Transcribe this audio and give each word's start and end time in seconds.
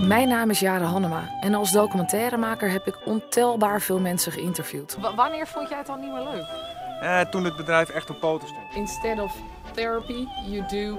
Mijn 0.00 0.28
naam 0.28 0.50
is 0.50 0.60
Jare 0.60 0.84
Hannema 0.84 1.28
en 1.40 1.54
als 1.54 1.72
documentairemaker 1.72 2.70
heb 2.70 2.86
ik 2.86 2.98
ontelbaar 3.04 3.80
veel 3.80 4.00
mensen 4.00 4.32
geïnterviewd. 4.32 4.96
wanneer 5.16 5.46
vond 5.46 5.68
jij 5.68 5.78
het 5.78 5.86
dan 5.86 6.00
niet 6.00 6.12
meer 6.12 6.22
leuk? 6.22 6.46
Eh, 7.00 7.20
toen 7.20 7.44
het 7.44 7.56
bedrijf 7.56 7.88
echt 7.88 8.10
op 8.10 8.20
poten 8.20 8.48
stond. 8.48 8.74
Instead 8.74 9.18
of 9.20 9.36
therapy, 9.74 10.26
you 10.46 10.66
do 10.68 10.98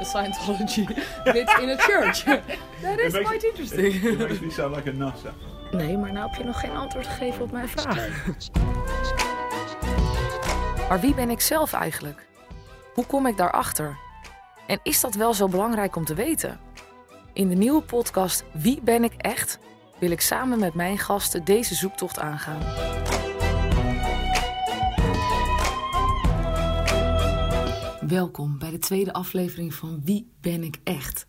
a 0.00 0.04
Scientology 0.04 0.86
bit 1.32 1.58
in 1.60 1.68
a 1.68 1.76
church. 1.76 2.22
That 2.82 2.98
is 2.98 3.12
quite 3.12 3.46
interesting. 3.46 3.94
It 3.94 4.18
makes 4.18 4.40
me 4.40 4.50
sound 4.50 4.76
like 4.76 4.88
a 4.90 4.92
NASA. 4.92 5.32
Nee, 5.70 5.96
maar 5.98 6.12
nou 6.12 6.28
heb 6.28 6.38
je 6.38 6.44
nog 6.44 6.60
geen 6.60 6.76
antwoord 6.76 7.06
gegeven 7.06 7.42
op 7.42 7.52
mijn 7.52 7.68
vraag. 7.68 8.08
Maar 10.88 11.00
wie 11.00 11.14
ben 11.14 11.30
ik 11.30 11.40
zelf 11.40 11.72
eigenlijk? 11.72 12.26
Hoe 12.94 13.06
kom 13.06 13.26
ik 13.26 13.36
daarachter? 13.36 13.96
En 14.66 14.80
is 14.82 15.00
dat 15.00 15.14
wel 15.14 15.34
zo 15.34 15.48
belangrijk 15.48 15.96
om 15.96 16.04
te 16.04 16.14
weten? 16.14 16.60
In 17.38 17.48
de 17.48 17.54
nieuwe 17.54 17.82
podcast 17.82 18.44
Wie 18.52 18.82
ben 18.82 19.04
ik 19.04 19.12
echt? 19.12 19.58
wil 19.98 20.10
ik 20.10 20.20
samen 20.20 20.58
met 20.58 20.74
mijn 20.74 20.98
gasten 20.98 21.44
deze 21.44 21.74
zoektocht 21.74 22.18
aangaan. 22.18 22.60
Welkom 28.08 28.58
bij 28.58 28.70
de 28.70 28.78
tweede 28.78 29.12
aflevering 29.12 29.74
van 29.74 30.00
Wie 30.04 30.32
ben 30.40 30.62
ik 30.62 30.76
echt? 30.84 31.26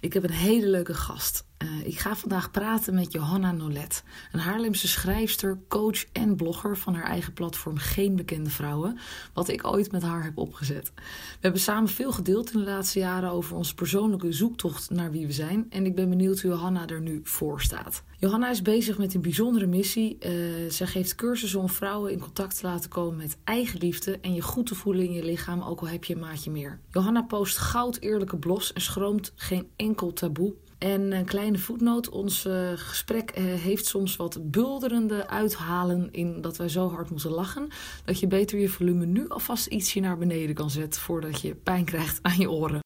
Ik 0.00 0.12
heb 0.12 0.22
een 0.22 0.30
hele 0.30 0.66
leuke 0.66 0.94
gast. 0.94 1.46
Uh, 1.66 1.86
ik 1.86 1.98
ga 1.98 2.16
vandaag 2.16 2.50
praten 2.50 2.94
met 2.94 3.12
Johanna 3.12 3.52
Nolet, 3.52 4.04
een 4.32 4.40
Haarlemse 4.40 4.88
schrijfster, 4.88 5.58
coach 5.68 6.04
en 6.12 6.36
blogger 6.36 6.76
van 6.76 6.94
haar 6.94 7.04
eigen 7.04 7.32
platform 7.32 7.76
Geen 7.76 8.16
Bekende 8.16 8.50
Vrouwen, 8.50 8.98
wat 9.32 9.48
ik 9.48 9.66
ooit 9.66 9.92
met 9.92 10.02
haar 10.02 10.24
heb 10.24 10.38
opgezet. 10.38 10.92
We 10.94 11.02
hebben 11.40 11.60
samen 11.60 11.88
veel 11.88 12.12
gedeeld 12.12 12.52
in 12.52 12.58
de 12.58 12.64
laatste 12.64 12.98
jaren 12.98 13.30
over 13.30 13.56
onze 13.56 13.74
persoonlijke 13.74 14.32
zoektocht 14.32 14.90
naar 14.90 15.10
wie 15.10 15.26
we 15.26 15.32
zijn 15.32 15.66
en 15.70 15.86
ik 15.86 15.94
ben 15.94 16.08
benieuwd 16.08 16.40
hoe 16.40 16.50
Johanna 16.50 16.86
er 16.86 17.00
nu 17.00 17.20
voor 17.24 17.60
staat. 17.60 18.02
Johanna 18.18 18.50
is 18.50 18.62
bezig 18.62 18.98
met 18.98 19.14
een 19.14 19.20
bijzondere 19.20 19.66
missie. 19.66 20.16
Uh, 20.20 20.70
zij 20.70 20.86
geeft 20.86 21.14
cursussen 21.14 21.60
om 21.60 21.68
vrouwen 21.68 22.12
in 22.12 22.20
contact 22.20 22.58
te 22.58 22.66
laten 22.66 22.90
komen 22.90 23.16
met 23.16 23.36
eigen 23.44 23.78
liefde 23.78 24.18
en 24.20 24.34
je 24.34 24.42
goed 24.42 24.66
te 24.66 24.74
voelen 24.74 25.04
in 25.04 25.12
je 25.12 25.24
lichaam, 25.24 25.62
ook 25.62 25.80
al 25.80 25.88
heb 25.88 26.04
je 26.04 26.14
een 26.14 26.20
maatje 26.20 26.50
meer. 26.50 26.80
Johanna 26.90 27.22
post 27.22 27.58
goud 27.58 27.98
eerlijke 28.00 28.36
blogs 28.36 28.72
en 28.72 28.80
schroomt 28.80 29.32
geen 29.36 29.68
enkel 29.76 30.12
taboe. 30.12 30.54
En 30.78 31.12
een 31.12 31.24
kleine 31.24 31.58
voetnoot: 31.58 32.08
ons 32.08 32.44
uh, 32.44 32.70
gesprek 32.74 33.38
uh, 33.38 33.44
heeft 33.60 33.86
soms 33.86 34.16
wat 34.16 34.50
bulderende 34.50 35.28
uithalen 35.28 36.08
in 36.12 36.40
dat 36.40 36.56
wij 36.56 36.68
zo 36.68 36.90
hard 36.90 37.10
moeten 37.10 37.30
lachen. 37.30 37.68
Dat 38.04 38.20
je 38.20 38.26
beter 38.26 38.58
je 38.58 38.68
volume 38.68 39.06
nu 39.06 39.28
alvast 39.28 39.66
ietsje 39.66 40.00
naar 40.00 40.18
beneden 40.18 40.54
kan 40.54 40.70
zetten 40.70 41.00
voordat 41.00 41.40
je 41.40 41.54
pijn 41.54 41.84
krijgt 41.84 42.18
aan 42.22 42.38
je 42.38 42.50
oren. 42.50 42.80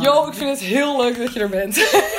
Yo, 0.00 0.26
ik 0.26 0.34
vind 0.34 0.50
het 0.50 0.60
heel 0.60 0.96
leuk 0.96 1.18
dat 1.18 1.32
je 1.32 1.40
er 1.40 1.48
bent. 1.48 1.74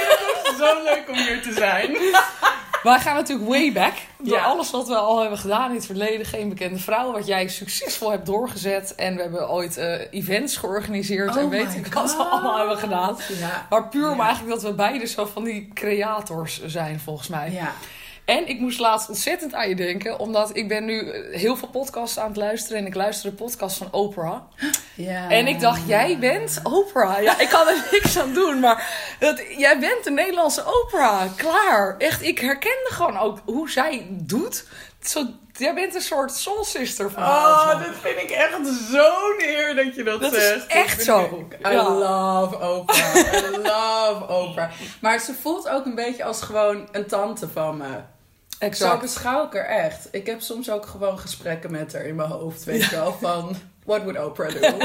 Zo 0.60 0.84
leuk 0.84 1.06
om 1.10 1.16
hier 1.16 1.42
te 1.42 1.54
zijn. 1.54 1.92
Wij 2.84 3.00
gaan 3.00 3.16
natuurlijk 3.16 3.50
way 3.50 3.72
back. 3.72 3.94
Door 4.20 4.38
ja. 4.38 4.44
alles 4.44 4.72
wat 4.72 4.88
we 4.88 4.96
al 4.96 5.20
hebben 5.20 5.38
gedaan 5.38 5.70
in 5.70 5.76
het 5.76 5.86
verleden. 5.86 6.26
Geen 6.26 6.50
bekende 6.50 6.80
vrouw. 6.80 7.12
Wat 7.12 7.28
jij 7.28 7.48
succesvol 7.48 8.12
hebt 8.12 8.26
doorgezet. 8.26 8.96
En 8.96 9.16
we 9.16 9.22
hebben 9.22 9.50
ooit 9.50 9.78
uh, 9.78 10.02
events 10.12 10.58
georganiseerd. 10.58 11.36
Oh 11.36 11.42
en 11.42 11.50
weet 11.50 11.76
ik 11.76 11.94
wat 11.94 12.16
we 12.16 12.24
allemaal 12.24 12.58
hebben 12.58 12.78
gedaan. 12.78 13.18
Ja. 13.40 13.68
Maar 13.70 13.88
puur 13.88 14.06
ja. 14.06 14.12
om 14.12 14.20
eigenlijk 14.20 14.54
dat 14.54 14.64
we 14.64 14.74
beide 14.74 15.06
zo 15.06 15.26
van 15.26 15.44
die 15.44 15.70
creators 15.74 16.66
zijn 16.66 17.00
volgens 17.00 17.28
mij. 17.28 17.52
Ja. 17.52 17.74
En 18.28 18.48
ik 18.48 18.60
moest 18.60 18.80
laatst 18.80 19.10
ontzettend 19.10 19.54
aan 19.54 19.70
je 19.70 19.76
denken. 19.76 20.20
Omdat 20.20 20.56
ik 20.56 20.68
ben 20.68 20.86
nu 20.86 21.12
heel 21.32 21.56
veel 21.56 21.68
podcasts 21.68 22.20
aan 22.20 22.28
het 22.28 22.38
luisteren. 22.38 22.78
En 22.78 22.86
ik 22.86 22.96
luister 22.96 23.30
de 23.30 23.36
podcast 23.36 23.78
van 23.78 23.88
Oprah. 23.92 24.42
Ja. 24.96 25.30
En 25.30 25.48
ik 25.48 25.60
dacht, 25.60 25.82
jij 25.88 26.18
bent 26.20 26.60
Oprah. 26.64 27.22
Ja, 27.22 27.40
ik 27.40 27.50
kan 27.50 27.68
er 27.68 27.88
niks 27.92 28.20
aan 28.20 28.34
doen. 28.34 28.60
Maar 28.60 28.90
dat, 29.20 29.42
jij 29.58 29.80
bent 29.80 30.04
de 30.04 30.12
Nederlandse 30.12 30.64
Oprah. 30.84 31.22
Klaar. 31.36 31.96
Echt, 31.98 32.22
ik 32.22 32.40
herkende 32.40 32.90
gewoon 32.90 33.18
ook 33.18 33.40
hoe 33.46 33.70
zij 33.70 34.08
doet. 34.10 34.66
Zo, 35.02 35.26
jij 35.54 35.74
bent 35.74 35.96
een 35.96 36.02
soort 36.02 36.32
soul 36.32 36.64
sister 36.64 37.12
van 37.12 37.24
Oh, 37.24 37.70
dat 37.70 37.96
vind 38.02 38.18
ik 38.22 38.30
echt 38.30 38.58
zo'n 38.92 39.36
eer 39.38 39.76
dat 39.76 39.96
je 39.96 40.04
dat, 40.04 40.22
Dat 40.22 40.34
zegt. 40.34 40.56
is 40.58 40.66
echt 40.68 41.04
zo. 41.04 41.46
ik- 41.50 41.68
I 41.68 41.72
Ja. 41.72 41.90
love 41.94 42.56
Oprah. 42.56 43.16
I 43.16 43.58
love 43.58 44.28
Oprah. 44.34 44.70
Maar 45.02 45.20
ze 45.20 45.34
voelt 45.42 45.70
ook 45.70 45.86
een 45.86 45.96
beetje 45.96 46.24
als 46.24 46.42
gewoon 46.42 46.88
een 46.92 47.08
tante 47.08 47.48
van 47.50 47.78
me. 47.78 48.16
Zo 48.60 48.66
Exact. 48.66 49.02
beschouw 49.02 49.46
ik 49.46 49.54
haar 49.54 49.66
echt. 49.66 50.08
Ik 50.12 50.26
heb 50.26 50.42
soms 50.42 50.70
ook 50.70 50.86
gewoon 50.86 51.20
gesprekken 51.20 51.72
met 51.72 51.94
haar 51.94 52.06
in 52.06 52.16
mijn 52.16 52.30
hoofd, 52.30 52.64
weet 52.64 52.84
je 52.84 52.96
wel, 52.96 53.14
van... 53.22 53.56
What 53.86 54.04
would 54.04 54.26
Oprah 54.26 54.50
do? 54.52 54.60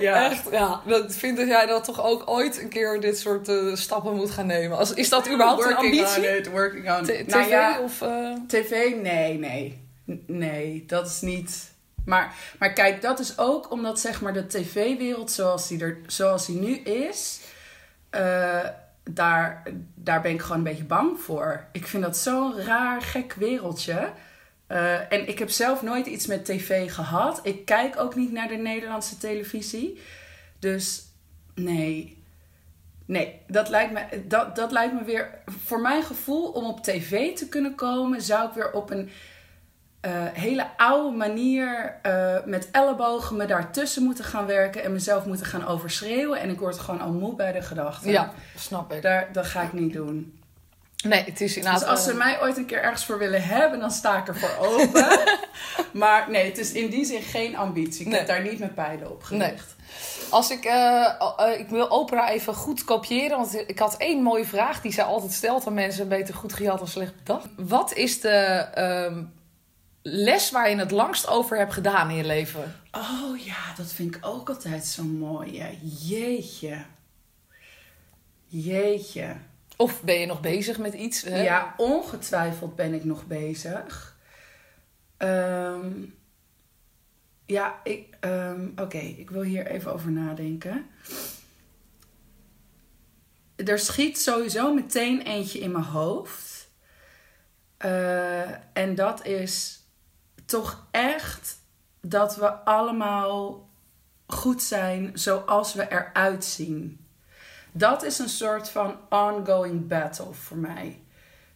ja. 0.00 0.30
Echt, 0.30 0.50
ja. 0.50 0.80
Dat 0.86 1.14
vind 1.14 1.36
dat 1.36 1.46
jij 1.46 1.66
dat 1.66 1.84
toch 1.84 2.02
ook 2.04 2.22
ooit 2.30 2.60
een 2.60 2.68
keer 2.68 3.00
dit 3.00 3.18
soort 3.18 3.48
eh, 3.48 3.74
stappen 3.74 4.14
moet 4.14 4.30
gaan 4.30 4.46
nemen. 4.46 4.78
Als, 4.78 4.94
is 4.94 5.08
dat 5.08 5.28
überhaupt 5.28 5.64
een 5.64 5.68
working 5.68 5.98
ambitie? 6.00 6.30
on 6.30 6.36
it, 6.36 6.50
working 6.50 6.90
on 6.90 7.08
it. 7.08 7.28
TV 7.28 7.34
Nou 7.34 7.48
ja, 7.48 7.80
of... 7.80 8.02
eh, 8.02 8.32
TV? 8.46 8.94
Nee, 9.02 9.38
nee. 9.38 9.86
Nee, 10.26 10.84
dat 10.86 11.06
is 11.06 11.20
niet... 11.20 11.70
Maar, 12.04 12.34
maar 12.58 12.72
kijk, 12.72 13.02
dat 13.02 13.18
is 13.18 13.38
ook 13.38 13.70
omdat 13.70 14.00
zeg 14.00 14.20
maar 14.20 14.32
de 14.32 14.46
tv-wereld 14.46 15.30
zoals 15.32 15.68
die, 15.68 15.80
er, 15.82 15.98
zoals 16.06 16.46
die 16.46 16.56
nu 16.60 16.76
is... 16.76 17.40
eh, 18.10 18.58
daar, 19.08 19.62
daar 19.94 20.20
ben 20.20 20.32
ik 20.32 20.40
gewoon 20.40 20.56
een 20.56 20.64
beetje 20.64 20.84
bang 20.84 21.20
voor. 21.20 21.66
Ik 21.72 21.86
vind 21.86 22.02
dat 22.02 22.16
zo'n 22.16 22.60
raar, 22.60 23.02
gek 23.02 23.34
wereldje. 23.34 24.12
Eh, 24.66 25.12
en 25.12 25.28
ik 25.28 25.38
heb 25.38 25.50
zelf 25.50 25.82
nooit 25.82 26.06
iets 26.06 26.26
met 26.26 26.44
tv 26.44 26.92
gehad. 26.92 27.40
Ik 27.42 27.64
kijk 27.64 28.00
ook 28.00 28.14
niet 28.14 28.32
naar 28.32 28.48
de 28.48 28.56
Nederlandse 28.56 29.18
televisie. 29.18 30.00
Dus 30.58 31.02
nee. 31.54 32.16
Nee, 33.04 33.40
dat 33.46 33.68
lijkt 33.68 33.92
me, 33.92 34.26
dat, 34.26 34.56
dat 34.56 34.72
lijkt 34.72 34.94
me 34.94 35.04
weer... 35.04 35.30
Voor 35.64 35.80
mijn 35.80 36.02
gevoel, 36.02 36.50
om 36.50 36.64
op 36.64 36.82
tv 36.82 37.36
te 37.36 37.48
kunnen 37.48 37.74
komen... 37.74 38.22
zou 38.22 38.48
ik 38.48 38.54
weer 38.54 38.72
op 38.72 38.90
een 38.90 39.10
eh, 40.00 40.10
hele 40.32 40.66
oude 40.76 41.16
manier... 41.16 41.98
eh, 42.02 42.34
met 42.44 42.68
ellebogen 42.70 43.36
me 43.36 43.46
daartussen 43.46 44.02
moeten 44.02 44.24
gaan 44.24 44.46
werken... 44.46 44.84
en 44.84 44.92
mezelf 44.92 45.24
moeten 45.24 45.46
gaan 45.46 45.66
overschreeuwen. 45.66 46.40
En 46.40 46.50
ik 46.50 46.58
word 46.58 46.78
gewoon 46.78 47.00
al 47.00 47.12
moe 47.12 47.34
bij 47.34 47.52
de 47.52 47.62
gedachte. 47.62 48.10
ja, 48.10 48.32
snap 48.56 48.92
ik. 48.92 49.02
Daar, 49.02 49.28
dat 49.32 49.46
ga 49.46 49.62
ik 49.62 49.72
niet 49.72 49.92
doen. 49.92 50.32
Nee, 51.04 51.24
het 51.24 51.40
is 51.40 51.56
inderdaad... 51.56 51.80
Dus 51.80 51.88
als 51.88 52.04
ze 52.04 52.10
eh, 52.10 52.16
mij 52.16 52.40
ooit 52.42 52.56
een 52.56 52.66
keer 52.66 52.82
ergens 52.82 53.04
voor 53.04 53.18
willen 53.18 53.42
hebben, 53.42 53.80
dan 53.80 53.90
sta 53.90 54.18
ik 54.18 54.28
er 54.28 54.36
voor 54.38 54.66
open. 54.66 55.06
maar 55.92 56.30
nee, 56.30 56.44
het 56.46 56.58
is 56.58 56.72
in 56.72 56.90
die 56.90 57.04
zin 57.04 57.22
geen 57.22 57.56
ambitie. 57.56 58.00
Ik 58.00 58.06
Nee. 58.06 58.18
heb 58.18 58.28
daar 58.28 58.42
niet 58.42 58.58
mijn 58.58 58.74
pijlen 58.74 59.10
op 59.10 59.22
gericht. 59.22 59.76
Als 60.30 60.50
ik, 60.50 60.64
ik 61.58 61.68
wil 61.68 61.86
Oprah 61.86 62.30
even 62.30 62.54
goed 62.54 62.84
kopiëren, 62.84 63.36
want 63.36 63.54
ik 63.66 63.78
had 63.78 63.96
één 63.96 64.22
mooie 64.22 64.44
vraag 64.44 64.80
die 64.80 64.92
zij 64.92 65.04
altijd 65.04 65.32
stelt 65.32 65.66
aan 65.66 65.74
mensen, 65.74 66.08
beter 66.08 66.34
goed 66.34 66.52
gejat 66.52 66.78
dan 66.78 66.88
slecht 66.88 67.16
bedacht. 67.16 67.46
Wat 67.56 67.92
is 67.94 68.20
de 68.20 68.28
ehm, 68.74 69.22
les 70.02 70.50
waar 70.50 70.70
je 70.70 70.76
het 70.76 70.90
langst 70.90 71.26
over 71.28 71.56
hebt 71.58 71.72
gedaan 71.72 72.10
in 72.10 72.16
je 72.16 72.24
leven? 72.24 72.74
Oh 72.92 73.38
ja, 73.44 73.74
dat 73.76 73.92
vind 73.92 74.14
ik 74.16 74.26
ook 74.26 74.48
altijd 74.48 74.84
zo 74.84 75.02
mooi. 75.04 75.78
Jeetje. 76.00 76.84
Jeetje. 78.46 79.36
Of 79.76 80.02
ben 80.02 80.14
je 80.20 80.26
nog 80.26 80.40
bezig 80.40 80.78
met 80.78 80.94
iets? 80.94 81.22
Hè? 81.22 81.42
Ja, 81.42 81.74
ongetwijfeld 81.76 82.76
ben 82.76 82.94
ik 82.94 83.04
nog 83.04 83.26
bezig. 83.26 84.16
Ehm, 85.16 85.90
ja, 87.46 87.80
ik. 87.84 88.16
ehm, 88.20 88.68
Oké, 88.76 88.98
ik 88.98 89.30
wil 89.30 89.42
hier 89.42 89.66
even 89.66 89.92
over 89.92 90.10
nadenken. 90.10 90.86
Er 93.56 93.78
schiet 93.78 94.18
sowieso 94.20 94.74
meteen 94.74 95.20
eentje 95.22 95.58
in 95.58 95.70
mijn 95.72 95.84
hoofd. 95.84 96.68
Eh, 97.76 98.50
en 98.72 98.94
dat 98.94 99.26
is 99.26 99.77
toch 100.48 100.86
echt 100.90 101.58
dat 102.00 102.36
we 102.36 102.50
allemaal 102.50 103.68
goed 104.26 104.62
zijn 104.62 105.10
zoals 105.14 105.74
we 105.74 105.88
eruit 105.90 106.44
zien. 106.44 107.06
Dat 107.72 108.02
is 108.02 108.18
een 108.18 108.28
soort 108.28 108.68
van 108.68 108.96
ongoing 109.08 109.88
battle 109.88 110.32
voor 110.32 110.56
mij. 110.56 111.00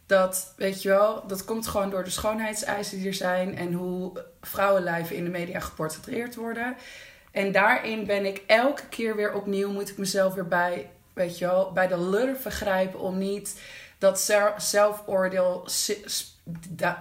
Dat, 0.05 0.53
weet 0.57 0.81
je 0.81 0.89
wel, 0.89 1.27
dat 1.27 1.45
komt 1.45 1.67
gewoon 1.67 1.89
door 1.89 2.03
de 2.03 2.09
schoonheidseisen 2.09 2.97
die 2.97 3.07
er 3.07 3.13
zijn 3.13 3.57
en 3.57 3.73
hoe 3.73 4.23
vrouwenlijven 4.41 5.15
in 5.15 5.23
de 5.23 5.29
media 5.29 5.59
geportretteerd 5.59 6.35
worden. 6.35 6.75
En 7.31 7.51
daarin 7.51 8.05
ben 8.05 8.25
ik 8.25 8.43
elke 8.47 8.87
keer 8.87 9.15
weer 9.15 9.33
opnieuw, 9.33 9.71
moet 9.71 9.89
ik 9.89 9.97
mezelf 9.97 10.33
weer 10.33 10.47
bij, 10.47 10.89
weet 11.13 11.37
je 11.37 11.45
wel, 11.45 11.71
bij 11.71 11.87
de 11.87 11.99
lurven 11.99 12.51
grijpen 12.51 12.99
om 12.99 13.17
niet 13.17 13.61
dat 13.97 14.19
zel- 14.19 14.53
zelfoordeel 14.57 15.63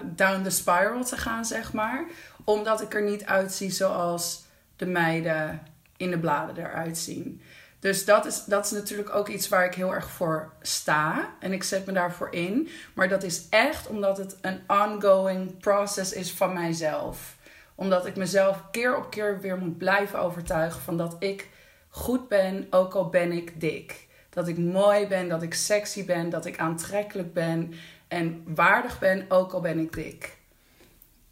down 0.04 0.42
the 0.42 0.50
spiral 0.50 1.04
te 1.04 1.16
gaan, 1.16 1.44
zeg 1.44 1.72
maar. 1.72 2.04
Omdat 2.44 2.80
ik 2.80 2.94
er 2.94 3.02
niet 3.02 3.24
uitzie 3.24 3.70
zoals 3.70 4.44
de 4.76 4.86
meiden 4.86 5.62
in 5.96 6.10
de 6.10 6.18
bladen 6.18 6.56
eruit 6.56 6.98
zien. 6.98 7.42
Dus 7.82 8.04
dat 8.04 8.26
is, 8.26 8.44
dat 8.44 8.64
is 8.64 8.70
natuurlijk 8.70 9.14
ook 9.14 9.28
iets 9.28 9.48
waar 9.48 9.64
ik 9.64 9.74
heel 9.74 9.94
erg 9.94 10.10
voor 10.10 10.52
sta. 10.60 11.28
En 11.40 11.52
ik 11.52 11.62
zet 11.62 11.86
me 11.86 11.92
daarvoor 11.92 12.28
in. 12.30 12.68
Maar 12.94 13.08
dat 13.08 13.22
is 13.22 13.46
echt 13.50 13.86
omdat 13.86 14.18
het 14.18 14.36
een 14.40 14.60
ongoing 14.66 15.58
process 15.58 16.12
is 16.12 16.32
van 16.32 16.52
mijzelf. 16.52 17.36
Omdat 17.74 18.06
ik 18.06 18.16
mezelf 18.16 18.62
keer 18.70 18.96
op 18.96 19.10
keer 19.10 19.40
weer 19.40 19.56
moet 19.56 19.78
blijven 19.78 20.18
overtuigen 20.18 20.80
van 20.80 20.96
dat 20.96 21.16
ik 21.18 21.48
goed 21.88 22.28
ben, 22.28 22.66
ook 22.70 22.94
al 22.94 23.08
ben 23.08 23.32
ik 23.32 23.60
dik. 23.60 24.08
Dat 24.30 24.48
ik 24.48 24.58
mooi 24.58 25.06
ben, 25.06 25.28
dat 25.28 25.42
ik 25.42 25.54
sexy 25.54 26.04
ben, 26.04 26.30
dat 26.30 26.46
ik 26.46 26.58
aantrekkelijk 26.58 27.32
ben 27.32 27.74
en 28.12 28.42
waardig 28.46 28.98
ben, 28.98 29.24
ook 29.28 29.52
al 29.52 29.60
ben 29.60 29.78
ik 29.78 29.92
dik. 29.92 30.40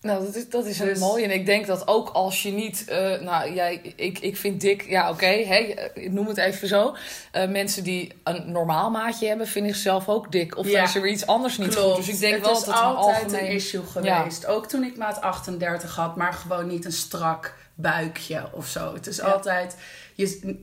Nou, 0.00 0.24
dat 0.24 0.34
is, 0.34 0.48
dat 0.48 0.66
is 0.66 0.76
Dus- 0.76 1.00
een 1.00 1.06
mooi. 1.06 1.24
En 1.24 1.30
ik 1.30 1.46
denk 1.46 1.66
dat 1.66 1.88
ook 1.88 2.08
als 2.08 2.42
je 2.42 2.50
niet... 2.50 2.84
eh, 2.88 3.20
nou, 3.20 3.52
jij, 3.54 3.80
ik, 3.96 4.18
ik 4.18 4.36
vind 4.36 4.60
dik... 4.60 4.82
Ja, 4.88 5.10
oké. 5.10 5.26
hey, 5.26 5.90
ik 5.94 6.12
noem 6.12 6.26
het 6.26 6.36
even 6.36 6.68
zo. 6.68 6.94
Eh, 7.32 7.48
mensen 7.48 7.84
die 7.84 8.12
een 8.24 8.52
normaal 8.52 8.90
maatje 8.90 9.26
hebben... 9.26 9.46
vinden 9.46 9.72
zichzelf 9.72 10.08
ook 10.08 10.32
dik. 10.32 10.56
Of 10.56 10.68
Ja. 10.68 10.82
is 10.82 10.94
er 10.94 11.08
iets 11.08 11.26
anders 11.26 11.58
niet 11.58 11.74
Klopt. 11.74 11.96
goed. 11.96 12.04
Dus 12.06 12.14
ik 12.14 12.20
denk 12.20 12.34
het 12.34 12.44
wel 12.44 12.52
is 12.52 12.64
dat 12.64 12.74
het 12.74 12.82
een 12.84 12.88
altijd 12.88 13.24
algemeen... 13.24 13.44
een 13.44 13.50
issue 13.54 13.82
geweest. 13.86 14.46
Ook 14.46 14.66
toen 14.66 14.84
ik 14.84 14.96
maat 14.96 15.20
38 15.20 15.96
had, 15.96 16.16
maar 16.16 16.32
gewoon 16.32 16.66
niet 16.66 16.84
een 16.84 16.92
strak 16.92 17.54
buikje 17.74 18.48
of 18.52 18.66
zo. 18.66 18.94
Het 18.94 19.06
is 19.06 19.16
Ja. 19.16 19.24
altijd... 19.24 19.76
Je, 20.14 20.56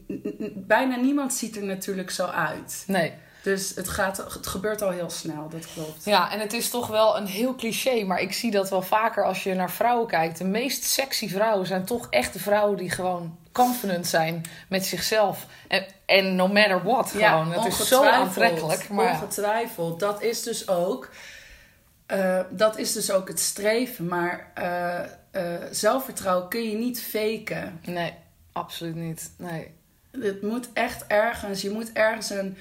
bijna 0.55 0.95
niemand 0.95 1.33
ziet 1.33 1.55
er 1.55 1.63
natuurlijk 1.63 2.09
zo 2.11 2.25
uit. 2.25 2.83
Nee. 2.87 3.13
Dus 3.47 3.75
het, 3.75 3.89
gaat, 3.89 4.17
het 4.17 4.47
gebeurt 4.47 4.81
al 4.81 4.89
heel 4.89 5.09
snel, 5.09 5.49
dat 5.49 5.73
klopt. 5.73 6.05
Ja, 6.05 6.31
en 6.31 6.39
het 6.39 6.53
is 6.53 6.69
toch 6.69 6.87
wel 6.87 7.17
een 7.17 7.25
heel 7.25 7.55
cliché, 7.55 8.03
maar 8.03 8.19
ik 8.19 8.33
zie 8.33 8.51
dat 8.51 8.69
wel 8.69 8.81
vaker 8.81 9.25
als 9.25 9.43
je 9.43 9.53
naar 9.53 9.71
vrouwen 9.71 10.07
kijkt. 10.07 10.37
De 10.37 10.43
meest 10.43 10.83
sexy 10.83 11.29
vrouwen 11.29 11.67
zijn 11.67 11.85
toch 11.85 12.07
echt 12.09 12.33
de 12.33 12.39
vrouwen 12.39 12.77
die 12.77 12.89
gewoon 12.89 13.37
confident 13.51 14.07
zijn 14.07 14.45
met 14.69 14.85
zichzelf. 14.85 15.45
En, 15.67 15.85
en 16.05 16.35
no 16.35 16.47
matter 16.47 16.83
what, 16.83 17.11
gewoon. 17.11 17.51
het 17.51 17.65
is 17.65 17.87
zo 17.87 18.03
aantrekkelijk. 18.03 18.89
Maar 18.89 19.05
ja. 19.05 19.11
Ongetwijfeld. 19.11 19.99
Dat 19.99 20.21
is 20.21 20.43
dus 20.43 20.67
ook... 20.67 21.09
eh, 22.05 22.39
dat 22.49 22.77
is 22.77 22.93
dus 22.93 23.11
ook 23.11 23.27
het 23.27 23.39
streven. 23.39 24.07
Maar 24.07 24.51
eh, 24.53 24.99
eh, 25.31 25.61
zelfvertrouwen 25.71 26.49
kun 26.49 26.69
je 26.69 26.75
niet 26.75 27.01
faken. 27.01 27.79
nee, 27.85 28.13
absoluut 28.51 28.95
niet. 28.95 29.31
Nee. 29.37 29.73
Het 30.11 30.41
moet 30.41 30.69
echt 30.73 31.07
ergens... 31.07 31.61
Je 31.61 31.69
moet 31.69 31.93
ergens 31.93 32.29
een, 32.29 32.57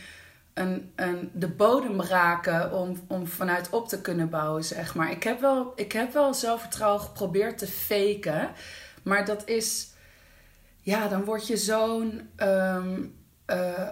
de 1.33 1.49
bodem 1.49 2.01
raken 2.03 2.73
om, 2.73 3.05
om 3.09 3.27
vanuit 3.27 3.71
op 3.71 3.89
te 3.89 4.01
kunnen 4.01 4.31
bouwen, 4.31 4.65
zeg 4.65 4.95
maar. 4.95 5.11
Ik 5.11 5.23
heb 5.23 5.41
wel, 5.41 5.73
ik 5.75 5.93
heb 5.93 6.13
wel 6.13 6.35
zelfvertrouwen 6.35 7.01
geprobeerd 7.01 7.59
te 7.59 7.67
faken. 7.67 8.51
Maar 9.03 9.25
dat 9.25 9.49
is... 9.49 9.91
Ja, 10.81 11.09
dan 11.09 11.25
word 11.25 11.47
je 11.47 11.57
zo'n... 11.57 12.31
ehm, 12.37 13.05
eh, 13.47 13.89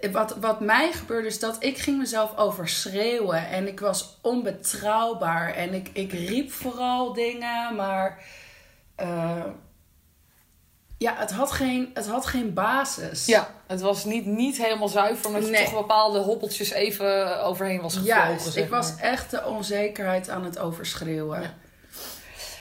eh, 0.00 0.12
wat, 0.12 0.36
wat 0.36 0.60
mij 0.60 0.92
gebeurde 0.92 1.28
is 1.28 1.38
dat 1.38 1.62
ik 1.62 1.78
ging 1.78 1.98
mezelf 1.98 2.36
overschreeuwen. 2.36 3.48
En 3.48 3.66
ik 3.68 3.80
was 3.80 4.18
onbetrouwbaar. 4.22 5.52
En 5.52 5.74
ik, 5.74 5.88
ik 5.92 6.12
riep 6.12 6.52
vooral 6.52 7.12
dingen, 7.12 7.74
maar... 7.74 8.24
eh, 8.94 9.44
ja, 10.98 11.16
het 11.16 11.30
had 11.30 11.52
geen, 11.52 11.90
het 11.94 12.06
had 12.06 12.26
geen 12.26 12.54
basis. 12.54 13.26
Ja, 13.26 13.54
het 13.66 13.80
was 13.80 14.04
niet, 14.04 14.26
niet 14.26 14.56
helemaal 14.56 14.88
zuiver, 14.88 15.26
omdat 15.26 15.44
je 15.44 15.50
Nee. 15.50 15.64
toch 15.64 15.74
bepaalde 15.74 16.18
hobbeltjes 16.18 16.70
even 16.70 17.42
overheen 17.42 17.80
was 17.80 17.96
gevlogen. 17.96 18.52
Zeg 18.52 18.64
ik 18.64 18.70
was 18.70 18.96
echt 18.96 19.30
de 19.30 19.44
onzekerheid 19.44 20.28
aan 20.28 20.44
het 20.44 20.58
overschreeuwen. 20.58 21.42
Ja. 21.42 21.54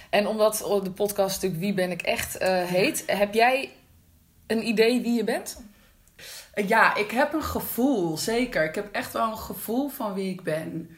En 0.10 0.28
omdat 0.28 0.58
de 0.84 0.92
podcast 0.92 1.36
natuurlijk 1.36 1.62
Wie 1.62 1.74
ben 1.74 1.92
ik 1.92 2.02
echt 2.02 2.38
eh, 2.38 2.64
heet, 2.64 3.04
heb 3.08 3.34
jij 3.34 3.72
een 4.48 4.68
idee 4.68 5.02
wie 5.02 5.14
je 5.14 5.24
bent? 5.24 5.64
Ja, 6.68 6.96
ik 6.96 7.12
heb 7.12 7.34
een 7.34 7.44
gevoel, 7.44 8.18
zeker. 8.18 8.64
Ik 8.64 8.76
heb 8.76 8.90
echt 8.92 9.14
wel 9.14 9.28
een 9.28 9.38
gevoel 9.38 9.90
van 9.90 10.14
wie 10.14 10.30
ik 10.30 10.44
ben. 10.44 10.98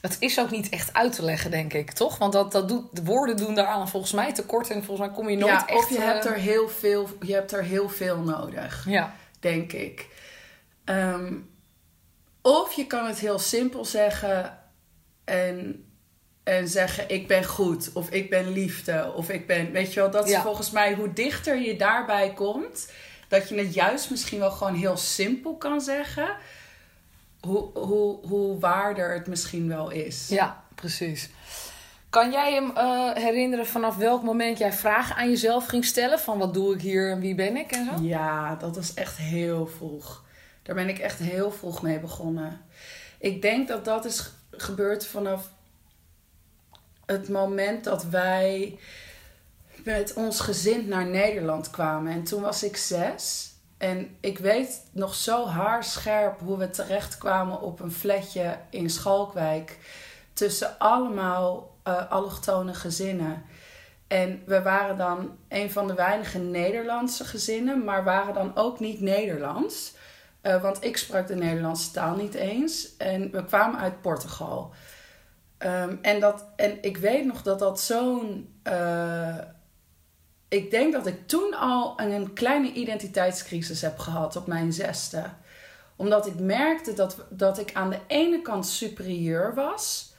Het 0.00 0.16
is 0.18 0.40
ook 0.40 0.50
niet 0.50 0.68
echt 0.68 0.92
uit 0.92 1.12
te 1.12 1.22
leggen, 1.22 1.50
denk 1.50 1.72
ik, 1.72 1.90
toch? 1.90 2.18
Want 2.18 2.32
dat, 2.32 2.52
dat 2.52 2.68
doet, 2.68 2.84
de 2.92 3.04
woorden 3.04 3.36
doen 3.36 3.54
daaraan 3.54 3.88
volgens 3.88 4.12
mij 4.12 4.32
tekort. 4.32 4.70
En 4.70 4.84
volgens 4.84 5.06
mij 5.06 5.16
kom 5.16 5.28
je 5.28 5.36
nooit 5.36 5.52
ja, 5.52 5.66
echt... 5.66 5.78
of 5.78 5.88
je 5.88 5.96
eh, 5.96 6.04
hebt, 6.04 6.24
er 6.24 6.34
heel 6.34 6.68
veel, 6.68 7.08
je 7.20 7.32
hebt 7.32 7.52
er 7.52 7.62
heel 7.62 7.88
veel 7.88 8.16
nodig, 8.16 8.84
Ja, 8.88 9.14
denk 9.44 9.72
ik. 9.72 10.08
Ehm, 10.84 11.34
of 12.42 12.72
je 12.72 12.86
kan 12.86 13.06
het 13.06 13.18
heel 13.18 13.38
simpel 13.38 13.84
zeggen 13.84 14.58
en, 15.24 15.84
en 16.42 16.68
zeggen: 16.68 17.08
Ik 17.08 17.26
ben 17.28 17.44
goed, 17.44 17.90
of 17.92 18.10
ik 18.10 18.30
ben 18.30 18.52
liefde, 18.52 19.12
of 19.16 19.28
ik 19.30 19.46
ben. 19.46 19.72
Weet 19.72 19.92
je 19.94 20.00
wel, 20.00 20.10
dat 20.10 20.24
is 20.24 20.30
Ja. 20.30 20.42
volgens 20.42 20.70
mij 20.70 20.94
hoe 20.94 21.12
dichter 21.12 21.56
je 21.60 21.76
daarbij 21.76 22.32
komt, 22.34 22.92
dat 23.28 23.48
je 23.48 23.54
het 23.58 23.74
juist 23.74 24.10
misschien 24.10 24.38
wel 24.38 24.50
gewoon 24.50 24.74
heel 24.74 24.96
simpel 24.96 25.56
kan 25.56 25.80
zeggen. 25.80 26.36
Hoe, 27.40 27.78
hoe, 27.78 28.26
hoe 28.26 28.58
waarder 28.58 29.14
het 29.14 29.26
misschien 29.26 29.68
wel 29.68 29.90
is. 29.90 30.28
ja, 30.28 30.64
precies. 30.74 31.30
Kan 32.14 32.30
jij 32.32 32.52
hem 32.54 32.76
eh, 32.76 33.10
herinneren 33.12 33.66
vanaf 33.66 33.96
welk 33.96 34.22
moment 34.22 34.58
jij 34.58 34.72
vragen 34.72 35.16
aan 35.16 35.28
jezelf 35.28 35.66
ging 35.66 35.84
stellen? 35.84 36.18
Van 36.18 36.38
wat 36.38 36.54
doe 36.54 36.74
ik 36.74 36.80
hier 36.80 37.10
en 37.10 37.20
wie 37.20 37.34
ben 37.34 37.56
ik 37.56 37.72
en 37.72 37.84
zo? 37.84 38.02
Ja, 38.02 38.54
dat 38.54 38.76
was 38.76 38.94
echt 38.94 39.16
heel 39.16 39.66
vroeg. 39.66 40.24
Daar 40.62 40.74
ben 40.74 40.88
ik 40.88 40.98
echt 40.98 41.18
heel 41.18 41.50
vroeg 41.50 41.82
mee 41.82 42.00
begonnen. 42.00 42.60
Ik 43.18 43.42
denk 43.42 43.68
dat 43.68 43.84
dat 43.84 44.04
is 44.04 44.20
ge- 44.20 44.30
gebeurd 44.50 45.06
vanaf 45.06 45.50
het 47.06 47.28
moment 47.28 47.84
dat 47.84 48.04
wij 48.04 48.78
met 49.84 50.12
ons 50.14 50.40
gezin 50.40 50.88
naar 50.88 51.06
Nederland 51.06 51.70
kwamen. 51.70 52.12
En 52.12 52.24
toen 52.24 52.42
was 52.42 52.62
ik 52.62 52.76
zes. 52.76 53.52
En 53.78 54.16
ik 54.20 54.38
weet 54.38 54.82
nog 54.92 55.14
zo 55.14 55.46
haarscherp 55.46 56.40
hoe 56.40 56.58
we 56.58 56.70
terechtkwamen 56.70 57.60
op 57.60 57.80
een 57.80 57.92
flatje 57.92 58.58
in 58.70 58.90
Schalkwijk. 58.90 59.78
Tussen 60.32 60.78
allemaal 60.78 61.72
eh 61.84 62.10
allochtone 62.10 62.74
gezinnen. 62.74 63.42
En 64.06 64.42
we 64.46 64.62
waren 64.62 64.96
dan 64.96 65.36
een 65.48 65.70
van 65.70 65.86
de 65.86 65.94
weinige 65.94 66.38
Nederlandse 66.38 67.24
gezinnen, 67.24 67.84
maar 67.84 68.04
waren 68.04 68.34
dan 68.34 68.56
ook 68.56 68.80
niet 68.80 69.00
Nederlands. 69.00 69.94
Eh, 70.40 70.62
want 70.62 70.84
ik 70.84 70.96
sprak 70.96 71.26
de 71.26 71.34
Nederlandse 71.34 71.90
taal 71.90 72.16
niet 72.16 72.34
eens. 72.34 72.96
En 72.96 73.30
we 73.30 73.44
kwamen 73.44 73.80
uit 73.80 74.00
Portugal. 74.00 74.72
Ehm, 75.58 75.96
en, 76.02 76.20
dat, 76.20 76.46
en 76.56 76.82
ik 76.82 76.96
weet 76.96 77.24
nog 77.26 77.42
dat 77.42 77.58
dat 77.58 77.80
zo'n. 77.80 78.54
eh, 78.62 79.38
ik 80.48 80.70
denk 80.70 80.92
dat 80.92 81.06
ik 81.06 81.28
toen 81.28 81.54
al 81.54 82.00
een, 82.00 82.10
een 82.10 82.32
kleine 82.32 82.72
identiteitscrisis 82.72 83.82
heb 83.82 83.98
gehad 83.98 84.36
op 84.36 84.46
mijn 84.46 84.72
zesde. 84.72 85.24
Omdat 85.96 86.26
ik 86.26 86.38
merkte 86.40 86.92
dat, 86.94 87.16
dat 87.30 87.58
ik 87.58 87.74
aan 87.74 87.90
de 87.90 87.98
ene 88.06 88.42
kant 88.42 88.66
superieur 88.66 89.54
was 89.54 90.13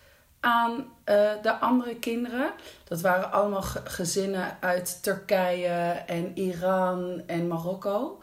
aan 0.45 0.85
eh, 1.03 1.31
de 1.41 1.59
andere 1.59 1.95
kinderen. 1.95 2.51
Dat 2.83 3.01
waren 3.01 3.31
allemaal 3.31 3.61
ge- 3.61 3.81
gezinnen 3.83 4.57
uit 4.59 5.03
Turkije 5.03 6.03
en 6.05 6.37
Iran 6.37 7.21
en 7.25 7.47
Marokko. 7.47 8.21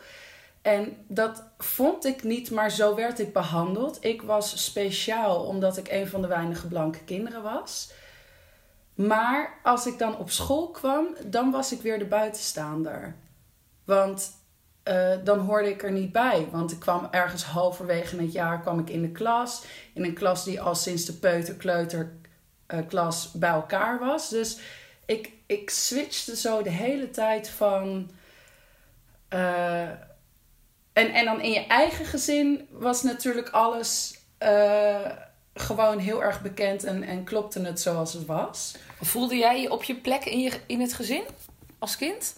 En 0.62 0.97
dat 1.08 1.44
vond 1.58 2.04
ik 2.04 2.23
niet, 2.23 2.50
maar 2.50 2.70
zo 2.70 2.94
werd 2.94 3.18
ik 3.18 3.32
behandeld. 3.32 4.04
Ik 4.04 4.23
was 4.23 4.64
speciaal 4.64 5.44
omdat 5.44 5.76
ik 5.76 5.88
een 5.90 6.08
van 6.08 6.23
de 6.23 6.28
weinige 6.28 6.66
blanke 6.68 7.04
kinderen 7.04 7.42
was. 7.42 7.92
Maar 8.94 9.58
als 9.62 9.87
ik 9.87 9.99
dan 9.99 10.16
op 10.18 10.30
school 10.30 10.70
kwam, 10.70 11.06
dan 11.26 11.50
was 11.50 11.73
ik 11.73 11.80
weer 11.80 11.99
de 11.99 12.04
buitenstaander. 12.04 13.14
Want 13.85 14.30
eh, 14.82 15.12
dan 15.24 15.38
hoorde 15.38 15.68
ik 15.68 15.82
er 15.82 15.92
niet 15.92 16.12
bij. 16.12 16.48
Want 16.50 16.72
ik 16.72 16.78
kwam 16.78 17.08
ergens 17.10 17.44
halverwege 17.44 18.16
het 18.16 18.32
jaar 18.32 18.60
kwam 18.60 18.78
ik 18.78 18.90
in 18.90 19.02
de 19.02 19.10
klas. 19.10 19.64
In 19.94 20.04
een 20.04 20.14
klas 20.14 20.44
die 20.44 20.60
al 20.60 20.74
sinds 20.74 21.04
de 21.04 21.12
peuter-kleuter 21.12 22.12
eh, 22.66 22.78
klas 22.88 23.30
bij 23.32 23.50
elkaar 23.50 23.98
was. 23.98 24.28
Dus 24.28 24.58
ik, 25.06 25.32
ik 25.46 25.70
switchte 25.70 26.36
zo 26.36 26.62
de 26.62 26.70
hele 26.70 27.10
tijd 27.10 27.48
van... 27.48 28.10
eh, 29.28 29.88
en, 30.92 31.12
en 31.12 31.24
dan 31.24 31.40
in 31.40 31.50
je 31.50 31.66
eigen 31.66 32.04
gezin 32.04 32.68
was 32.70 33.02
natuurlijk 33.02 33.48
alles 33.48 34.20
gewoon 35.54 35.98
heel 35.98 36.22
erg 36.22 36.42
bekend 36.42 36.84
en, 36.84 37.02
en 37.02 37.24
klopte 37.24 37.60
het 37.60 37.80
zoals 37.80 38.12
het 38.12 38.26
was. 38.26 38.74
Voelde 39.00 39.36
jij 39.36 39.60
je 39.60 39.70
op 39.70 39.82
je 39.82 39.94
plek 39.94 40.24
in, 40.24 40.40
je, 40.40 40.60
in 40.66 40.80
het 40.80 40.92
gezin 40.92 41.22
als 41.78 41.96
kind? 41.96 42.36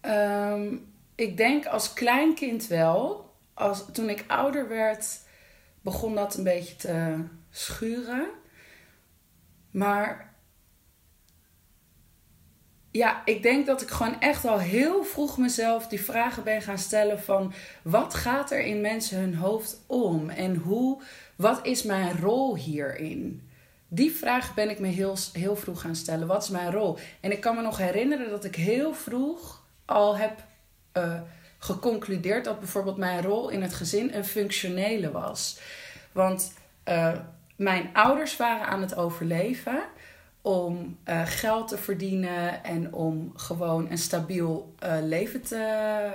Ehm, 0.00 0.76
ik 1.18 1.36
denk 1.36 1.66
als 1.66 1.92
kleinkind 1.92 2.66
wel. 2.66 3.30
Als, 3.54 3.84
toen 3.92 4.08
ik 4.08 4.24
ouder 4.26 4.68
werd, 4.68 5.20
begon 5.80 6.14
dat 6.14 6.36
een 6.36 6.44
beetje 6.44 6.76
te 6.76 7.24
schuren. 7.50 8.26
Maar 9.70 10.34
ja, 12.90 13.22
ik 13.24 13.42
denk 13.42 13.66
dat 13.66 13.82
ik 13.82 13.88
gewoon 13.88 14.20
echt 14.20 14.44
al 14.44 14.58
heel 14.58 15.04
vroeg 15.04 15.38
mezelf 15.38 15.86
die 15.86 16.00
vragen 16.00 16.44
ben 16.44 16.62
gaan 16.62 16.78
stellen 16.78 17.20
van 17.20 17.52
wat 17.82 18.14
gaat 18.14 18.50
er 18.50 18.60
in 18.60 18.80
mensen 18.80 19.18
hun 19.18 19.34
hoofd 19.34 19.84
om 19.86 20.30
en 20.30 20.56
hoe, 20.56 21.02
wat 21.36 21.66
is 21.66 21.82
mijn 21.82 22.18
rol 22.18 22.56
hierin? 22.56 23.48
Die 23.88 24.12
vraag 24.12 24.54
ben 24.54 24.70
ik 24.70 24.78
me 24.78 24.88
heel, 24.88 25.16
heel 25.32 25.56
vroeg 25.56 25.80
gaan 25.80 25.96
stellen. 25.96 26.26
Wat 26.26 26.42
is 26.42 26.48
mijn 26.48 26.70
rol? 26.70 26.98
En 27.20 27.32
ik 27.32 27.40
kan 27.40 27.56
me 27.56 27.62
nog 27.62 27.78
herinneren 27.78 28.30
dat 28.30 28.44
ik 28.44 28.54
heel 28.54 28.94
vroeg 28.94 29.66
al 29.84 30.16
heb 30.16 30.46
eh, 30.92 31.20
geconcludeerd 31.58 32.44
dat 32.44 32.58
bijvoorbeeld 32.58 32.96
mijn 32.96 33.22
rol 33.22 33.48
in 33.48 33.62
het 33.62 33.74
gezin 33.74 34.14
een 34.14 34.24
functionele 34.24 35.10
was. 35.10 35.60
Want 36.12 36.52
eh, 36.84 37.12
mijn 37.56 37.90
ouders 37.92 38.36
waren 38.36 38.66
aan 38.66 38.80
het 38.80 38.96
overleven. 38.96 39.82
om 40.42 40.98
eh, 41.04 41.22
geld 41.24 41.68
te 41.68 41.78
verdienen 41.78 42.64
en 42.64 42.92
om 42.92 43.32
gewoon 43.36 43.90
een 43.90 43.98
stabiel 43.98 44.74
leven 45.02 45.42
te, 45.42 46.10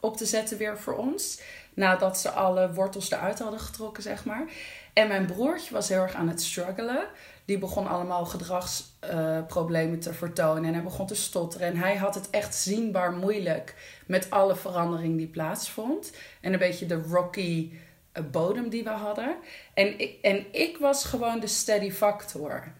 op 0.00 0.16
te 0.16 0.26
zetten 0.26 0.58
weer 0.58 0.78
voor 0.78 0.96
ons. 0.96 1.40
Nadat 1.74 2.18
ze 2.18 2.30
alle 2.30 2.72
wortels 2.72 3.10
eruit 3.10 3.38
hadden 3.38 3.60
getrokken, 3.60 4.02
zeg 4.02 4.24
maar. 4.24 4.44
En 4.92 5.08
mijn 5.08 5.26
broertje 5.26 5.74
was 5.74 5.88
heel 5.88 6.02
erg 6.02 6.14
aan 6.14 6.28
het 6.28 6.42
struggelen. 6.42 7.06
Die 7.44 7.58
begon 7.58 7.86
allemaal 7.86 8.24
gedragsproblemen 8.24 10.00
te 10.00 10.14
vertonen. 10.14 10.64
En 10.64 10.74
hij 10.74 10.82
begon 10.82 11.06
te 11.06 11.14
stotteren. 11.14 11.66
En 11.66 11.76
hij 11.76 11.96
had 11.96 12.14
het 12.14 12.30
echt 12.30 12.54
zienbaar 12.54 13.12
moeilijk 13.12 13.74
met 14.06 14.30
alle 14.30 14.56
verandering 14.56 15.16
die 15.16 15.26
plaatsvond. 15.26 16.12
En 16.40 16.52
een 16.52 16.58
beetje 16.58 16.86
de 16.86 17.02
rocky 17.02 17.72
eh, 18.12 18.22
bodem 18.30 18.68
die 18.68 18.84
we 18.84 18.90
hadden. 18.90 19.36
En 19.74 19.98
ik, 19.98 20.18
en 20.22 20.46
ik 20.50 20.78
was 20.78 21.04
gewoon 21.04 21.40
de 21.40 21.46
steady 21.46 21.90
factor. 21.90 22.72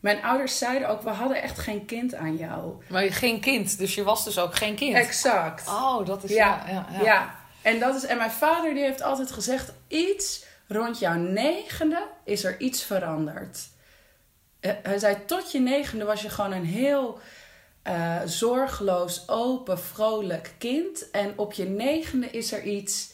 Mijn 0.00 0.22
ouders 0.22 0.58
zeiden 0.58 0.88
ook, 0.88 1.02
we 1.02 1.10
hadden 1.10 1.42
echt 1.42 1.58
geen 1.58 1.84
kind 1.84 2.14
aan 2.14 2.36
jou. 2.36 2.82
Maar 2.88 3.04
je 3.04 3.12
geen 3.12 3.40
kind, 3.40 3.78
dus 3.78 3.94
je 3.94 4.02
was 4.02 4.24
dus 4.24 4.38
ook 4.38 4.54
geen 4.54 4.74
kind. 4.74 4.96
Exact. 4.96 5.68
Oh, 5.68 6.06
dat 6.06 6.24
is 6.24 6.30
Ja, 6.30 6.64
ja. 6.66 6.72
ja, 6.72 6.86
ja. 6.92 7.04
ja. 7.04 7.34
En, 7.62 7.78
dat 7.78 7.94
is, 7.94 8.04
en 8.04 8.16
mijn 8.16 8.30
vader 8.30 8.74
die 8.74 8.82
heeft 8.82 9.02
altijd 9.02 9.32
gezegd, 9.32 9.72
iets 9.88 10.44
rond 10.68 10.98
jouw 10.98 11.14
negende 11.14 12.06
is 12.24 12.44
er 12.44 12.60
iets 12.60 12.82
veranderd. 12.82 13.68
Eh, 14.64 14.72
Hij 14.82 14.98
zei, 14.98 15.16
tot 15.26 15.52
je 15.52 15.60
negende 15.60 16.04
was 16.04 16.22
je 16.22 16.28
gewoon 16.28 16.52
een 16.52 16.64
heel 16.64 17.18
eh, 17.82 18.20
zorgeloos, 18.24 19.28
open, 19.28 19.78
vrolijk 19.78 20.52
kind. 20.58 21.10
En 21.10 21.32
op 21.36 21.52
je 21.52 21.64
negende 21.64 22.30
is 22.30 22.52
er 22.52 22.62
iets, 22.62 23.12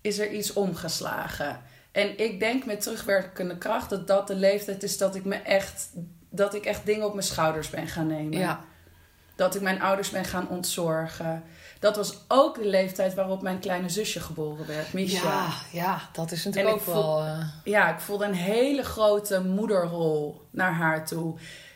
is 0.00 0.18
er 0.18 0.32
iets 0.32 0.52
omgeslagen. 0.52 1.62
En 1.92 2.18
ik 2.18 2.40
denk 2.40 2.64
met 2.64 2.80
terugwerkende 2.80 3.58
kracht 3.58 3.90
dat 3.90 4.06
dat 4.06 4.26
de 4.26 4.34
leeftijd 4.34 4.82
is 4.82 4.98
dat 4.98 5.14
ik 5.14 5.24
me 5.24 5.36
echt, 5.36 5.90
dat 6.30 6.54
ik 6.54 6.64
echt 6.64 6.86
dingen 6.86 7.06
op 7.06 7.12
mijn 7.14 7.26
schouders 7.26 7.70
ben 7.70 7.88
gaan 7.88 8.06
nemen. 8.06 8.38
Ja. 8.38 8.64
Dat 9.36 9.54
ik 9.54 9.60
mijn 9.60 9.82
ouders 9.82 10.10
ben 10.10 10.24
gaan 10.24 10.48
ontzorgen. 10.48 11.44
Dat 11.84 11.96
was 11.96 12.18
ook 12.28 12.54
de 12.54 12.66
leeftijd 12.68 13.14
waarop 13.14 13.42
mijn 13.42 13.58
kleine 13.58 13.88
zusje 13.88 14.20
geboren 14.20 14.66
werd, 14.66 14.92
Misha. 14.92 15.28
Ja, 15.28 15.48
ja, 15.72 16.00
dat 16.12 16.30
is 16.32 16.44
natuurlijk 16.44 16.74
ook 16.74 16.80
voel- 16.82 16.94
wel... 16.94 17.20
eh, 17.20 17.38
Ja, 17.64 17.92
ik 17.94 18.00
voelde 18.00 18.24
een 18.24 18.34
hele 18.34 18.82
grote 18.82 19.40
moederrol 19.42 20.40
naar 20.50 20.72
haar 20.72 21.06
toe. 21.06 21.34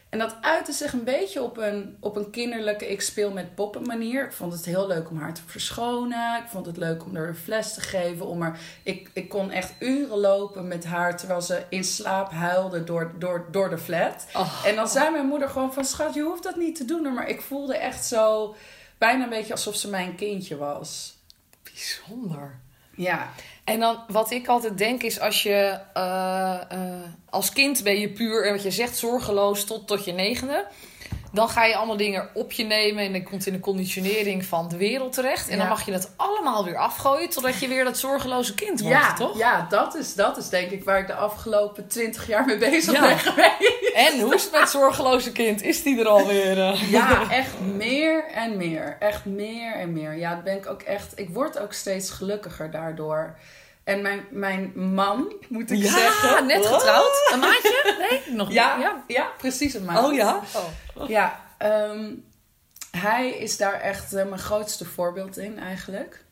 En 0.09 0.19
dat 0.19 0.37
uitte 0.41 0.73
zich 0.73 0.93
een 0.93 1.05
beetje 1.05 1.43
op 1.43 1.57
een, 1.57 1.97
op 2.00 2.17
een 2.17 2.31
kinderlijke 2.31 2.88
ik 2.91 3.00
speel 3.00 3.31
met 3.33 3.55
poppen 3.55 3.83
manier. 3.83 4.25
Ik 4.25 4.33
vond 4.33 4.53
het 4.53 4.65
heel 4.65 4.87
leuk 4.87 5.11
om 5.11 5.19
haar 5.19 5.35
te 5.35 5.41
verschonen. 5.47 6.37
Ik 6.43 6.49
vond 6.49 6.67
het 6.67 6.77
leuk 6.77 7.05
om 7.05 7.17
haar 7.17 7.29
een 7.29 7.37
fles 7.37 7.75
te 7.75 7.81
geven. 7.81 8.27
Om 8.27 8.43
haar, 8.43 8.59
ik, 8.83 9.11
ik 9.12 9.29
kon 9.29 9.50
echt 9.50 9.73
uren 9.79 10.19
lopen 10.19 10.69
met 10.69 10.85
haar 10.85 11.17
terwijl 11.17 11.43
ze 11.43 11.62
in 11.69 11.85
slaap 11.85 12.31
huilde 12.31 12.85
door, 12.85 13.12
door, 13.19 13.47
door 13.50 13.71
de 13.71 13.79
flat. 13.79 14.27
oh. 14.35 14.62
En 14.67 14.77
dan 14.77 14.88
zei 14.88 15.11
mijn 15.11 15.27
moeder 15.27 15.49
gewoon 15.49 15.73
van... 15.73 15.85
Schat, 15.85 16.15
je 16.15 16.23
hoeft 16.23 16.43
dat 16.43 16.57
niet 16.57 16.77
te 16.77 16.85
doen. 16.85 17.05
hoor." 17.05 17.12
Maar 17.15 17.29
ik 17.29 17.41
voelde 17.41 17.77
echt 17.77 18.05
zo... 18.05 18.55
Bijna 18.99 19.23
een 19.23 19.28
beetje 19.28 19.52
alsof 19.52 19.76
ze 19.76 19.88
mijn 19.88 20.14
kindje 20.14 20.57
was. 20.57 21.17
Bijzonder. 21.62 22.61
Ja. 22.95 23.33
En 23.64 23.81
dan, 23.81 23.99
wat 24.09 24.31
ik 24.31 24.49
altijd 24.49 24.78
denk 24.78 25.02
is, 25.02 25.21
als 25.21 25.43
je 25.43 25.81
eh, 25.95 26.61
eh, 26.69 27.05
als 27.31 27.52
kind 27.52 27.83
ben 27.83 27.99
je 27.99 28.09
puur, 28.09 28.47
en 28.47 28.52
wat 28.52 28.62
je 28.62 28.71
zegt, 28.71 28.97
zorgeloos 28.97 29.64
tot, 29.64 29.87
tot 29.87 30.05
je 30.05 30.12
negende. 30.12 30.67
Dan 31.32 31.49
ga 31.49 31.64
je 31.64 31.76
allemaal 31.76 31.97
dingen 31.97 32.28
op 32.35 32.52
je 32.52 32.64
nemen 32.64 33.04
en 33.04 33.12
dan 33.12 33.23
komt 33.23 33.47
in 33.47 33.52
de 33.52 33.61
conditionering 33.61 34.44
van 34.44 34.68
de 34.68 34.76
wereld 34.76 35.12
terecht. 35.12 35.49
En 35.49 35.58
dan 35.58 35.68
mag 35.68 35.85
je 35.87 35.92
het 35.92 36.11
allemaal 36.16 36.64
weer 36.64 36.76
afgooien 36.76 37.28
totdat 37.30 37.58
je 37.61 37.68
weer 37.68 37.85
dat 37.85 37.99
zorgeloze 37.99 38.54
kind 38.54 38.80
wordt, 38.80 38.97
Ja, 38.97 39.14
toch? 39.14 39.38
ja 39.38 39.66
dat, 39.70 39.94
is, 39.94 40.14
dat 40.14 40.37
is 40.37 40.49
denk 40.49 40.70
ik 40.70 40.85
waar 40.85 40.99
ik 40.99 41.06
de 41.06 41.14
afgelopen 41.14 41.87
twintig 41.88 42.26
jaar 42.26 42.44
mee 42.44 42.56
bezig 42.58 42.92
Ja. 42.94 43.00
ben 43.00 43.18
geweest. 43.18 43.92
En 43.94 44.20
hoe 44.20 44.35
is 44.35 44.42
het 44.42 44.52
met 44.52 44.68
zorgeloze 44.68 45.32
kind? 45.32 45.62
Is 45.62 45.82
die 45.82 45.99
er 46.00 46.06
alweer? 46.08 46.58
eh? 46.61 46.90
Ja, 46.90 47.30
echt 47.30 47.61
meer 47.76 48.25
en 48.35 48.56
meer. 48.56 48.97
Echt 49.00 49.25
meer 49.25 49.75
en 49.75 49.92
meer. 49.92 50.16
Ja, 50.16 50.35
dat 50.35 50.44
ben 50.44 50.56
ik 50.56 50.66
ook 50.66 50.82
echt. 50.82 51.12
Ik 51.18 51.28
word 51.28 51.58
ook 51.58 51.73
steeds 51.73 52.11
gelukkiger 52.11 52.70
daardoor. 52.70 53.35
En 53.88 54.02
mijn, 54.02 54.26
mijn 54.30 54.73
man, 54.95 55.33
moet 55.49 55.71
ik 55.71 55.78
ja, 55.78 55.90
zeggen. 55.90 56.47
net 56.47 56.66
getrouwd. 56.66 57.30
Een 57.33 57.38
maandje? 57.38 57.76
Nee, 58.11 58.37
nog 58.37 58.52
Ja, 58.52 58.76
niet. 58.76 58.85
ja, 58.85 59.04
ja, 59.07 59.28
precies 59.38 59.75
een 59.75 59.85
maand. 59.85 60.07
Oh 60.07 60.14
ja? 60.14 60.40
Oh. 60.95 61.09
Ja, 61.09 61.40
ehm, 61.59 62.14
hij 62.90 63.30
is 63.30 63.57
daar 63.57 63.80
echt 63.80 64.12
eh, 64.12 64.25
mijn 64.25 64.38
grootste 64.40 64.85
voorbeeld 64.85 65.37
in 65.37 65.59
eigenlijk. 65.59 66.25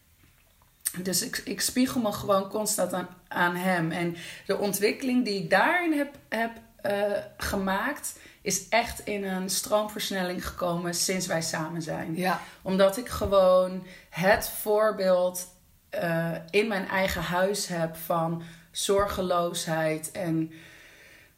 Dus 1.02 1.22
ik, 1.22 1.40
ik 1.44 1.60
spiegel 1.60 2.00
me 2.00 2.12
gewoon 2.12 2.48
constant 2.48 2.92
aan, 2.92 3.08
aan 3.28 3.54
hem. 3.56 3.90
En 3.90 4.16
de 4.46 4.58
ontwikkeling 4.58 5.24
die 5.24 5.42
ik 5.42 5.50
daarin 5.50 5.92
heb, 5.92 6.14
heb 6.28 6.50
eh, 6.82 7.10
gemaakt, 7.36 8.18
is 8.42 8.68
echt 8.68 9.00
in 9.04 9.24
een 9.24 9.50
stroomversnelling 9.50 10.46
gekomen 10.46 10.94
sinds 10.94 11.26
wij 11.26 11.42
samen 11.42 11.82
zijn. 11.82 12.16
Ja, 12.16 12.40
Omdat 12.62 12.96
ik 12.96 13.08
gewoon 13.08 13.86
het 14.10 14.48
voorbeeld 14.62 15.54
eh, 16.00 16.30
in 16.50 16.68
mijn 16.68 16.88
eigen 16.88 17.22
huis 17.22 17.66
heb 17.66 17.96
van 17.96 18.42
zorgeloosheid 18.70 20.10
en 20.12 20.52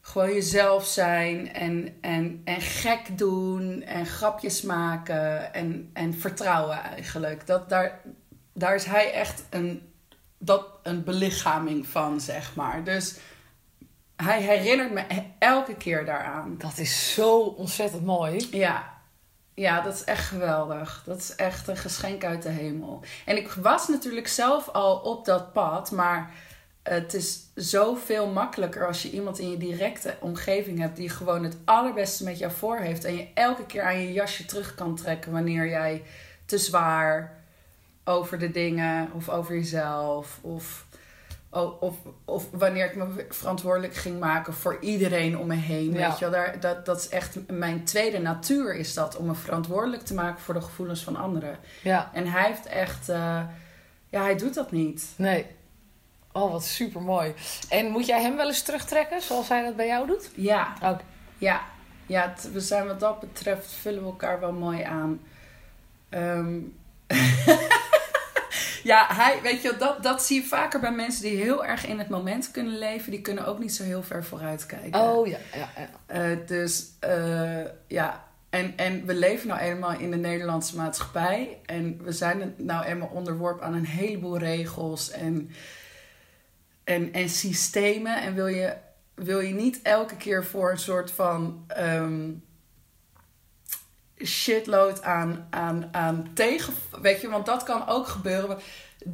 gewoon 0.01 0.33
jezelf 0.33 0.87
zijn 0.87 1.53
en, 1.53 1.99
en, 2.01 2.41
en 2.45 2.61
gek 2.61 3.19
doen 3.19 3.83
en 3.83 4.07
grapjes 4.07 4.63
maken 4.63 5.55
en, 5.55 5.91
en 5.93 6.15
vertrouwen 6.15 6.83
eigenlijk. 6.83 7.47
Dat, 7.47 7.69
daar, 7.69 8.01
daar 8.53 8.75
is 8.75 8.85
hij 8.85 9.13
echt 9.13 9.45
een, 9.51 9.93
dat, 10.39 10.67
een 10.83 11.05
belichaming 11.05 11.87
van, 11.87 12.21
zeg 12.21 12.55
maar. 12.55 12.85
Dus 12.85 13.17
hij 14.17 14.43
herinnert 14.43 14.93
me 14.93 15.05
elke 15.39 15.75
keer 15.75 16.05
daaraan. 16.05 16.55
dat 16.59 16.79
is 16.79 17.15
zo 17.15 17.39
ontzettend 17.41 18.05
mooi. 18.05 18.49
Ja. 18.51 18.98
Ja, 19.59 19.81
dat 19.81 19.95
is 19.95 20.05
echt 20.05 20.27
geweldig. 20.27 21.03
Dat 21.07 21.19
is 21.19 21.35
echt 21.35 21.69
een 21.69 21.77
geschenk 21.77 22.25
uit 22.25 22.43
de 22.43 22.49
hemel. 22.49 23.01
En 23.25 23.37
ik 23.37 23.49
was 23.53 23.89
natuurlijk 23.89 24.29
zelf 24.29 24.69
al 24.69 24.97
op 24.97 25.25
dat 25.25 25.53
pad, 25.53 25.91
maar 25.91 26.31
het 26.83 27.15
is 27.15 27.41
zoveel 27.55 28.27
makkelijker 28.27 28.87
als 28.87 29.03
je 29.03 29.11
iemand 29.11 29.39
in 29.39 29.51
je 29.51 29.57
directe 29.57 30.17
omgeving 30.21 30.79
hebt 30.79 30.97
die 30.97 31.09
gewoon 31.09 31.45
het 31.45 31.57
allerbeste 31.65 32.25
met 32.25 32.39
jou 32.39 32.53
voor 32.53 32.77
heeft 32.77 33.05
en 33.05 33.17
je 33.17 33.29
elke 33.35 33.67
keer 33.67 33.83
aan 33.83 34.01
je 34.01 34.13
jasje 34.13 34.45
terug 34.45 34.75
kan 34.75 34.97
trekken 34.97 35.33
wanneer 35.33 35.69
jij 35.69 36.03
te 36.45 36.59
zwaar 36.59 37.37
over 38.05 38.39
de 38.39 38.51
dingen 38.51 39.13
of 39.13 39.29
over 39.29 39.55
jezelf 39.55 40.39
of, 40.41 40.87
of, 41.51 41.73
of, 41.81 41.97
of 42.25 42.51
wanneer 42.53 42.85
ik 42.85 42.97
me 42.97 43.27
verantwoordelijk 43.29 43.95
ging 43.95 44.21
maken 44.21 44.55
voor 44.55 44.77
iedereen 44.81 45.39
om 45.39 45.47
me 45.47 45.55
heen. 45.55 45.93
Ja. 45.93 46.09
Weet 46.09 46.19
je 46.19 46.25
wel, 46.25 46.31
daar, 46.31 46.61
dat, 46.61 46.87
dat 46.87 46.99
is 46.99 47.09
echt 47.09 47.37
mijn 47.51 47.85
tweede 47.85 48.19
natuur 48.19 48.75
is 48.75 48.95
dat 48.95 49.17
om 49.17 49.27
me 49.27 49.35
verantwoordelijk 49.35 50.03
te 50.03 50.15
maken 50.15 50.41
voor 50.43 50.55
de 50.55 50.61
gevoelens 50.61 51.03
van 51.05 51.17
anderen. 51.17 51.59
Ja, 51.83 52.11
En 52.13 52.27
hij 52.27 52.47
heeft 52.47 52.67
echt, 52.67 53.09
eh, 53.09 53.41
ja, 54.09 54.23
hij 54.23 54.37
doet 54.37 54.55
dat 54.55 54.71
niet. 54.73 55.07
nee. 55.17 55.47
Oh, 56.33 56.53
wat 56.53 56.65
super 56.65 57.03
mooi. 57.03 57.35
En 57.69 57.91
moet 57.91 58.07
jij 58.07 58.23
hem 58.23 58.37
wel 58.37 58.47
eens 58.47 58.63
terugtrekken 58.63 59.23
zoals 59.23 59.49
hij 59.49 59.65
dat 59.65 59.77
bij 59.77 59.87
jou 59.87 60.07
doet? 60.07 60.31
Ja, 60.35 60.73
Ook. 60.83 61.01
ja, 61.39 61.61
ja, 62.07 62.35
we 62.53 62.61
zijn 62.61 62.87
wat 62.87 63.01
dat 63.01 63.21
betreft 63.21 63.73
vullen 63.73 64.01
we 64.01 64.07
elkaar 64.07 64.41
wel 64.41 64.53
mooi 64.53 64.83
aan. 64.83 65.21
Ehm, 66.09 66.59
ja, 68.89 69.07
hij, 69.09 69.43
weet 69.43 69.63
je, 69.63 69.77
dat, 69.79 70.03
dat 70.03 70.23
zie 70.23 70.41
je 70.41 70.47
vaker 70.47 70.81
bij 70.81 70.93
mensen 70.93 71.23
die 71.23 71.37
heel 71.37 71.65
erg 71.65 71.87
in 71.87 71.99
het 71.99 72.09
moment 72.09 72.51
kunnen 72.51 72.79
leven. 72.79 73.11
Die 73.11 73.21
kunnen 73.21 73.47
ook 73.47 73.59
niet 73.59 73.75
zo 73.75 73.83
heel 73.83 74.03
ver 74.03 74.25
vooruit 74.25 74.67
kijken. 74.67 75.01
Oh 75.01 75.27
ja, 75.27 75.39
ja, 75.53 75.69
ja. 75.77 75.89
Eh, 76.07 76.47
dus 76.47 76.87
eh, 77.01 77.65
ja, 77.87 78.25
en, 78.51 78.73
en 78.77 79.07
we 79.07 79.15
leven 79.15 79.49
nou 79.49 79.61
eenmaal 79.61 79.93
in 79.93 80.11
de 80.11 80.17
Nederlandse 80.17 80.77
maatschappij. 80.77 81.59
En 81.67 82.01
we 82.03 82.13
zijn 82.13 82.55
nou 82.57 82.85
eenmaal 82.85 83.09
onderworpen 83.09 83.67
aan 83.67 83.75
een 83.75 83.87
heleboel 83.87 84.39
regels 84.39 85.11
en, 85.11 85.51
en, 86.85 87.13
en 87.13 87.29
systemen. 87.29 88.23
En 88.23 88.35
wil 88.35 88.47
je, 88.47 88.75
wil 89.15 89.41
je 89.41 89.55
niet 89.55 89.83
elke 89.83 90.17
keer 90.17 90.45
voor 90.45 90.71
een 90.71 90.79
soort 90.79 91.11
van 91.11 91.65
ehm, 91.67 92.31
shitload 94.25 95.03
aan, 95.03 95.47
aan, 95.51 95.89
aan 95.93 96.31
tegen... 96.35 96.75
Weet 97.03 97.21
je, 97.21 97.29
want 97.29 97.47
dat 97.47 97.63
kan 97.63 97.89
ook 97.89 98.07
gebeuren. 98.07 98.59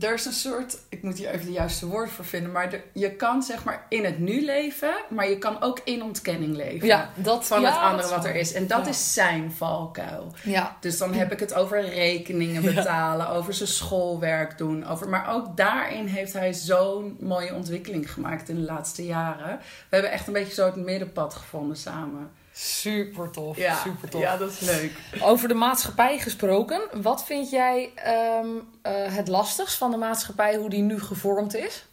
Er 0.01 0.15
is 0.15 0.25
een 0.25 0.33
soort, 0.33 0.77
ik 0.89 1.03
moet 1.03 1.19
hier 1.19 1.29
even 1.29 1.47
de 1.47 1.53
juiste 1.53 1.87
woorden 1.87 2.15
voor 2.15 2.25
vinden, 2.25 2.53
maar 2.53 2.81
je 2.93 3.11
kan 3.11 3.43
zeg 3.43 3.65
maar 3.65 3.87
in 3.89 4.05
het 4.05 4.19
nu 4.19 4.45
leven, 4.45 4.95
maar 5.09 5.29
je 5.29 5.39
kan 5.39 5.63
ook 5.63 5.81
in 5.85 6.03
ontkenning 6.03 6.57
leven 6.57 6.87
Ja, 6.87 7.11
dat 7.15 7.47
van 7.47 7.61
ja, 7.61 7.71
het 7.73 7.79
andere 7.81 8.09
wat 8.09 8.25
er 8.25 8.35
is. 8.35 8.53
En 8.53 8.67
dat 8.67 8.83
Ja. 8.85 8.89
is 8.91 9.13
zijn 9.15 9.53
valkuil. 9.53 10.33
Ja, 10.43 10.77
Dus 10.81 10.99
dan 10.99 11.13
heb 11.13 11.33
ik 11.33 11.41
het 11.41 11.55
over 11.55 11.89
rekeningen 11.89 12.63
betalen, 12.75 13.29
over 13.29 13.55
zijn 13.55 13.69
schoolwerk 13.69 14.59
doen. 14.59 14.87
Over, 14.87 15.09
maar 15.09 15.35
ook 15.35 15.57
daarin 15.57 16.07
heeft 16.07 16.33
hij 16.33 16.53
zo'n 16.53 17.17
mooie 17.21 17.55
ontwikkeling 17.55 18.13
gemaakt 18.13 18.49
in 18.49 18.55
de 18.55 18.61
laatste 18.73 19.05
jaren. 19.07 19.57
We 19.59 19.95
hebben 19.97 20.11
echt 20.11 20.27
een 20.27 20.33
beetje 20.33 20.55
zo 20.55 20.67
het 20.67 20.77
middenpad 20.77 21.35
gevonden 21.35 21.77
samen. 21.77 22.31
Super 22.57 23.31
tof. 23.31 23.57
Ja, 23.57 23.77
super 23.77 24.09
tof. 24.09 24.21
ja 24.21 24.37
dat 24.37 24.51
is 24.51 24.61
leuk. 24.61 24.93
Over 25.21 25.49
de 25.49 25.55
maatschappij 25.55 26.19
gesproken, 26.19 27.03
wat 27.03 27.25
vind 27.25 27.51
jij 27.51 27.93
ehm, 27.95 28.49
eh, 28.83 29.15
het 29.15 29.29
lastigst 29.29 29.77
van 29.77 29.91
de 29.91 29.97
maatschappij, 29.97 30.57
hoe 30.57 30.71
die 30.71 30.83
nu 30.83 31.01
gevormd 31.01 31.55
is? 31.55 31.85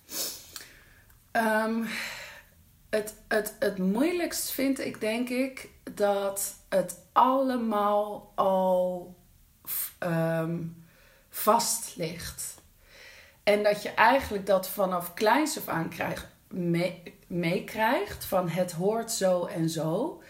Ehm, 1.32 1.84
Het, 2.90 3.14
het, 3.28 3.56
het 3.60 3.78
moeilijkst 3.78 4.52
vind 4.52 4.80
ik, 4.80 5.00
denk 5.00 5.30
ik, 5.30 5.70
dat 5.94 6.54
het 6.70 6.96
allemaal 7.12 8.32
al 8.36 9.16
ehm, 10.00 10.58
vast 11.30 11.96
ligt. 11.96 12.54
En 13.44 13.64
dat 13.64 13.82
je 13.84 13.90
eigenlijk 13.90 14.46
dat 14.46 14.70
vanaf 14.70 15.14
kleins 15.14 15.58
af 15.58 15.68
aan 15.68 15.90
krijgt, 15.90 16.28
meekrijgt 17.28 18.26
van 18.26 18.50
het 18.50 18.72
hoort 18.72 19.12
zo 19.12 19.46
en 19.46 19.70
zo. 19.70 20.21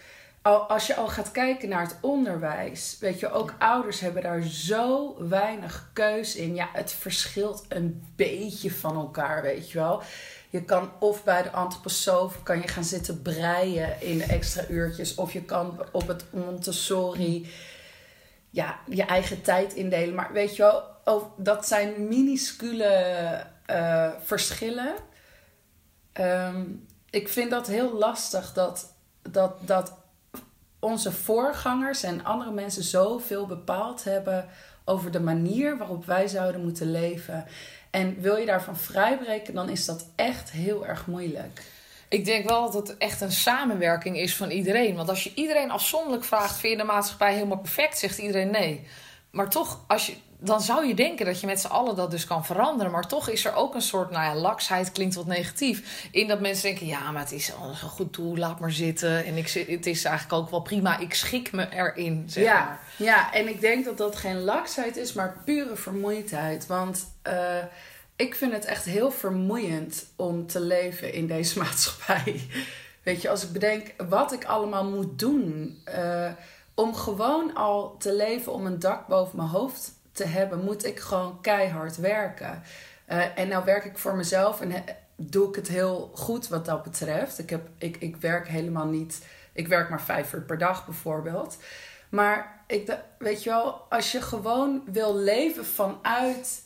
Als 0.42 0.86
je 0.86 0.94
al 0.94 1.08
gaat 1.08 1.30
kijken 1.30 1.68
naar 1.68 1.82
het 1.82 1.96
onderwijs, 2.00 2.96
weet 3.00 3.20
je, 3.20 3.30
ook 3.30 3.54
ouders 3.58 4.00
hebben 4.00 4.22
daar 4.22 4.42
zo 4.42 5.16
weinig 5.28 5.90
keus 5.92 6.36
in. 6.36 6.54
Ja, 6.54 6.68
het 6.72 6.92
verschilt 6.92 7.64
een 7.68 8.04
beetje 8.16 8.72
van 8.72 8.96
elkaar, 8.96 9.42
weet 9.42 9.70
je 9.70 9.78
wel. 9.78 10.02
Je 10.50 10.64
kan 10.64 10.90
of 10.98 11.24
bij 11.24 11.42
de 11.42 11.50
antroposoof 11.50 12.42
kan 12.42 12.60
je 12.60 12.68
gaan 12.68 12.84
zitten 12.84 13.22
breien 13.22 14.00
in 14.00 14.18
de 14.18 14.24
extra 14.24 14.64
uurtjes, 14.68 15.14
of 15.14 15.32
je 15.32 15.42
kan 15.42 15.84
op 15.92 16.06
het 16.08 16.24
Montessori 16.30 17.50
ja, 18.50 18.78
je 18.88 19.02
eigen 19.02 19.42
tijd 19.42 19.74
indelen. 19.74 20.14
Maar 20.14 20.32
weet 20.32 20.56
je 20.56 20.62
wel, 20.62 20.82
dat 21.36 21.66
zijn 21.66 22.08
minuscule 22.08 23.46
uh, 23.70 24.10
verschillen. 24.22 24.94
Ehm, 26.12 26.64
ik 27.10 27.28
vind 27.28 27.50
dat 27.50 27.66
heel 27.66 27.92
lastig 27.98 28.52
dat, 28.52 28.94
dat, 29.22 29.52
dat 29.60 30.01
onze 30.82 31.12
voorgangers 31.12 32.02
en 32.02 32.24
andere 32.24 32.50
mensen 32.50 32.82
zoveel 32.82 33.46
bepaald 33.46 34.04
hebben 34.04 34.48
over 34.84 35.10
de 35.10 35.20
manier 35.20 35.78
waarop 35.78 36.04
wij 36.04 36.28
zouden 36.28 36.62
moeten 36.62 36.90
leven. 36.90 37.44
En 37.90 38.20
wil 38.20 38.36
je 38.36 38.46
daarvan 38.46 38.76
vrijbreken, 38.76 39.54
dan 39.54 39.68
is 39.68 39.84
dat 39.84 40.06
echt 40.16 40.50
heel 40.50 40.86
erg 40.86 41.06
moeilijk. 41.06 41.62
Ik 42.08 42.24
denk 42.24 42.48
wel 42.48 42.70
dat 42.70 42.88
het 42.88 42.98
echt 42.98 43.20
een 43.20 43.32
samenwerking 43.32 44.18
is 44.18 44.36
van 44.36 44.50
iedereen. 44.50 44.96
Want 44.96 45.08
als 45.08 45.24
je 45.24 45.32
iedereen 45.34 45.70
afzonderlijk 45.70 46.24
vraagt: 46.24 46.56
vind 46.58 46.72
je 46.72 46.78
de 46.78 46.84
maatschappij 46.84 47.34
helemaal 47.34 47.58
perfect? 47.58 47.98
Zegt 47.98 48.18
iedereen 48.18 48.50
nee. 48.50 48.86
Maar 49.30 49.50
toch, 49.50 49.84
als 49.86 50.06
je, 50.06 50.16
dan 50.44 50.60
zou 50.60 50.86
je 50.86 50.94
denken 50.94 51.26
dat 51.26 51.40
je 51.40 51.46
met 51.46 51.60
z'n 51.60 51.66
allen 51.66 51.96
dat 51.96 52.10
dus 52.10 52.26
kan 52.26 52.44
veranderen. 52.44 52.92
Maar 52.92 53.06
toch 53.06 53.28
is 53.28 53.44
er 53.44 53.54
ook 53.54 53.74
een 53.74 53.82
soort, 53.82 54.10
nou 54.10 54.24
ja, 54.24 54.40
laksheid 54.40 54.92
klinkt 54.92 55.14
wat 55.14 55.26
negatief. 55.26 56.08
In 56.10 56.28
dat 56.28 56.40
mensen 56.40 56.62
denken, 56.62 56.86
ja, 56.86 57.10
maar 57.10 57.22
het 57.22 57.32
is 57.32 57.54
al 57.54 57.68
een 57.68 57.76
goed 57.76 58.14
doel, 58.14 58.36
laat 58.36 58.60
maar 58.60 58.72
zitten. 58.72 59.24
En 59.24 59.36
ik, 59.36 59.50
het 59.50 59.86
is 59.86 60.04
eigenlijk 60.04 60.42
ook 60.42 60.50
wel 60.50 60.60
prima, 60.60 60.98
ik 60.98 61.14
schik 61.14 61.52
me 61.52 61.68
erin, 61.70 62.24
zeg 62.26 62.44
ja, 62.44 62.64
maar. 62.64 62.80
Ja, 62.96 63.32
en 63.32 63.48
ik 63.48 63.60
denk 63.60 63.84
dat 63.84 63.98
dat 63.98 64.16
geen 64.16 64.40
laksheid 64.40 64.96
is, 64.96 65.12
maar 65.12 65.36
pure 65.44 65.76
vermoeidheid. 65.76 66.66
Want 66.66 67.06
uh, 67.26 67.56
ik 68.16 68.34
vind 68.34 68.52
het 68.52 68.64
echt 68.64 68.84
heel 68.84 69.10
vermoeiend 69.10 70.06
om 70.16 70.46
te 70.46 70.60
leven 70.60 71.12
in 71.12 71.26
deze 71.26 71.58
maatschappij. 71.62 72.46
Weet 73.02 73.22
je, 73.22 73.28
als 73.28 73.44
ik 73.44 73.52
bedenk 73.52 73.94
wat 74.08 74.32
ik 74.32 74.44
allemaal 74.44 74.84
moet 74.84 75.18
doen... 75.18 75.78
Uh, 75.98 76.30
om 76.74 76.94
gewoon 76.94 77.54
al 77.54 77.96
te 77.98 78.14
leven, 78.14 78.52
om 78.52 78.66
een 78.66 78.78
dak 78.78 79.06
boven 79.06 79.36
mijn 79.36 79.48
hoofd 79.48 79.92
te 80.12 80.24
hebben, 80.24 80.64
moet 80.64 80.84
ik 80.84 81.00
gewoon 81.00 81.40
keihard 81.40 81.96
werken. 81.96 82.62
Uh, 83.08 83.38
en 83.38 83.48
nou 83.48 83.64
werk 83.64 83.84
ik 83.84 83.98
voor 83.98 84.16
mezelf 84.16 84.60
en 84.60 84.84
doe 85.16 85.48
ik 85.48 85.54
het 85.54 85.68
heel 85.68 86.10
goed 86.14 86.48
wat 86.48 86.64
dat 86.64 86.82
betreft. 86.82 87.38
Ik, 87.38 87.50
heb, 87.50 87.68
ik, 87.78 87.96
ik 87.96 88.16
werk 88.16 88.48
helemaal 88.48 88.86
niet. 88.86 89.26
Ik 89.52 89.68
werk 89.68 89.90
maar 89.90 90.02
vijf 90.02 90.32
uur 90.32 90.42
per 90.42 90.58
dag 90.58 90.84
bijvoorbeeld. 90.84 91.56
Maar 92.08 92.64
ik, 92.66 92.98
weet 93.18 93.42
je 93.42 93.50
wel, 93.50 93.86
als 93.88 94.12
je 94.12 94.20
gewoon 94.20 94.82
wil 94.92 95.16
leven 95.16 95.66
vanuit 95.66 96.62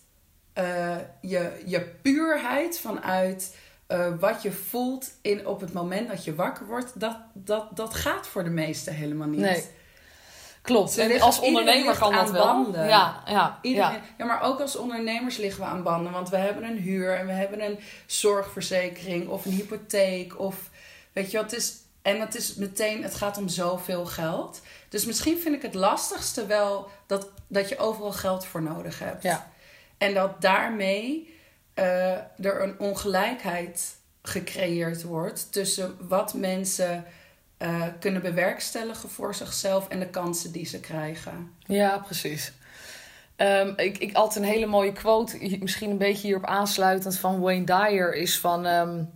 uh, 0.59 0.97
je, 1.21 1.63
je 1.67 1.81
puurheid, 2.03 2.79
vanuit 2.79 3.57
wat 4.19 4.43
je 4.43 4.53
voelt 4.53 5.11
in, 5.21 5.47
op 5.47 5.61
het 5.61 5.73
moment 5.73 6.09
dat 6.09 6.25
je 6.25 6.35
wakker 6.35 6.67
wordt, 6.67 7.01
dat, 7.01 7.17
dat, 7.33 7.77
dat 7.77 7.95
gaat 7.95 8.27
voor 8.27 8.45
de 8.45 8.51
meesten 8.51 8.95
helemaal 8.95 9.29
niet. 9.29 9.71
Klopt. 10.67 10.99
En 10.99 11.21
als 11.21 11.41
ondernemer 11.41 11.99
kan 11.99 12.13
dat 12.13 12.31
wel. 12.31 12.45
Banden. 12.45 12.89
Ja, 12.89 13.23
ja, 13.27 13.59
ja. 13.63 14.01
ja, 14.19 14.25
maar 14.25 14.43
ook 14.43 14.61
als 14.61 14.77
ondernemers 14.77 15.37
liggen 15.37 15.63
we 15.63 15.69
aan 15.69 15.83
banden. 15.83 16.13
Want 16.13 16.29
we 16.29 16.37
hebben 16.37 16.65
een 16.65 16.79
huur 16.79 17.15
en 17.15 17.27
we 17.27 17.33
hebben 17.33 17.65
een 17.65 17.79
zorgverzekering 18.07 19.29
of 19.29 19.45
een 19.45 19.53
hypotheek. 19.53 20.39
Of 20.39 20.71
weet 21.13 21.31
je 21.31 21.37
wat, 21.37 21.51
het 21.51 21.61
is. 21.61 21.75
En 22.03 22.21
het 22.21 22.35
is 22.35 22.55
meteen, 22.55 23.03
het 23.03 23.15
gaat 23.15 23.39
om 23.39 23.49
zoveel 23.49 24.07
geld. 24.07 24.61
Dus 24.89 25.05
misschien 25.05 25.39
vind 25.39 25.55
ik 25.55 25.63
het 25.63 25.75
lastigste 25.75 26.47
wel 26.47 26.91
dat, 27.07 27.29
dat 27.49 27.69
je 27.69 27.79
overal 27.79 28.13
geld 28.13 28.47
voor 28.47 28.63
nodig 28.63 28.99
hebt. 28.99 29.23
Ja. 29.23 29.51
En 29.99 30.15
dat 30.15 30.41
daarmee 30.41 31.35
uh, 31.75 32.11
er 32.45 32.63
een 32.63 32.79
ongelijkheid 32.79 33.97
gecreëerd 34.23 35.03
wordt 35.03 35.53
tussen 35.53 35.97
wat 36.09 36.35
mensen 36.35 37.05
uh, 37.59 37.83
kunnen 38.01 38.23
bewerkstelligen 38.23 39.09
voor 39.09 39.35
zichzelf 39.35 39.89
en 39.89 39.99
de 39.99 40.09
kansen 40.09 40.53
die 40.53 40.67
ze 40.67 40.81
krijgen. 40.81 41.53
Ja, 41.67 41.99
precies. 41.99 42.53
Um, 43.37 43.73
ik, 43.77 43.99
ik 43.99 44.15
altijd 44.15 44.45
een 44.45 44.51
hele 44.51 44.67
mooie 44.67 44.93
quote, 44.93 45.59
misschien 45.61 45.91
een 45.91 45.99
beetje 45.99 46.27
hierop 46.27 46.45
aansluitend 46.45 47.19
van 47.19 47.41
Wayne 47.41 47.65
Dyer, 47.65 48.15
is 48.15 48.39
van 48.39 48.67
um, 48.67 49.11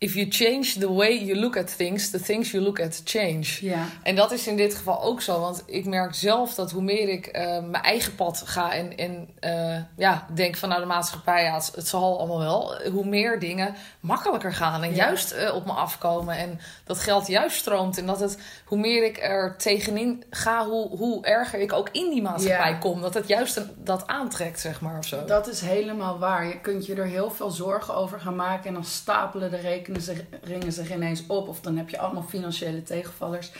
if 0.00 0.14
you 0.14 0.26
change 0.28 0.78
the 0.78 0.92
way 0.92 1.24
you 1.24 1.34
look 1.34 1.56
at 1.56 1.76
things, 1.76 2.10
the 2.10 2.20
things 2.20 2.50
you 2.50 2.62
look 2.62 2.80
at 2.80 3.00
change. 3.04 3.58
Ja. 3.60 3.86
En 4.02 4.16
dat 4.16 4.32
is 4.32 4.46
in 4.46 4.56
dit 4.56 4.74
geval 4.74 5.02
ook 5.02 5.20
zo, 5.20 5.40
want 5.40 5.62
ik 5.66 5.84
merk 5.84 6.14
zelf 6.14 6.54
dat 6.54 6.70
hoe 6.70 6.82
meer 6.82 7.08
ik 7.08 7.26
uh, 7.26 7.32
mijn 7.42 7.82
eigen 7.82 8.14
pad 8.14 8.42
ga 8.44 8.72
en, 8.72 8.96
en 8.96 9.28
uh, 9.40 9.82
ja, 9.96 10.26
denk 10.34 10.56
van 10.56 10.68
nou 10.68 10.80
de 10.80 10.86
maatschappij, 10.86 11.42
ja, 11.42 11.54
het, 11.54 11.72
het, 11.74 11.88
zal 11.88 12.18
allemaal 12.18 12.38
wel, 12.38 12.90
hoe 12.90 13.04
meer 13.04 13.38
dingen 13.38 13.74
makkelijker 14.00 14.52
gaan 14.52 14.82
en 14.82 14.90
ja. 14.90 14.96
juist 14.96 15.34
uh, 15.34 15.54
op 15.54 15.66
me 15.66 15.72
afkomen 15.72 16.36
en 16.36 16.60
dat 16.84 16.98
geld 16.98 17.26
juist 17.26 17.56
stroomt 17.56 17.98
en 17.98 18.06
dat 18.06 18.20
het, 18.20 18.38
hoe 18.64 18.78
meer 18.78 19.04
ik 19.04 19.18
er 19.22 19.56
tegenin 19.56 20.24
ga, 20.30 20.66
hoe, 20.66 20.96
hoe 20.96 21.24
erger 21.24 21.60
ik 21.60 21.72
ook 21.72 21.88
in 21.92 22.10
die 22.10 22.22
maatschappij 22.22 22.70
ja. 22.70 22.78
kom, 22.78 23.00
dat 23.00 23.14
het 23.14 23.28
juist 23.28 23.56
een, 23.56 23.70
dat 23.76 24.06
aantrekt, 24.06 24.60
zeg 24.60 24.80
maar, 24.80 24.98
of 24.98 25.04
zo. 25.04 25.24
Dat 25.24 25.48
is 25.48 25.60
helemaal 25.60 26.18
waar. 26.18 26.46
Je 26.46 26.60
kunt 26.60 26.86
je 26.86 26.94
er 26.94 27.04
heel 27.04 27.30
veel 27.30 27.50
zorgen 27.50 27.94
over 27.94 28.20
gaan 28.20 28.36
maken 28.36 28.66
en 28.66 28.74
dan 28.74 28.84
stapelen 28.84 29.50
de 29.50 29.56
rekeningen 29.56 29.86
ze 30.00 30.24
ringen 30.42 30.72
zich 30.72 30.92
ineens 30.92 31.26
op. 31.26 31.48
Of 31.48 31.60
dan 31.60 31.76
heb 31.76 31.88
je 31.88 31.98
allemaal 31.98 32.22
financiële 32.22 32.82
tegenvallers. 32.82 33.52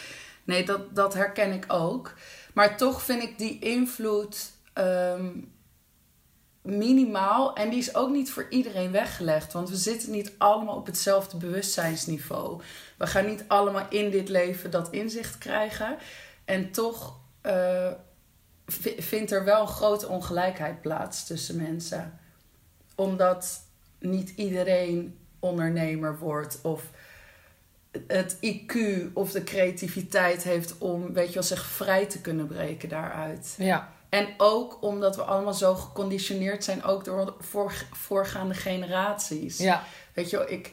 Nee, 0.44 0.64
dat, 0.64 0.94
dat 0.94 1.14
herken 1.14 1.52
ik 1.52 1.64
ook. 1.68 2.14
Maar 2.54 2.76
toch 2.76 3.02
vind 3.02 3.22
ik 3.22 3.38
die 3.38 3.58
invloed 3.58 4.52
um, 4.74 5.52
minimaal. 6.62 7.54
En 7.54 7.70
die 7.70 7.78
is 7.78 7.94
ook 7.94 8.10
niet 8.10 8.30
voor 8.30 8.46
iedereen 8.50 8.90
weggelegd. 8.90 9.52
Want 9.52 9.70
we 9.70 9.76
zitten 9.76 10.10
niet 10.10 10.32
allemaal 10.38 10.76
op 10.76 10.86
hetzelfde 10.86 11.36
bewustzijnsniveau. 11.36 12.62
We 12.96 13.06
gaan 13.06 13.26
niet 13.26 13.44
allemaal 13.48 13.86
in 13.88 14.10
dit 14.10 14.28
leven 14.28 14.70
dat 14.70 14.90
inzicht 14.90 15.38
krijgen. 15.38 15.96
En 16.44 16.70
toch 16.70 17.20
uh, 17.42 17.92
vindt 18.98 19.30
er 19.30 19.44
wel 19.44 19.60
een 19.60 19.68
grote 19.68 20.08
ongelijkheid 20.08 20.80
plaats 20.80 21.26
tussen 21.26 21.56
mensen. 21.56 22.18
Omdat 22.94 23.60
niet 23.98 24.32
iedereen 24.36 25.18
ondernemer 25.38 26.18
wordt 26.18 26.58
of 26.62 26.82
het 28.06 28.36
IQ 28.40 28.74
of 29.12 29.30
de 29.30 29.44
creativiteit 29.44 30.42
heeft 30.42 30.78
om, 30.78 31.12
weet 31.12 31.28
je 31.28 31.34
wel, 31.34 31.42
zich 31.42 31.64
vrij 31.64 32.06
te 32.06 32.20
kunnen 32.20 32.46
breken 32.46 32.88
daaruit. 32.88 33.54
Ja. 33.58 33.92
En 34.08 34.28
ook 34.36 34.82
omdat 34.82 35.16
we 35.16 35.22
allemaal 35.22 35.54
zo 35.54 35.74
geconditioneerd 35.74 36.64
zijn, 36.64 36.84
ook 36.84 37.04
door 37.04 37.34
voor, 37.38 37.72
voorgaande 37.92 38.54
generaties. 38.54 39.58
Ja. 39.58 39.84
Weet 40.12 40.30
je 40.30 40.36
wel, 40.36 40.50
ik, 40.50 40.72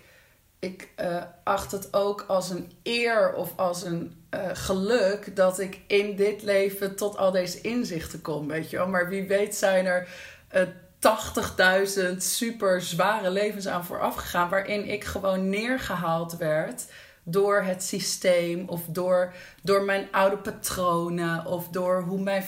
ik 0.60 0.89
uh, 0.99 1.23
acht 1.43 1.71
het 1.71 1.93
ook 1.93 2.25
als 2.28 2.49
een 2.49 2.71
eer 2.84 3.34
of 3.34 3.54
als 3.56 3.84
een 3.84 4.25
uh, 4.32 4.49
geluk 4.54 5.36
dat 5.36 5.60
ik 5.60 5.80
in 5.88 6.15
dit 6.15 6.43
leven 6.43 6.95
tot 6.95 7.17
al 7.17 7.32
deze 7.32 7.62
inzichten 7.62 8.21
kom, 8.21 8.47
weet 8.47 8.69
je 8.69 8.78
wel. 8.78 8.88
Maar 8.88 9.10
wie 9.10 9.28
weet 9.28 9.56
zijn 9.56 9.86
er 9.86 10.08
uh, 10.56 10.62
80.000 11.05 12.17
super 12.17 12.81
zware 12.81 13.29
levens 13.29 13.67
aan 13.67 13.85
vooraf 13.85 14.15
gegaan. 14.15 14.49
Waarin 14.49 14.89
ik 14.89 15.03
gewoon 15.03 15.49
neergehaald 15.49 16.37
werd 16.37 16.85
door 17.27 17.61
het 17.61 17.83
systeem 17.83 18.63
of 18.67 18.81
door, 18.87 19.33
door 19.61 19.83
mijn 19.83 20.07
oude 20.11 20.37
patronen 20.37 21.45
of 21.45 21.67
door 21.67 22.01
hoe 22.01 22.19
mijn 22.19 22.43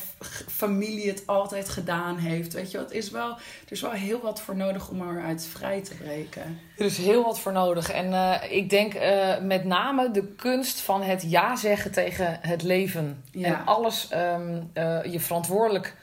familie 0.48 1.08
het 1.08 1.24
altijd 1.26 1.70
gedaan 1.70 2.18
heeft. 2.18 2.54
Weet 2.54 2.72
je, 2.72 2.78
het 2.78 2.92
is 2.92 3.12
wel, 3.12 3.30
er 3.30 3.72
is 3.72 3.82
wel 3.82 3.92
heel 3.92 4.22
wat 4.22 4.42
voor 4.42 4.56
nodig 4.56 4.90
om 4.90 5.02
eruit 5.02 5.48
vrij 5.52 5.82
te 5.82 5.96
breken. 5.96 6.60
Er 6.78 6.86
is 6.86 6.98
heel 6.98 7.24
wat 7.24 7.40
voor 7.40 7.52
nodig. 7.52 7.92
En 7.92 8.08
uh, 8.12 8.36
ik 8.50 8.70
denk 8.70 8.94
uh, 8.94 9.40
met 9.40 9.66
name 9.66 10.12
de 10.12 10.24
kunst 10.24 10.80
van 10.80 11.02
het 11.02 11.24
ja 11.28 11.56
zeggen 11.56 11.92
tegen 11.92 12.40
het 12.42 12.64
leven. 12.64 13.24
Ja. 13.32 13.48
En 13.48 13.66
alles 13.66 14.10
um, 14.14 14.72
uh, 14.74 15.04
je 15.04 15.20
verantwoordelijk 15.20 15.96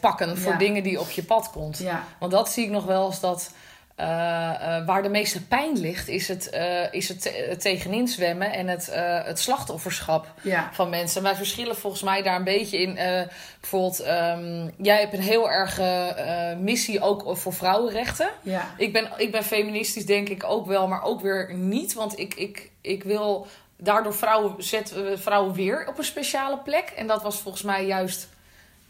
pakken 0.00 0.38
voor 0.38 0.52
Ja. 0.52 0.58
dingen 0.58 0.82
die 0.82 1.00
op 1.00 1.10
je 1.10 1.22
pad 1.22 1.50
komt. 1.50 1.78
Ja. 1.78 2.04
Want 2.18 2.32
dat 2.32 2.48
zie 2.50 2.64
ik 2.64 2.70
nog 2.70 2.84
wel 2.84 3.06
eens 3.06 3.20
dat. 3.20 3.50
eh, 3.96 4.76
eh, 4.76 4.86
waar 4.86 5.02
de 5.02 5.08
meeste 5.08 5.44
pijn 5.46 5.78
ligt, 5.78 6.08
is 6.08 6.28
het, 6.28 6.50
eh, 6.50 6.92
is 6.92 7.08
het, 7.08 7.22
te- 7.22 7.46
het 7.48 7.60
tegenin 7.60 8.08
zwemmen 8.08 8.52
en 8.52 8.68
het, 8.68 8.88
het 9.24 9.38
slachtofferschap 9.40 10.26
Ja. 10.42 10.68
van 10.72 10.88
mensen. 10.90 11.22
Wij 11.22 11.34
verschillen 11.34 11.76
volgens 11.76 12.02
mij 12.02 12.22
daar 12.22 12.36
een 12.36 12.44
beetje 12.44 12.78
in. 12.78 12.94
bijvoorbeeld, 13.60 14.00
ehm, 14.00 14.68
jij 14.76 15.00
hebt 15.00 15.12
een 15.12 15.20
heel 15.20 15.50
erge 15.50 15.82
eh, 15.82 16.56
missie 16.58 17.00
ook 17.00 17.36
voor 17.36 17.52
vrouwenrechten. 17.52 18.28
Ja. 18.42 18.70
Ik 18.76 18.92
ben, 18.92 19.08
ik 19.16 19.30
ben 19.32 19.44
feministisch, 19.44 20.06
denk 20.06 20.28
ik 20.28 20.44
ook 20.44 20.66
wel, 20.66 20.88
maar 20.88 21.02
ook 21.02 21.20
weer 21.20 21.54
niet. 21.54 21.92
Want 21.94 22.18
ik, 22.18 22.34
ik, 22.34 22.70
ik 22.80 23.02
wil 23.02 23.46
daardoor 23.76 24.14
vrouwen 24.14 24.54
zetten 24.58 25.04
we 25.10 25.18
vrouwen 25.18 25.54
weer 25.54 25.86
op 25.88 25.98
een 25.98 26.04
speciale 26.04 26.58
plek. 26.58 26.92
En 26.96 27.06
dat 27.06 27.22
was 27.22 27.36
volgens 27.40 27.62
mij 27.62 27.86
juist. 27.86 28.28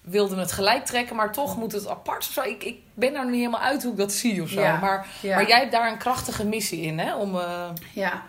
Wilden 0.02 0.38
het 0.38 0.52
gelijk 0.52 0.84
trekken, 0.84 1.16
maar 1.16 1.32
toch 1.32 1.56
moet 1.56 1.72
het 1.72 1.88
apart 1.88 2.18
of 2.18 2.32
zo. 2.32 2.42
Ik, 2.42 2.64
ik 2.64 2.80
ben 2.94 3.12
daar 3.12 3.22
nog 3.22 3.30
niet 3.30 3.40
helemaal 3.40 3.60
uit 3.60 3.82
hoe 3.82 3.92
ik 3.92 3.98
dat 3.98 4.12
zie 4.12 4.42
of 4.42 4.48
zo. 4.48 4.60
Ja, 4.60 4.78
Maar, 4.78 5.06
ja. 5.22 5.34
maar 5.34 5.48
jij 5.48 5.58
hebt 5.58 5.72
daar 5.72 5.92
een 5.92 5.98
krachtige 5.98 6.46
missie 6.46 6.80
in, 6.80 6.98
hè? 6.98 7.14
Om, 7.16 7.38
eh, 7.38 7.70
Ja. 7.92 8.22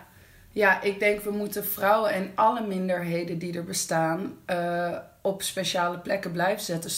ja, 0.52 0.82
ik 0.82 1.00
denk 1.00 1.22
we 1.22 1.32
moeten 1.32 1.66
vrouwen 1.66 2.12
en 2.12 2.32
alle 2.36 2.68
minderheden 2.68 3.38
die 3.40 3.58
er 3.58 3.64
bestaan 3.64 4.38
eh, 4.46 4.98
op 5.22 5.42
speciale 5.42 5.98
plekken 5.98 6.32
blijven 6.32 6.64
zetten 6.64 6.92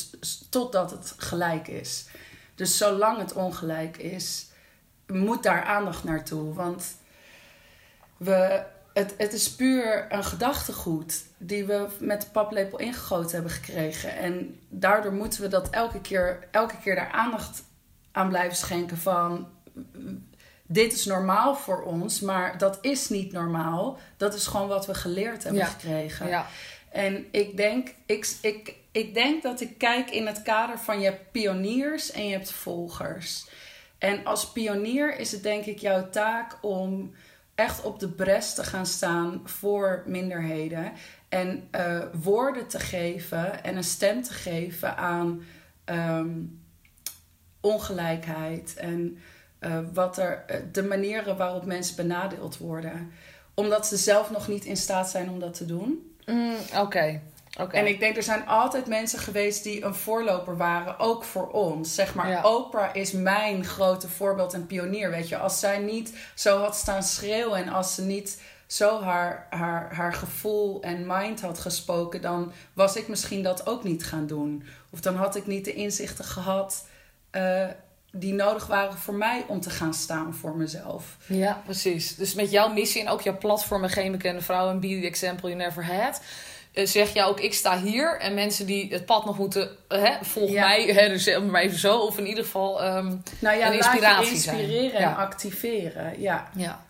totdat 0.49 0.91
het 0.91 1.13
gelijk 1.17 1.67
is. 1.67 2.07
Dus 2.55 2.77
zolang 2.77 3.17
het 3.17 3.33
ongelijk 3.33 3.97
is, 3.97 4.47
moet 5.07 5.43
daar 5.43 5.63
aandacht 5.63 6.03
naartoe. 6.03 6.53
Want 6.53 6.95
we, 8.17 8.63
het, 8.95 9.13
het 9.17 9.33
is 9.33 9.55
puur 9.55 10.05
een 10.09 10.23
gedachtegoed 10.23 11.23
die 11.37 11.65
we 11.65 11.87
met 11.99 12.21
de 12.21 12.27
paplepel 12.31 12.79
ingegoten 12.79 13.31
hebben 13.31 13.51
gekregen. 13.51 14.17
En 14.17 14.59
daardoor 14.69 15.13
moeten 15.13 15.41
we 15.41 15.47
dat 15.47 15.69
elke 15.69 16.01
keer, 16.01 16.47
elke 16.51 16.77
keer 16.83 16.95
daar 16.95 17.11
aandacht 17.11 17.63
aan 18.11 18.29
blijven 18.29 18.57
schenken 18.57 18.97
van 18.97 19.47
dit 20.67 20.93
is 20.93 21.05
normaal 21.05 21.55
voor 21.55 21.83
ons, 21.83 22.19
maar 22.19 22.57
dat 22.57 22.77
is 22.81 23.09
niet 23.09 23.31
normaal. 23.31 23.97
Dat 24.17 24.33
is 24.33 24.47
gewoon 24.47 24.67
wat 24.67 24.85
we 24.85 24.93
geleerd 24.93 25.43
hebben 25.43 25.61
Ja. 25.61 25.67
gekregen. 25.67 26.27
ja. 26.27 26.47
En 26.91 27.25
ik 27.31 27.57
denk, 27.57 27.93
ik, 28.05 28.37
ik, 28.41 28.75
ik 28.91 29.13
denk 29.13 29.43
dat 29.43 29.61
ik 29.61 29.77
kijk 29.77 30.09
in 30.09 30.27
het 30.27 30.41
kader 30.41 30.79
van 30.79 30.99
je 30.99 31.05
hebt 31.05 31.31
pioniers 31.31 32.11
en 32.11 32.25
je 32.27 32.31
hebt 32.31 32.51
volgers. 32.51 33.47
En 33.97 34.25
als 34.25 34.51
pionier 34.51 35.19
is 35.19 35.31
het 35.31 35.43
denk 35.43 35.65
ik 35.65 35.79
jouw 35.79 36.09
taak 36.09 36.57
om 36.61 37.13
echt 37.55 37.83
op 37.83 37.99
de 37.99 38.07
bres 38.07 38.53
te 38.53 38.63
gaan 38.63 38.85
staan 38.85 39.41
voor 39.43 40.03
minderheden. 40.05 40.91
En 41.29 41.67
eh, 41.71 42.01
woorden 42.21 42.67
te 42.67 42.79
geven 42.79 43.63
en 43.63 43.75
een 43.75 43.83
stem 43.83 44.23
te 44.23 44.33
geven 44.33 44.97
aan 44.97 45.43
ehm, 45.83 46.29
ongelijkheid 47.59 48.73
en 48.75 49.17
eh, 49.59 49.79
wat 49.93 50.17
er, 50.17 50.43
eh, 50.47 50.59
de 50.71 50.83
manieren 50.83 51.37
waarop 51.37 51.65
mensen 51.65 51.95
benadeeld 51.95 52.57
worden. 52.57 53.11
Omdat 53.53 53.87
ze 53.87 53.97
zelf 53.97 54.31
nog 54.31 54.47
niet 54.47 54.65
in 54.65 54.77
staat 54.77 55.09
zijn 55.09 55.29
om 55.29 55.39
dat 55.39 55.53
te 55.53 55.65
doen. 55.65 56.15
Mm, 56.25 56.55
Oké. 56.77 57.21
En 57.71 57.87
ik 57.87 57.99
denk, 57.99 58.17
er 58.17 58.23
zijn 58.23 58.47
altijd 58.47 58.87
mensen 58.87 59.19
geweest 59.19 59.63
die 59.63 59.83
een 59.83 59.95
voorloper 59.95 60.57
waren, 60.57 60.99
ook 60.99 61.23
voor 61.23 61.47
ons. 61.47 61.95
Zeg 61.95 62.15
maar, 62.15 62.29
Ja. 62.29 62.43
Oprah 62.43 62.95
is 62.95 63.11
mijn 63.11 63.65
grote 63.65 64.09
voorbeeld 64.09 64.53
en 64.53 64.67
pionier. 64.67 65.09
Weet 65.09 65.29
je, 65.29 65.37
als 65.37 65.59
zij 65.59 65.77
niet 65.77 66.13
zo 66.33 66.59
had 66.59 66.75
staan 66.75 67.03
schreeuwen 67.03 67.57
en 67.57 67.69
als 67.69 67.95
ze 67.95 68.01
niet 68.01 68.41
zo 68.67 69.01
haar, 69.01 69.47
haar, 69.49 69.95
haar 69.95 70.13
gevoel 70.13 70.81
en 70.81 71.03
mind 71.07 71.41
had 71.41 71.59
gesproken, 71.59 72.21
dan 72.21 72.51
was 72.73 72.95
ik 72.95 73.07
misschien 73.07 73.43
dat 73.43 73.67
ook 73.67 73.83
niet 73.83 74.05
gaan 74.05 74.27
doen. 74.27 74.63
Of 74.89 74.99
dan 75.01 75.15
had 75.15 75.35
ik 75.35 75.47
niet 75.47 75.65
de 75.65 75.73
inzichten 75.73 76.25
gehad 76.25 76.87
eh, 77.31 77.67
die 78.11 78.33
nodig 78.33 78.67
waren 78.67 78.97
voor 78.97 79.13
mij 79.13 79.45
om 79.47 79.61
te 79.61 79.69
gaan 79.69 79.93
staan 79.93 80.33
voor 80.33 80.55
mezelf. 80.57 81.17
Ja, 81.25 81.61
precies. 81.65 82.15
Dus 82.15 82.33
met 82.33 82.51
jouw 82.51 82.73
missie 82.73 83.01
en 83.01 83.09
ook 83.09 83.21
jouw 83.21 83.37
platform 83.37 83.83
Geen 83.87 84.11
Bekende 84.11 84.41
Vrouw 84.41 84.69
en 84.69 84.79
Be 84.79 84.99
the 85.01 85.07
Example 85.07 85.49
You 85.49 85.61
Never 85.61 85.85
Had... 85.85 86.21
eh, 86.75 86.85
zeg 86.85 87.13
je 87.13 87.23
ook, 87.23 87.39
ik 87.39 87.53
sta 87.53 87.79
hier 87.81 88.19
en 88.19 88.33
mensen 88.33 88.65
die 88.65 88.93
het 88.93 89.05
pad 89.05 89.25
nog 89.25 89.37
moeten... 89.37 89.69
eh, 89.87 90.01
Hè, 90.01 90.11
volg 90.21 90.49
Ja. 90.49 90.67
mij, 90.67 90.83
hè, 90.85 91.07
dus 91.09 91.37
maar 91.39 91.61
even 91.61 91.79
zo. 91.79 91.97
Of 91.97 92.17
in 92.17 92.27
ieder 92.27 92.43
geval 92.43 92.81
ehm, 92.83 93.15
Nou 93.39 93.57
ja, 93.57 93.67
Een 93.67 93.73
inspiratie 93.73 94.37
zijn. 94.37 94.59
inspireren 94.59 94.99
Ja. 95.01 95.09
en 95.09 95.15
activeren. 95.15 96.21
Ja. 96.21 96.47
Ja. 96.55 96.85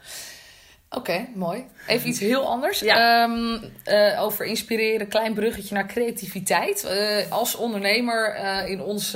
Oké, 0.90 1.28
mooi. 1.34 1.66
Even 1.88 2.10
iets 2.10 2.20
heel 2.20 2.48
anders. 2.48 2.80
Ja. 2.80 3.24
Ehm, 3.24 3.58
eh, 3.84 4.22
over 4.24 4.46
inspireren, 4.46 5.08
klein 5.08 5.34
bruggetje 5.34 5.74
naar 5.76 5.88
creativiteit. 5.88 6.88
Als 7.30 7.56
ondernemer 7.56 8.36
in 8.68 8.82
ons 8.82 9.12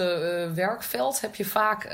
werkveld 0.56 1.22
heb 1.22 1.36
je 1.36 1.46
vaak... 1.46 1.88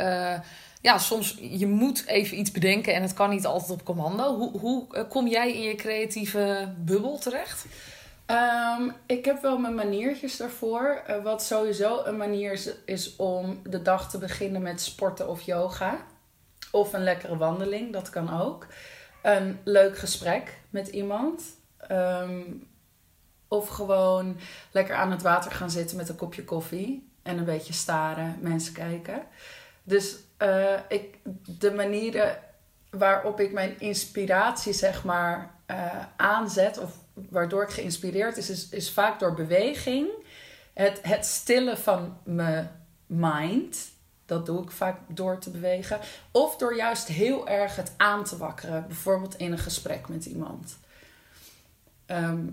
ja, 0.81 0.97
soms 0.97 1.37
je 1.41 1.67
moet 1.67 2.05
even 2.07 2.39
iets 2.39 2.51
bedenken 2.51 2.93
en 2.93 3.01
het 3.01 3.13
kan 3.13 3.29
niet 3.29 3.45
altijd 3.45 3.71
op 3.71 3.85
commando. 3.85 4.35
Hoe, 4.35 4.59
hoe 4.59 5.05
kom 5.09 5.27
jij 5.27 5.53
in 5.53 5.61
je 5.61 5.75
creatieve 5.75 6.73
bubbel 6.77 7.17
terecht? 7.19 7.65
Ehm, 8.25 8.89
ik 9.05 9.25
heb 9.25 9.41
wel 9.41 9.57
mijn 9.57 9.75
maniertjes 9.75 10.37
daarvoor. 10.37 11.01
Eh, 11.05 11.23
wat 11.23 11.43
sowieso 11.43 12.03
een 12.03 12.17
manier 12.17 12.51
is, 12.51 12.69
is 12.85 13.15
om 13.15 13.59
de 13.63 13.81
dag 13.81 14.09
te 14.09 14.17
beginnen 14.17 14.61
met 14.61 14.81
sporten 14.81 15.29
of 15.29 15.41
yoga. 15.41 16.05
Of 16.71 16.93
een 16.93 17.03
lekkere 17.03 17.37
wandeling, 17.37 17.93
dat 17.93 18.09
kan 18.09 18.41
ook. 18.41 18.67
Een 19.23 19.59
leuk 19.63 19.97
gesprek 19.97 20.57
met 20.69 20.87
iemand. 20.87 21.43
Ehm, 21.77 22.41
of 23.47 23.67
gewoon 23.67 24.37
lekker 24.71 24.95
aan 24.95 25.11
het 25.11 25.21
water 25.21 25.51
gaan 25.51 25.69
zitten 25.69 25.97
met 25.97 26.09
een 26.09 26.15
kopje 26.15 26.43
koffie. 26.43 27.09
En 27.23 27.37
een 27.37 27.45
beetje 27.45 27.73
staren, 27.73 28.37
mensen 28.41 28.73
kijken. 28.73 29.23
Dus 29.83 30.15
eh, 30.37 30.79
ik, 30.87 31.17
de 31.59 31.71
manieren 31.73 32.37
waarop 32.89 33.39
ik 33.39 33.51
mijn 33.51 33.79
inspiratie, 33.79 34.73
zeg 34.73 35.03
maar, 35.03 35.55
eh, 35.65 36.05
aanzet, 36.15 36.77
of 36.77 36.91
waardoor 37.29 37.63
ik 37.63 37.69
geïnspireerd 37.69 38.37
is, 38.37 38.49
is, 38.49 38.69
is 38.69 38.91
vaak 38.91 39.19
door 39.19 39.33
beweging. 39.33 40.07
Het, 40.73 40.99
het 41.01 41.25
stillen 41.25 41.77
van 41.77 42.17
mijn 42.23 42.71
mind. 43.05 43.93
Dat 44.25 44.45
doe 44.45 44.63
ik 44.63 44.71
vaak 44.71 44.99
door 45.07 45.39
te 45.39 45.49
bewegen. 45.49 45.99
Of 46.31 46.57
door 46.57 46.75
juist 46.75 47.07
heel 47.07 47.47
erg 47.47 47.75
het 47.75 47.93
aan 47.97 48.23
te 48.23 48.37
wakkeren. 48.37 48.87
Bijvoorbeeld 48.87 49.37
in 49.37 49.51
een 49.51 49.57
gesprek 49.57 50.07
met 50.07 50.25
iemand. 50.25 50.77
Ehm, 52.05 52.47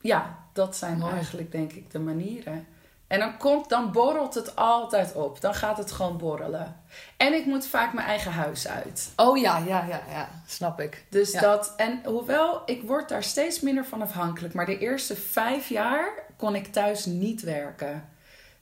ja, 0.00 0.38
dat 0.52 0.76
zijn 0.76 0.98
Mooi. 0.98 1.12
eigenlijk 1.14 1.52
denk 1.52 1.72
ik 1.72 1.90
de 1.90 1.98
manieren. 1.98 2.66
En 3.12 3.18
dan, 3.18 3.36
komt, 3.36 3.68
dan 3.68 3.92
borrelt 3.92 4.34
het 4.34 4.56
altijd 4.56 5.14
op. 5.14 5.40
Dan 5.40 5.54
gaat 5.54 5.78
het 5.78 5.92
gewoon 5.92 6.18
borrelen. 6.18 6.76
En 7.16 7.32
ik 7.34 7.46
moet 7.46 7.66
vaak 7.66 7.92
mijn 7.92 8.06
eigen 8.06 8.32
huis 8.32 8.68
uit. 8.68 9.12
Oh 9.16 9.38
ja, 9.38 9.58
ja, 9.58 9.84
ja, 9.88 10.00
ja. 10.10 10.28
Snap 10.46 10.80
ik. 10.80 11.04
Dus 11.08 11.32
Ja. 11.32 11.40
dat, 11.40 11.72
en 11.76 12.00
hoewel 12.04 12.62
ik 12.66 12.82
word 12.82 13.08
daar 13.08 13.22
steeds 13.22 13.60
minder 13.60 13.84
van 13.86 14.02
afhankelijk, 14.02 14.54
maar 14.54 14.66
de 14.66 14.78
eerste 14.78 15.16
vijf 15.16 15.68
jaar 15.68 16.12
kon 16.36 16.54
ik 16.54 16.66
thuis 16.72 17.04
niet 17.06 17.42
werken. 17.42 18.08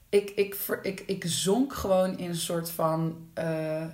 Ik, 0.09 0.29
ik, 0.29 0.55
ver- 0.55 0.85
ik, 0.85 1.03
ik 1.05 1.23
zonk 1.27 1.73
gewoon 1.73 2.17
in 2.17 2.29
een 2.29 2.35
soort 2.35 2.69
van, 2.69 3.27
eh, 3.33 3.85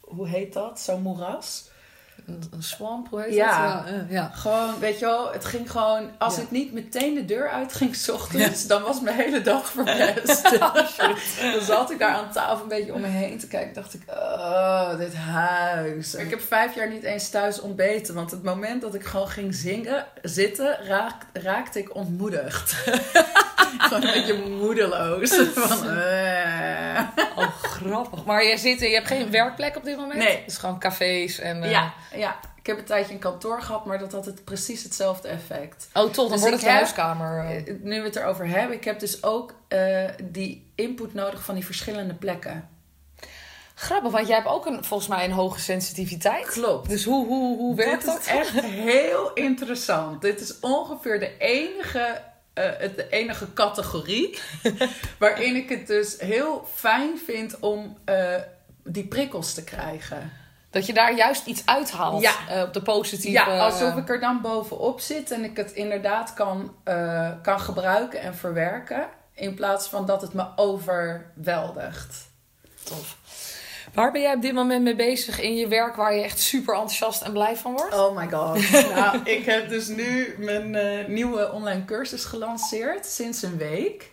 hoe 0.00 0.28
heet 0.28 0.52
dat? 0.52 0.80
Zo'n 0.80 1.02
moeras. 1.02 1.70
Een, 2.30 2.42
een 2.56 2.62
swamp, 2.62 3.08
hoe 3.10 3.20
heet 3.22 3.34
Ja. 3.34 3.74
dat? 3.76 3.86
Eh, 3.86 4.10
ja. 4.10 4.30
Gewoon, 4.34 4.78
weet 4.78 4.98
je 4.98 5.04
wel, 5.04 5.32
het 5.32 5.44
ging 5.44 5.70
gewoon, 5.70 6.10
als 6.18 6.36
Ja. 6.36 6.42
ik 6.42 6.50
niet 6.50 6.72
meteen 6.72 7.14
de 7.14 7.24
deur 7.24 7.50
uitging 7.50 7.94
s 7.96 8.08
ochtends, 8.08 8.66
dan 8.66 8.82
was 8.82 9.00
mijn 9.00 9.16
hele 9.16 9.40
dag 9.42 9.68
verpest. 9.70 10.58
dan 11.52 11.62
zat 11.62 11.90
ik 11.90 11.98
daar 11.98 12.14
aan 12.14 12.30
tafel 12.32 12.62
een 12.62 12.68
beetje 12.68 12.94
om 12.94 13.00
me 13.00 13.06
heen 13.06 13.38
te 13.38 13.46
kijken. 13.48 13.74
dacht 13.74 13.94
ik, 13.94 14.02
oh, 14.08 14.98
dit 14.98 15.14
huis. 15.14 16.14
Ik 16.14 16.30
heb 16.30 16.40
vijf 16.40 16.74
jaar 16.74 16.88
niet 16.90 17.02
eens 17.02 17.28
thuis 17.28 17.60
ontbeten, 17.60 18.14
want 18.14 18.30
het 18.30 18.42
moment 18.42 18.80
dat 18.82 18.94
ik 18.94 19.04
gewoon 19.04 19.28
ging 19.28 19.54
zingen, 19.54 20.06
zitten, 20.22 20.76
raak, 20.86 21.22
raakte 21.32 21.78
ik 21.78 21.94
ontmoedigd. 21.94 22.72
gewoon 23.80 24.02
een 24.06 24.12
beetje 24.12 24.46
moedeloos. 24.48 25.30
Van, 25.54 25.88
eh. 25.90 27.00
Oh, 27.36 27.48
grappig. 27.62 28.24
Maar 28.24 28.44
je, 28.44 28.56
zit, 28.56 28.80
je 28.80 28.88
hebt 28.88 29.06
geen 29.06 29.30
werkplek 29.30 29.76
op 29.76 29.84
dit 29.84 29.96
moment? 29.96 30.18
Nee. 30.18 30.36
Het 30.36 30.46
is 30.46 30.56
gewoon 30.56 30.78
cafés 30.78 31.38
en... 31.38 31.62
eh, 31.62 31.70
Ja, 31.70 31.92
ja, 32.20 32.40
ik 32.56 32.66
heb 32.66 32.78
een 32.78 32.84
tijdje 32.84 33.12
een 33.12 33.18
kantoor 33.18 33.62
gehad, 33.62 33.84
maar 33.84 33.98
dat 33.98 34.12
had 34.12 34.24
het 34.26 34.44
precies 34.44 34.82
hetzelfde 34.82 35.28
effect. 35.28 35.88
Oh, 35.94 36.02
toch? 36.04 36.14
Dan 36.14 36.28
Dus 36.30 36.40
wordt 36.40 36.54
het 36.54 36.64
heb- 36.64 36.74
huiskamer. 36.74 37.38
eh. 37.44 37.56
Eh, 37.56 37.74
Nu 37.82 37.98
we 38.00 38.06
het 38.06 38.16
erover 38.16 38.46
hebben, 38.48 38.76
ik 38.76 38.84
heb 38.84 38.98
dus 39.00 39.22
ook 39.22 39.54
eh, 39.68 40.04
die 40.22 40.72
input 40.74 41.14
nodig 41.14 41.44
van 41.44 41.54
die 41.54 41.64
verschillende 41.64 42.14
plekken. 42.14 42.68
Grappig, 43.74 44.10
want 44.12 44.26
jij 44.26 44.36
hebt 44.36 44.48
ook 44.48 44.66
een, 44.66 44.84
volgens 44.84 45.08
mij 45.08 45.24
een 45.24 45.32
hoge 45.32 45.60
sensitiviteit. 45.60 46.46
Klopt. 46.46 46.88
Dus 46.88 47.04
hoe, 47.04 47.26
hoe, 47.26 47.56
hoe 47.58 47.74
werkt 47.76 48.04
Dit 48.04 48.10
dat? 48.14 48.20
is 48.20 48.26
echt 48.26 48.60
heel 48.60 49.32
interessant. 49.32 50.22
Dit 50.22 50.40
is 50.40 50.58
ongeveer 50.60 51.20
de 51.20 51.36
enige, 51.38 52.22
eh, 52.54 52.64
het- 52.78 52.96
de 52.96 53.08
enige 53.08 53.52
categorie 53.52 54.38
waarin 55.18 55.56
ik 55.56 55.68
het 55.68 55.86
dus 55.86 56.16
heel 56.18 56.64
fijn 56.74 57.18
vind 57.26 57.58
om 57.60 57.98
die 58.84 59.06
prikkels 59.06 59.54
te 59.54 59.64
krijgen. 59.64 60.32
Dat 60.70 60.86
je 60.86 60.92
daar 60.92 61.14
juist 61.16 61.46
iets 61.46 61.62
uithaalt 61.64 62.22
Ja. 62.22 62.32
eh, 62.48 62.62
op 62.62 62.72
de 62.72 62.82
positieve... 62.82 63.50
Ja, 63.50 63.58
alsof 63.58 63.96
ik 63.96 64.08
er 64.08 64.20
dan 64.20 64.40
bovenop 64.40 65.00
zit 65.00 65.30
en 65.30 65.44
ik 65.44 65.56
het 65.56 65.72
inderdaad 65.72 66.34
kan, 66.34 66.74
eh, 66.84 67.30
kan 67.42 67.60
gebruiken 67.60 68.20
en 68.20 68.34
verwerken. 68.34 69.08
In 69.34 69.54
plaats 69.54 69.88
van 69.88 70.06
dat 70.06 70.22
het 70.22 70.32
me 70.34 70.46
overweldigt. 70.56 72.28
Tof. 72.82 73.16
Waar 73.94 74.12
ben 74.12 74.20
jij 74.20 74.34
op 74.34 74.42
dit 74.42 74.52
moment 74.54 74.82
mee 74.82 74.96
bezig 74.96 75.40
in 75.40 75.56
je 75.56 75.68
werk 75.68 75.96
waar 75.96 76.14
je 76.14 76.22
echt 76.22 76.38
super 76.38 76.74
enthousiast 76.74 77.22
en 77.22 77.32
blij 77.32 77.56
van 77.56 77.72
wordt? 77.72 77.94
Oh 77.94 78.16
my 78.16 78.28
god. 78.28 78.70
nou, 78.94 79.18
ik 79.24 79.44
heb 79.44 79.68
dus 79.68 79.88
nu 79.88 80.34
mijn 80.38 80.74
uh, 80.74 81.06
nieuwe 81.08 81.52
online 81.52 81.84
cursus 81.84 82.24
gelanceerd 82.24 83.06
sinds 83.06 83.42
een 83.42 83.56
week. 83.56 84.10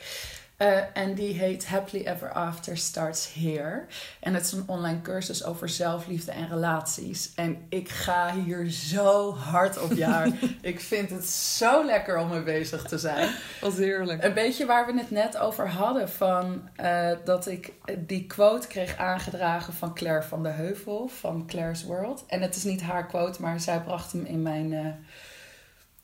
Uh, 0.62 0.78
en 0.94 1.14
die 1.14 1.34
heet 1.34 1.68
Happily 1.68 2.06
Ever 2.06 2.32
After 2.32 2.78
Starts 2.78 3.34
Here. 3.34 3.86
En 4.20 4.34
het 4.34 4.46
is 4.46 4.52
een 4.52 4.64
online 4.68 5.02
cursus 5.02 5.44
over 5.44 5.70
zelfliefde 5.70 6.32
en 6.32 6.50
relaties. 6.50 7.32
En 7.36 7.66
ik 7.70 7.90
ga 7.90 8.34
hier 8.34 8.70
zo 8.70 9.34
hard 9.34 9.82
op 9.82 9.92
jaar. 9.92 10.28
ik 10.62 10.80
vind 10.80 11.10
het 11.10 11.26
zo 11.30 11.86
lekker 11.86 12.18
om 12.18 12.30
mee 12.30 12.44
bezig 12.44 12.84
te 12.84 12.98
zijn. 12.98 13.30
Wat 13.62 13.74
heerlijk. 13.74 14.24
Een 14.24 14.34
beetje 14.34 14.66
waar 14.66 14.86
we 14.86 14.98
het 14.98 15.12
net 15.12 15.38
over 15.38 15.70
hadden. 15.70 16.10
Van, 16.10 16.70
uh, 16.82 17.12
dat 17.24 17.48
ik 17.48 17.74
die 17.98 18.26
quote 18.26 18.68
kreeg 18.68 18.98
aangedragen 18.98 19.74
van 19.74 19.94
Claire 19.94 20.24
van 20.24 20.44
de 20.44 20.50
Heuvel. 20.50 21.08
Van 21.08 21.48
Claire's 21.48 21.84
World. 21.84 22.24
En 22.28 22.42
het 22.42 22.56
is 22.56 22.64
niet 22.64 22.82
haar 22.82 23.06
quote, 23.06 23.42
maar 23.42 23.60
zij 23.60 23.82
bracht 23.82 24.12
hem 24.12 24.26
in 24.26 24.42
mijn... 24.42 24.72
Uh, 24.72 24.88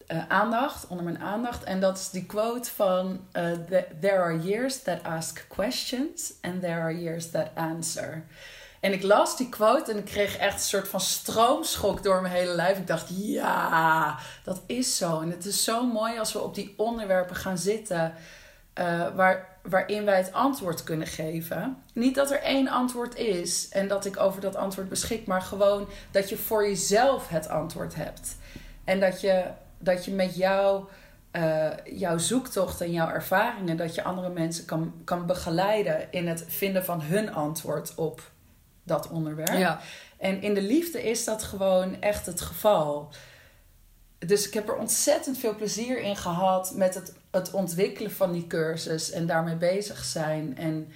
uh, 0.08 0.28
aandacht, 0.28 0.88
onder 0.88 1.06
mijn 1.06 1.20
aandacht. 1.20 1.64
En 1.64 1.80
dat 1.80 1.98
is 1.98 2.10
die 2.10 2.26
quote 2.26 2.72
van: 2.72 3.28
the, 3.32 3.86
There 4.02 4.20
are 4.20 4.40
years 4.40 4.82
that 4.82 5.04
ask 5.04 5.46
questions 5.48 6.34
and 6.42 6.62
there 6.62 6.82
are 6.82 7.02
years 7.02 7.32
that 7.32 7.48
answer. 7.56 8.24
En 8.80 8.94
ik 8.94 9.04
las 9.04 9.38
die 9.38 9.50
quote 9.50 9.92
en 9.92 9.98
ik 9.98 10.06
kreeg 10.06 10.38
echt 10.38 10.54
een 10.54 10.60
soort 10.60 10.88
van 10.88 11.02
stroomschok 11.02 12.04
door 12.04 12.22
mijn 12.22 12.34
hele 12.34 12.56
lijf. 12.56 12.78
Ik 12.78 12.88
dacht, 12.88 13.08
ja, 13.10 14.18
dat 14.44 14.62
is 14.66 14.98
zo. 14.98 15.22
En 15.22 15.30
het 15.30 15.46
is 15.46 15.64
zo 15.64 15.86
mooi 15.86 16.20
als 16.20 16.34
we 16.34 16.40
op 16.40 16.56
die 16.56 16.74
onderwerpen 16.78 17.36
gaan 17.36 17.58
zitten 17.58 18.14
uh, 18.80 19.16
waar, 19.16 19.58
waarin 19.62 20.06
wij 20.06 20.18
het 20.18 20.34
antwoord 20.34 20.84
kunnen 20.84 21.08
geven. 21.08 21.84
Niet 21.94 22.16
dat 22.16 22.32
er 22.32 22.42
één 22.42 22.68
antwoord 22.68 23.16
is 23.16 23.70
en 23.70 23.88
dat 23.88 24.06
ik 24.06 24.20
over 24.20 24.42
dat 24.42 24.56
antwoord 24.56 24.90
beschik, 24.90 25.26
maar 25.26 25.42
gewoon 25.42 25.88
dat 26.12 26.30
je 26.30 26.38
voor 26.38 26.68
jezelf 26.68 27.28
het 27.28 27.50
antwoord 27.50 27.96
hebt. 27.96 28.38
En 28.84 29.00
dat 29.00 29.22
je 29.22 29.44
dat 29.84 30.06
je 30.06 30.12
met 30.12 30.36
jou, 30.36 30.86
uh, 31.32 31.70
jouw 31.86 32.18
zoektocht 32.18 32.82
en 32.82 32.92
jouw 32.92 33.10
ervaringen, 33.10 33.78
dat 33.78 33.96
je 33.96 34.04
andere 34.04 34.30
mensen 34.30 34.66
kan, 34.66 34.94
kan 35.04 35.26
begeleiden 35.26 36.12
in 36.12 36.28
het 36.28 36.46
vinden 36.48 36.86
van 36.86 37.02
hun 37.02 37.34
antwoord 37.34 37.96
op 37.96 38.32
dat 38.84 39.10
onderwerp. 39.10 39.58
Ja. 39.58 39.80
En 40.18 40.42
in 40.42 40.54
de 40.54 40.62
liefde 40.62 41.04
is 41.04 41.24
dat 41.24 41.44
gewoon 41.44 42.02
echt 42.02 42.26
het 42.26 42.42
geval. 42.42 43.10
Dus 44.20 44.48
ik 44.48 44.54
heb 44.54 44.68
er 44.68 44.76
ontzettend 44.76 45.38
veel 45.38 45.56
plezier 45.56 46.02
in 46.02 46.16
gehad 46.16 46.74
met 46.76 46.96
het, 46.96 47.14
het 47.32 47.52
ontwikkelen 47.52 48.12
van 48.12 48.32
die 48.32 48.48
cursus 48.48 49.12
en 49.12 49.26
daarmee 49.26 49.56
bezig 49.56 50.04
zijn. 50.04 50.58
En 50.58 50.92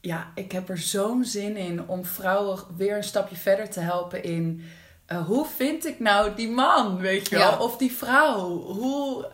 ja, 0.00 0.32
ik 0.34 0.52
heb 0.52 0.68
er 0.68 0.78
zo'n 0.78 1.24
zin 1.24 1.56
in 1.56 1.88
om 1.88 2.04
vrouwen 2.04 2.58
weer 2.76 2.96
een 2.96 3.04
stapje 3.04 3.36
verder 3.36 3.70
te 3.70 3.80
helpen 3.80 4.22
in 4.22 4.64
uh, 5.12 5.26
hoe 5.26 5.46
vind 5.56 5.86
ik 5.86 6.00
nou 6.00 6.34
die 6.34 6.50
man, 6.50 6.98
weet 6.98 7.28
je 7.28 7.36
wel? 7.36 7.50
Ja. 7.50 7.58
Of 7.58 7.76
die 7.76 7.92
vrouw. 7.92 8.62
Hoe... 8.62 9.26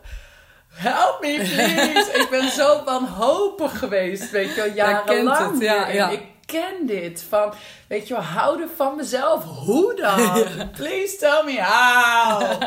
Help 0.67 1.21
me, 1.21 1.35
please. 1.35 2.11
ik 2.11 2.27
ben 2.29 2.51
zo 2.51 2.83
wanhopig 2.83 3.79
geweest, 3.79 4.31
weet 4.31 4.55
je 4.55 4.61
wel, 4.61 4.73
jarenlang. 4.73 5.51
het, 5.51 5.61
ja, 5.61 5.87
ja. 5.87 6.09
Ik 6.09 6.25
ken 6.45 6.85
dit. 6.85 7.25
Van, 7.29 7.53
weet 7.87 8.07
je 8.07 8.13
wel, 8.13 8.23
houden 8.23 8.69
van 8.75 8.95
mezelf. 8.95 9.43
Hoe 9.43 9.95
dan? 9.95 10.45
Please 10.77 11.17
tell 11.17 11.41
me 11.45 11.61
how. 11.61 12.41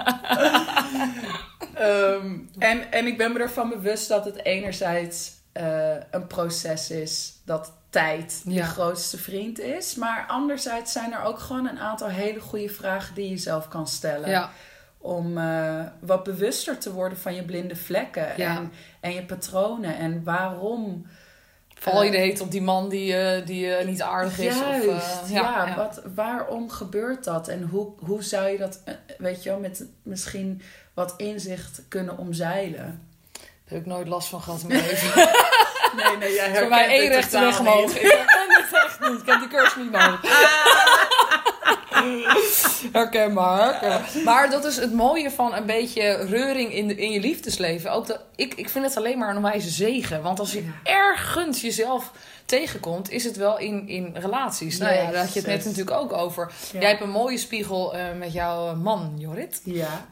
Ehm, 1.74 2.38
en, 2.58 2.92
en 2.92 3.06
ik 3.06 3.16
ben 3.16 3.32
me 3.32 3.38
ervan 3.38 3.68
bewust 3.68 4.08
dat 4.08 4.24
het 4.24 4.44
enerzijds 4.44 5.32
eh, 5.52 5.94
een 6.10 6.26
proces 6.26 6.90
is 6.90 7.32
dat 7.44 7.72
tijd 7.90 8.40
Ja. 8.44 8.52
je 8.54 8.62
grootste 8.62 9.18
vriend 9.18 9.58
is. 9.60 9.94
Maar 9.94 10.24
anderzijds 10.28 10.92
zijn 10.92 11.12
er 11.12 11.22
ook 11.22 11.38
gewoon 11.38 11.68
een 11.68 11.78
aantal 11.78 12.08
hele 12.08 12.40
goede 12.40 12.68
vragen 12.68 13.14
die 13.14 13.30
je 13.30 13.36
zelf 13.36 13.68
kan 13.68 13.86
stellen. 13.88 14.28
Ja. 14.30 14.50
Om 14.98 15.38
eh, 15.38 15.80
wat 16.00 16.24
bewuster 16.24 16.78
te 16.78 16.92
worden 16.92 17.18
van 17.18 17.34
je 17.34 17.44
blinde 17.44 17.76
vlekken 17.76 18.28
Ja. 18.36 18.56
en, 18.56 18.72
en 19.00 19.12
je 19.14 19.22
patronen. 19.24 19.96
En 19.96 20.24
waarom. 20.24 21.06
Val 21.74 22.02
je 22.02 22.08
Eh, 22.08 22.14
de 22.14 22.20
heet 22.20 22.40
op 22.40 22.50
die 22.50 22.62
man 22.62 22.88
die, 22.88 23.16
eh, 23.16 23.46
die 23.46 23.68
niet 23.84 24.02
aardig 24.02 24.38
is? 24.38 24.58
Juist, 24.58 24.88
of, 24.88 25.22
eh, 25.24 25.30
ja. 25.30 25.74
Wat, 25.76 26.02
waarom 26.14 26.70
gebeurt 26.70 27.24
dat? 27.24 27.48
En 27.48 27.62
hoe, 27.62 27.92
hoe 27.98 28.22
zou 28.22 28.48
je 28.48 28.58
dat, 28.58 28.82
weet 29.18 29.42
je 29.42 29.48
wel, 29.50 29.58
met 29.58 29.84
misschien 30.02 30.62
wat 30.94 31.14
inzicht 31.16 31.82
kunnen 31.88 32.18
omzeilen? 32.18 33.08
Daar 33.32 33.42
heb 33.64 33.78
ik 33.80 33.86
nooit 33.86 34.08
last 34.08 34.28
van 34.28 34.40
gehad 34.42 34.60
in 34.62 34.68
mijn 34.68 34.80
leven. 34.90 35.28
Nee, 35.96 36.16
nee, 36.16 36.34
jij 36.34 36.56
Voor 36.56 36.68
mij 36.68 36.88
één 36.88 37.08
rechte 37.08 37.40
weg 37.40 37.58
omhoog. 37.60 37.94
Ik 37.94 38.00
herken 38.00 38.46
het 38.48 38.84
echt 38.84 39.00
niet. 39.00 39.20
Ik 39.20 39.26
heb 39.26 39.38
die 39.40 39.48
cursus 39.48 39.76
niet 39.76 39.90
nodig. 39.90 40.20
Herkenbaar, 42.92 43.80
herkenbaar. 43.80 44.22
Maar 44.24 44.50
dat 44.50 44.64
is 44.64 44.76
het 44.76 44.92
mooie 44.92 45.30
van 45.30 45.54
een 45.54 45.66
beetje 45.66 46.26
reuring 46.26 46.74
in, 46.74 46.88
de, 46.88 46.94
in 46.94 47.12
je 47.12 47.20
liefdesleven. 47.20 47.92
Ook 47.92 48.06
dat, 48.06 48.20
ik, 48.36 48.54
ik 48.54 48.68
vind 48.68 48.84
het 48.84 48.96
alleen 48.96 49.18
maar 49.18 49.36
een 49.36 49.42
wijze 49.42 49.70
zegen. 49.70 50.22
Want 50.22 50.38
als 50.38 50.52
je 50.52 50.70
ergens 50.82 51.60
jezelf 51.60 52.12
tegenkomt, 52.44 53.10
is 53.10 53.24
het 53.24 53.36
wel 53.36 53.58
in, 53.58 53.88
in 53.88 54.10
relaties. 54.14 54.78
Nou 54.78 54.94
ja, 54.94 55.10
daar 55.10 55.20
had 55.20 55.32
je 55.32 55.40
het 55.40 55.48
net 55.48 55.64
natuurlijk 55.64 55.96
ook 55.96 56.12
over. 56.12 56.52
Ja. 56.72 56.80
Jij 56.80 56.88
hebt 56.88 57.02
een 57.02 57.10
mooie 57.10 57.38
spiegel 57.38 57.94
eh, 57.94 58.04
met 58.18 58.32
jouw 58.32 58.74
man, 58.74 59.14
Jorrit. 59.18 59.60
Ja, 59.64 60.06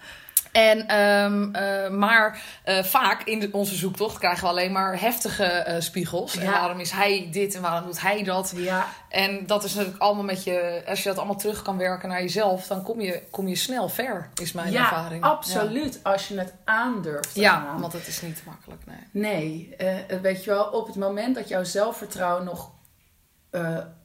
En, 0.52 0.86
ehm, 0.86 1.54
eh, 1.54 1.90
maar 1.90 2.42
eh, 2.64 2.84
vaak 2.84 3.22
in 3.22 3.54
onze 3.54 3.74
zoektocht 3.74 4.18
krijgen 4.18 4.42
we 4.42 4.48
alleen 4.48 4.72
maar 4.72 5.00
heftige 5.00 5.44
eh, 5.44 5.80
spiegels. 5.80 6.36
En 6.36 6.50
waarom 6.50 6.80
is 6.80 6.90
hij 6.90 7.28
dit 7.32 7.54
en 7.54 7.62
waarom 7.62 7.84
doet 7.84 8.00
hij 8.00 8.22
dat? 8.22 8.52
ja, 8.56 8.86
En 9.08 9.46
dat 9.46 9.64
is 9.64 9.74
natuurlijk 9.74 10.02
allemaal 10.02 10.24
met 10.24 10.44
je... 10.44 10.82
Als 10.86 11.02
je 11.02 11.08
dat 11.08 11.18
allemaal 11.18 11.36
terug 11.36 11.62
kan 11.62 11.76
werken 11.76 12.08
naar 12.08 12.20
jezelf... 12.20 12.66
dan 12.66 12.82
kom 12.82 13.00
je, 13.00 13.22
kom 13.30 13.48
je 13.48 13.56
snel 13.56 13.88
ver, 13.88 14.28
is 14.34 14.52
mijn 14.52 14.72
ja 14.72 14.80
ervaring. 14.80 15.22
absoluut. 15.22 16.00
Als 16.02 16.28
je 16.28 16.38
het 16.38 16.54
aandurft 16.64 17.34
Ja, 17.34 17.74
want 17.78 17.92
het 17.92 18.06
is 18.06 18.22
niet 18.22 18.42
makkelijk, 18.46 18.82
nee. 18.86 18.98
Nee, 19.10 19.76
weet 20.22 20.44
je 20.44 20.50
wel, 20.50 20.64
op 20.64 20.86
het 20.86 20.96
moment 20.96 21.34
dat 21.34 21.48
jouw 21.48 21.64
zelfvertrouwen 21.64 22.44
nog 22.44 22.70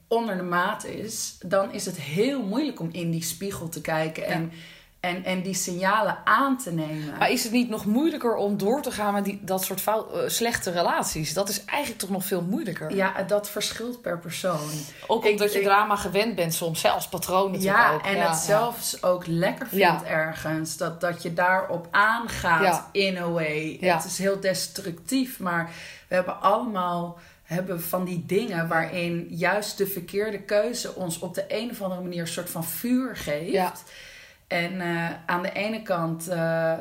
onder 0.08 0.36
de 0.36 0.42
maat 0.42 0.84
is, 0.84 1.36
dan 1.46 1.72
is 1.72 1.86
het 1.86 1.96
heel 2.00 2.42
moeilijk 2.42 2.80
om 2.80 2.88
in 2.92 3.10
die 3.10 3.22
spiegel 3.22 3.68
te 3.68 3.80
kijken 3.80 4.26
en, 4.26 4.52
en, 5.04 5.24
en 5.24 5.42
die 5.42 5.54
signalen 5.54 6.18
aan 6.24 6.58
te 6.58 6.72
nemen. 6.72 7.18
Maar 7.18 7.30
is 7.30 7.42
het 7.42 7.52
niet 7.52 7.68
nog 7.68 7.84
moeilijker 7.84 8.34
om 8.36 8.56
door 8.58 8.82
te 8.82 8.90
gaan 8.90 9.12
met 9.14 9.24
die, 9.24 9.38
dat 9.42 9.64
soort 9.64 9.80
fout, 9.80 10.12
eh, 10.12 10.18
slechte 10.28 10.70
relaties? 10.70 11.32
Dat 11.34 11.48
is 11.48 11.64
eigenlijk 11.64 12.00
toch 12.00 12.10
nog 12.10 12.24
veel 12.24 12.42
moeilijker. 12.42 12.94
Ja, 12.94 13.22
dat 13.22 13.50
verschilt 13.50 14.00
per 14.02 14.18
persoon. 14.18 14.70
Ook 15.06 15.24
Ik- 15.24 15.30
omdat 15.30 15.52
je 15.52 15.58
ik- 15.58 15.64
drama 15.64 15.96
gewend 15.96 16.34
bent 16.34 16.54
soms, 16.54 16.80
zelfs 16.80 17.08
patroon 17.08 17.50
natuurlijk 17.50 17.78
Ja, 17.78 17.92
ook. 17.92 18.02
en 18.02 18.12
Ja, 18.16 18.20
het 18.20 18.28
ja. 18.28 18.34
zelfs 18.36 19.02
ook 19.02 19.26
lekker 19.26 19.66
vindt 19.66 19.82
Ja. 19.84 20.04
ergens. 20.06 20.76
Dat, 20.76 21.00
dat 21.00 21.22
je 21.22 21.34
daarop 21.34 21.88
aangaat 21.90 22.62
Ja. 22.64 22.88
in 22.92 23.16
a 23.16 23.28
way. 23.28 23.76
Ja. 23.80 23.94
Het 23.96 24.04
is 24.04 24.18
heel 24.18 24.40
destructief, 24.40 25.38
maar 25.38 25.70
we 26.08 26.14
hebben 26.14 26.40
allemaal 26.40 27.18
hebben 27.44 27.82
van 27.82 28.04
die 28.04 28.24
dingen 28.26 28.68
waarin 28.68 29.26
juist 29.30 29.78
de 29.78 29.86
verkeerde 29.86 30.38
keuze 30.40 30.94
ons 30.94 31.18
op 31.18 31.34
de 31.34 31.44
een 31.48 31.70
of 31.70 31.82
andere 31.82 32.00
manier 32.00 32.20
een 32.20 32.26
soort 32.26 32.50
van 32.50 32.64
vuur 32.64 33.16
geeft. 33.16 33.82
En 34.54 34.80
eh, 34.80 35.10
aan 35.26 35.42
de 35.42 35.52
ene 35.52 35.82
kant 35.82 36.28
eh, 36.28 36.72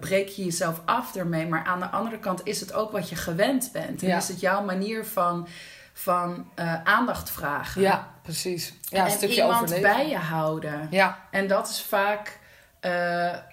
breek 0.00 0.28
je 0.28 0.44
jezelf 0.44 0.80
af 0.84 1.14
ermee, 1.16 1.46
maar 1.46 1.64
aan 1.64 1.80
de 1.80 1.86
andere 1.88 2.18
kant 2.18 2.40
is 2.44 2.60
het 2.60 2.72
ook 2.72 2.92
wat 2.92 3.08
je 3.08 3.16
gewend 3.16 3.70
bent. 3.72 4.02
En 4.02 4.08
Ja. 4.08 4.16
is 4.16 4.28
het 4.28 4.40
jouw 4.40 4.64
manier 4.64 5.04
van, 5.04 5.48
van 5.92 6.48
aandacht 6.84 7.30
vragen. 7.30 7.80
Ja, 7.82 8.08
precies. 8.22 8.74
Ja, 8.80 9.06
een 9.06 9.20
en 9.20 9.28
iemand 9.30 9.62
overleven. 9.62 9.82
bij 9.96 10.08
je 10.08 10.16
houden. 10.16 10.88
Ja, 10.90 11.18
En 11.30 11.46
dat 11.46 11.68
is 11.68 11.82
vaak 11.82 12.38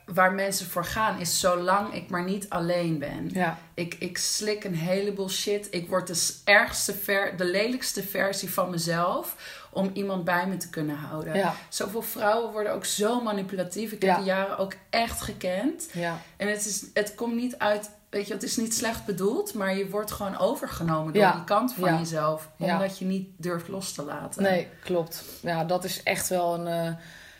waar 0.05 0.33
mensen 0.33 0.65
voor 0.65 0.85
gaan, 0.85 1.19
is 1.19 1.39
zolang 1.39 1.93
ik 1.93 2.09
maar 2.09 2.23
niet 2.23 2.49
alleen 2.49 2.99
ben. 2.99 3.29
ja. 3.33 3.57
Ik, 3.73 3.95
ik 3.99 4.17
slik 4.17 4.63
een 4.63 4.75
heleboel 4.75 5.29
shit. 5.29 5.67
Ik 5.71 5.89
word 5.89 6.07
de 6.07 6.35
ergste, 6.43 6.93
ver, 6.93 7.37
de 7.37 7.45
lelijkste 7.45 8.03
versie 8.03 8.53
van 8.53 8.69
mezelf 8.69 9.35
om 9.75 9.89
iemand 9.93 10.23
bij 10.23 10.47
me 10.47 10.57
te 10.57 10.69
kunnen 10.69 10.95
houden. 10.95 11.35
Ja. 11.35 11.53
Zoveel 11.69 12.01
vrouwen 12.01 12.51
worden 12.51 12.73
ook 12.73 12.85
zo 12.85 13.21
manipulatief. 13.21 13.91
Ik 13.91 14.01
heb 14.01 14.09
Ja. 14.09 14.15
die 14.15 14.25
jaren 14.25 14.57
ook 14.57 14.73
echt 14.89 15.21
gekend. 15.21 15.87
ja. 15.93 16.17
En 16.37 16.47
het, 16.49 16.65
is, 16.65 16.85
het 16.93 17.15
komt 17.15 17.35
niet 17.35 17.57
uit, 17.57 17.89
weet 18.09 18.27
je, 18.27 18.33
het 18.33 18.43
is 18.43 18.57
niet 18.57 18.75
slecht 18.75 19.05
bedoeld, 19.05 19.53
maar 19.53 19.77
je 19.77 19.89
wordt 19.89 20.11
gewoon 20.11 20.37
overgenomen 20.37 21.13
door 21.13 21.31
die 21.31 21.43
kant 21.43 21.73
van 21.73 21.97
jezelf, 21.97 22.49
omdat 22.57 22.97
je 22.97 23.05
niet 23.05 23.29
durft 23.37 23.67
los 23.67 23.91
te 23.91 24.03
laten. 24.03 24.43
Nee, 24.43 24.67
klopt. 24.83 25.23
Ja, 25.41 25.63
dat 25.63 25.83
is 25.83 26.03
echt 26.03 26.27
wel 26.27 26.53
een, 26.53 26.67
eh, 26.67 26.93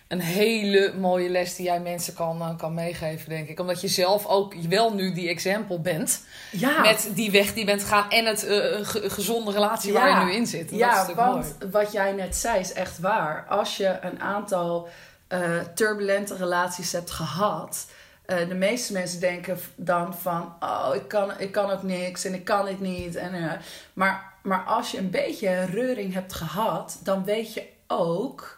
een 0.08 0.20
hele 0.22 0.94
mooie 0.98 1.30
les 1.30 1.56
die 1.56 1.66
jij 1.66 1.80
mensen 1.80 2.14
kan, 2.14 2.42
eh, 2.42 2.58
kan 2.58 2.74
meegeven, 2.74 3.30
denk 3.30 3.48
ik. 3.50 3.60
Omdat 3.60 3.82
je 3.82 3.88
zelf 3.88 4.26
ook 4.26 4.54
wel 4.56 4.94
nu 4.94 5.14
die 5.14 5.30
example 5.30 5.80
bent. 5.80 6.22
Ja, 6.52 6.82
Met 6.82 7.10
die 7.14 7.32
weg 7.32 7.54
die 7.54 7.66
bent 7.66 7.82
gegaan 7.82 8.10
en 8.10 8.26
het 8.26 8.40
ge- 8.82 9.10
gezonde 9.10 9.52
relatie 9.52 9.94
waar 9.94 10.20
je 10.20 10.26
nu 10.26 10.32
in 10.32 10.48
zit. 10.48 10.60
En 10.72 10.78
dat 10.78 10.90
is 10.90 10.96
ja, 10.96 11.02
natuurlijk 11.02 11.28
want 11.28 11.56
mooi. 11.60 11.72
wat 11.72 11.92
jij 11.92 12.12
net 12.12 12.36
zei 12.36 12.60
is 12.60 12.74
echt 12.74 13.00
waar. 13.00 13.46
Als 13.50 13.78
je 13.78 13.98
een 14.02 14.22
aantal 14.22 14.88
eh, 15.28 15.60
turbulente 15.76 16.36
relaties 16.36 16.92
hebt 16.92 17.12
gehad. 17.12 17.86
eh, 18.26 18.48
de 18.48 18.56
meeste 18.56 18.94
mensen 18.94 19.20
denken 19.20 19.60
dan 19.76 20.14
van, 20.22 20.54
oh, 20.60 20.90
ik 20.94 21.08
kan, 21.08 21.32
ik 21.38 21.52
kan 21.52 21.70
ook 21.72 21.84
niks 21.84 22.26
en 22.26 22.34
ik 22.34 22.46
kan 22.46 22.66
dit 22.66 22.80
niet. 22.80 23.16
En, 23.16 23.60
maar 23.94 24.34
maar 24.44 24.64
als 24.64 24.92
je 24.92 24.98
een 24.98 25.10
beetje 25.10 25.66
reuring 25.66 26.14
hebt 26.14 26.34
gehad, 26.34 27.00
dan 27.04 27.24
weet 27.24 27.54
je 27.54 27.64
ook. 27.88 28.55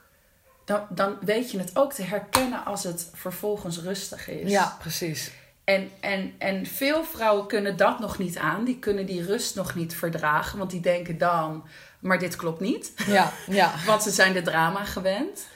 Dan, 0.67 0.85
dan 0.89 1.17
weet 1.21 1.51
je 1.51 1.59
het 1.59 1.71
ook 1.73 1.93
te 1.93 2.01
herkennen 2.03 2.65
als 2.65 2.83
het 2.83 3.09
vervolgens 3.13 3.79
rustig 3.79 4.29
is. 4.29 4.51
Ja, 4.51 4.75
precies. 4.79 5.31
En, 5.63 5.91
en, 5.99 6.33
en 6.37 6.65
veel 6.65 7.03
vrouwen 7.03 7.47
kunnen 7.47 7.77
dat 7.77 7.99
nog 7.99 8.17
niet 8.17 8.37
aan. 8.37 8.63
Die 8.63 8.79
kunnen 8.79 9.05
die 9.05 9.25
rust 9.25 9.55
nog 9.55 9.75
niet 9.75 9.95
verdragen. 9.95 10.57
Want 10.57 10.71
die 10.71 10.79
denken 10.79 11.17
dan, 11.17 11.63
maar 11.99 12.19
dit 12.19 12.35
klopt 12.35 12.59
niet. 12.59 12.91
Ja, 13.07 13.31
ja. 13.47 13.73
Want 13.85 14.03
ze 14.03 14.09
zijn 14.11 14.33
de 14.33 14.41
drama 14.41 14.83
gewend. 14.83 15.47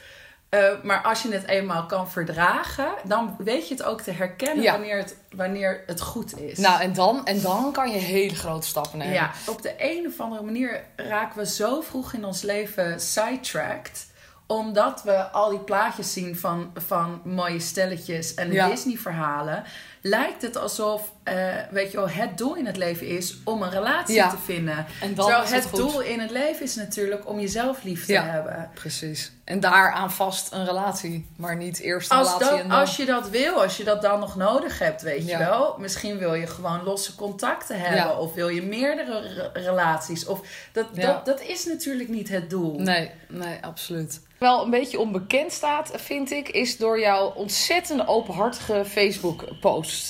Uh, 0.50 0.82
maar 0.82 1.02
als 1.02 1.22
je 1.22 1.32
het 1.32 1.46
eenmaal 1.46 1.86
kan 1.86 2.10
verdragen, 2.10 2.88
dan 3.04 3.36
weet 3.38 3.68
je 3.68 3.74
het 3.74 3.82
ook 3.82 4.00
te 4.00 4.10
herkennen 4.10 4.62
Ja. 4.64 4.72
wanneer, 4.72 4.96
het, 4.96 5.16
wanneer 5.30 5.82
het 5.86 6.00
goed 6.00 6.38
is. 6.40 6.58
Nou, 6.58 6.80
en 6.80 6.92
dan, 6.92 7.26
en 7.26 7.40
dan 7.40 7.72
kan 7.72 7.90
je 7.90 7.98
hele 7.98 8.34
grote 8.34 8.66
stappen 8.66 8.98
nemen. 8.98 9.14
ja, 9.14 9.30
op 9.46 9.62
de 9.62 9.74
een 9.78 10.06
of 10.06 10.20
andere 10.20 10.42
manier 10.42 10.84
raken 10.96 11.38
we 11.38 11.46
zo 11.46 11.80
vroeg 11.80 12.12
in 12.12 12.24
ons 12.24 12.42
leven 12.42 13.00
sidetracked. 13.00 14.10
Omdat 14.52 15.02
we 15.02 15.12
al 15.30 15.50
die 15.50 15.58
plaatjes 15.58 16.12
zien 16.12 16.36
van, 16.36 16.72
van 16.74 17.20
mooie 17.24 17.60
stelletjes 17.60 18.34
en 18.34 18.48
de 18.48 18.54
Ja. 18.54 18.68
Disney-verhalen. 18.68 19.64
Lijkt 20.04 20.42
het 20.42 20.56
alsof, 20.56 21.12
eh, 21.22 21.34
weet 21.70 21.90
je 21.90 21.96
wel, 21.96 22.08
het 22.08 22.38
doel 22.38 22.56
in 22.56 22.66
het 22.66 22.76
leven 22.76 23.06
is 23.06 23.36
om 23.44 23.62
een 23.62 23.70
relatie 23.70 24.14
Ja. 24.14 24.30
te 24.30 24.36
vinden. 24.44 24.86
En 25.00 25.14
Terwijl 25.14 25.42
is 25.42 25.50
het 25.50 25.64
het 25.64 25.74
doel 25.74 26.00
in 26.00 26.20
het 26.20 26.30
leven 26.30 26.62
is 26.64 26.74
natuurlijk 26.74 27.28
om 27.28 27.40
jezelf 27.40 27.82
lief 27.82 28.06
te 28.06 28.12
Ja. 28.12 28.24
hebben. 28.24 28.70
Precies. 28.74 29.32
En 29.44 29.60
daaraan 29.60 30.12
vast 30.12 30.52
een 30.52 30.64
relatie. 30.64 31.26
Maar 31.36 31.56
niet 31.56 31.78
eerst 31.78 32.10
een 32.10 32.16
Als, 32.16 32.26
relatie 32.26 32.50
dat, 32.50 32.60
en 32.60 32.68
dan... 32.68 32.78
als 32.78 32.96
je 32.96 33.04
dat 33.04 33.28
wil, 33.28 33.62
als 33.62 33.76
je 33.76 33.84
dat 33.84 34.02
dan 34.02 34.20
nog 34.20 34.36
nodig 34.36 34.78
hebt, 34.78 35.02
weet 35.02 35.26
Ja. 35.26 35.38
je 35.38 35.44
wel. 35.44 35.74
Misschien 35.78 36.18
wil 36.18 36.34
je 36.34 36.46
gewoon 36.46 36.82
losse 36.84 37.14
contacten 37.14 37.80
hebben. 37.80 38.18
Of 38.18 38.34
wil 38.34 38.48
je 38.48 38.62
meerdere 38.62 39.20
re- 39.20 39.50
relaties. 39.60 40.26
Of 40.26 40.40
dat, 40.72 40.86
dat, 40.94 41.24
dat 41.24 41.40
is 41.40 41.64
natuurlijk 41.66 42.08
niet 42.08 42.28
het 42.28 42.50
doel. 42.50 42.78
Nee, 42.80 43.10
nee, 43.28 43.58
absoluut. 43.60 44.20
Wel 44.38 44.64
een 44.64 44.70
beetje 44.70 44.98
onbekend 45.00 45.52
staat, 45.52 45.90
vind 45.94 46.30
ik, 46.30 46.48
is 46.48 46.76
door 46.76 47.00
jouw 47.00 47.26
ontzettende 47.32 48.06
openhartige 48.06 48.84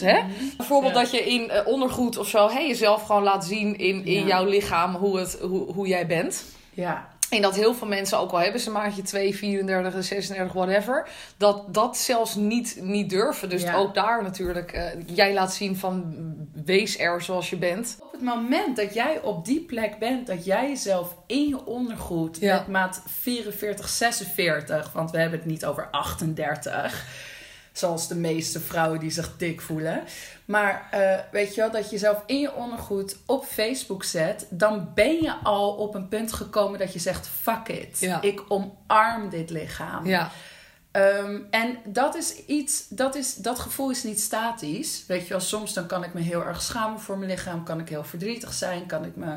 Hè? 0.01 0.21
Bijvoorbeeld 0.57 0.95
Ja. 0.95 1.01
dat 1.01 1.11
je 1.11 1.21
in 1.21 1.51
eh, 1.51 1.67
ondergoed 1.67 2.17
of 2.17 2.29
zo 2.29 2.49
hè, 2.49 2.59
jezelf 2.59 3.07
gewoon 3.07 3.23
laat 3.23 3.45
zien 3.45 3.79
in, 3.79 4.05
in 4.05 4.21
Ja. 4.21 4.27
jouw 4.27 4.45
lichaam 4.45 4.95
hoe, 4.95 5.19
het, 5.19 5.39
hoe, 5.41 5.73
hoe 5.73 5.87
jij 5.87 6.07
bent. 6.07 6.45
Ja. 6.71 7.11
En 7.31 7.43
dat 7.43 7.55
heel 7.55 7.75
veel 7.75 7.87
mensen, 7.89 8.19
ook 8.19 8.31
al 8.33 8.39
hebben 8.39 8.61
ze 8.61 8.71
maatje 8.71 9.03
2, 9.03 9.37
34, 9.37 10.05
36, 10.05 10.53
whatever, 10.53 11.09
dat 11.37 11.75
dat 11.75 11.97
zelfs 11.97 12.35
niet, 12.35 12.79
niet 12.81 13.11
durven. 13.11 13.49
Dus 13.49 13.63
Ja. 13.63 13.75
ook 13.75 13.95
daar 13.95 14.23
natuurlijk, 14.23 14.73
eh, 14.73 14.85
jij 15.07 15.33
laat 15.35 15.55
zien 15.55 15.77
van 15.77 16.15
wees 16.65 16.99
er 16.99 17.23
zoals 17.23 17.51
je 17.51 17.57
bent. 17.57 17.97
Op 18.01 18.13
het 18.13 18.23
moment 18.23 18.77
dat 18.77 18.95
jij 18.95 19.21
op 19.23 19.45
die 19.45 19.61
plek 19.61 19.99
bent, 19.99 20.27
dat 20.27 20.45
jij 20.45 20.69
jezelf 20.69 21.15
in 21.27 21.49
je 21.49 21.67
ondergoed 21.67 22.37
Ja. 22.41 22.57
met 22.57 22.67
maat 22.69 23.03
44, 23.07 23.89
46, 23.89 24.93
want 24.93 25.11
we 25.11 25.19
hebben 25.19 25.39
het 25.39 25.49
niet 25.49 25.65
over 25.65 25.89
38, 25.91 27.07
zoals 27.73 28.09
de 28.09 28.15
meeste 28.15 28.61
vrouwen 28.61 29.01
die 29.01 29.11
zich 29.11 29.37
dik 29.37 29.61
voelen. 29.61 30.03
Maar 30.45 30.89
eh, 30.91 31.19
weet 31.31 31.55
je 31.55 31.61
wel, 31.61 31.71
dat 31.71 31.85
je 31.85 31.91
jezelf 31.91 32.23
in 32.27 32.41
je 32.41 32.55
ondergoed 32.55 33.17
op 33.27 33.45
Facebook 33.45 34.05
zet, 34.05 34.47
dan 34.51 34.91
ben 34.95 35.23
je 35.23 35.35
al 35.43 35.73
op 35.73 35.95
een 35.95 36.09
punt 36.09 36.33
gekomen 36.33 36.79
dat 36.79 36.93
je 36.93 36.99
zegt: 36.99 37.29
fuck 37.29 37.69
it. 37.69 38.01
Ja. 38.01 38.23
Ik 38.23 38.43
omarm 38.49 39.29
dit 39.31 39.51
lichaam. 39.51 40.07
Ja, 40.07 40.31
Ehm, 40.93 41.41
en 41.51 41.79
dat 41.85 42.15
is 42.15 42.45
iets, 42.47 42.89
dat, 42.89 43.15
is, 43.15 43.35
dat 43.35 43.59
gevoel 43.59 43.91
is 43.91 44.03
niet 44.03 44.21
statisch. 44.21 45.05
Weet 45.07 45.23
je 45.23 45.29
wel, 45.29 45.41
soms 45.41 45.73
dan 45.73 45.87
kan 45.87 46.05
ik 46.05 46.15
me 46.15 46.21
heel 46.21 46.45
erg 46.45 46.63
schamen 46.63 47.01
voor 47.01 47.19
mijn 47.19 47.31
lichaam, 47.31 47.65
kan 47.65 47.81
ik 47.81 47.89
heel 47.89 48.05
verdrietig 48.05 48.53
zijn, 48.53 48.87
kan 48.87 49.05
ik 49.05 49.17
me 49.17 49.37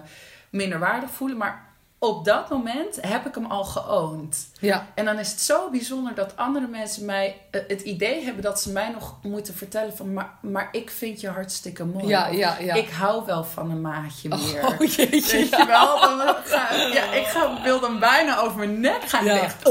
minder 0.49 0.79
waardig 0.79 1.09
voelen. 1.09 1.37
Maar 1.37 1.65
op 1.99 2.25
dat 2.25 2.49
moment 2.49 2.97
heb 3.01 3.25
ik 3.25 3.35
hem 3.35 3.45
al 3.45 3.63
geoond. 3.63 4.49
Ja, 4.65 4.87
En 4.95 5.05
dan 5.05 5.19
is 5.19 5.31
het 5.31 5.39
zo 5.41 5.69
bijzonder 5.69 6.15
dat 6.15 6.35
andere 6.35 6.67
mensen 6.67 7.05
mij 7.05 7.41
eh, 7.51 7.61
het 7.67 7.81
idee 7.81 8.23
hebben 8.23 8.43
dat 8.43 8.61
ze 8.61 8.71
mij 8.71 8.89
nog 8.89 9.15
moeten 9.21 9.53
vertellen 9.53 9.95
van, 9.95 10.13
maar, 10.13 10.33
maar 10.41 10.69
ik 10.71 10.89
vind 10.89 11.21
je 11.21 11.29
hartstikke 11.29 11.85
mooi. 11.85 12.07
ja, 12.07 12.27
ja. 12.27 12.57
ja. 12.59 12.73
Ik 12.73 12.89
hou 12.89 13.25
wel 13.25 13.43
van 13.43 13.71
een 13.71 13.81
maatje 13.81 14.29
meer. 14.29 14.67
Oh 14.67 14.79
jeetje. 14.95 15.37
Weet 15.37 15.49
je 15.49 15.65
wel? 15.67 15.99
Dan 15.99 16.35
ga, 16.43 16.75
ja, 16.75 17.13
ik 17.13 17.25
ga, 17.25 17.61
wil 17.63 17.79
dan 17.79 17.99
bijna 17.99 18.39
over 18.39 18.57
mijn 18.57 18.79
nek 18.79 19.01
gaan. 19.09 19.25
Ja. 19.25 19.41
Echt. 19.41 19.63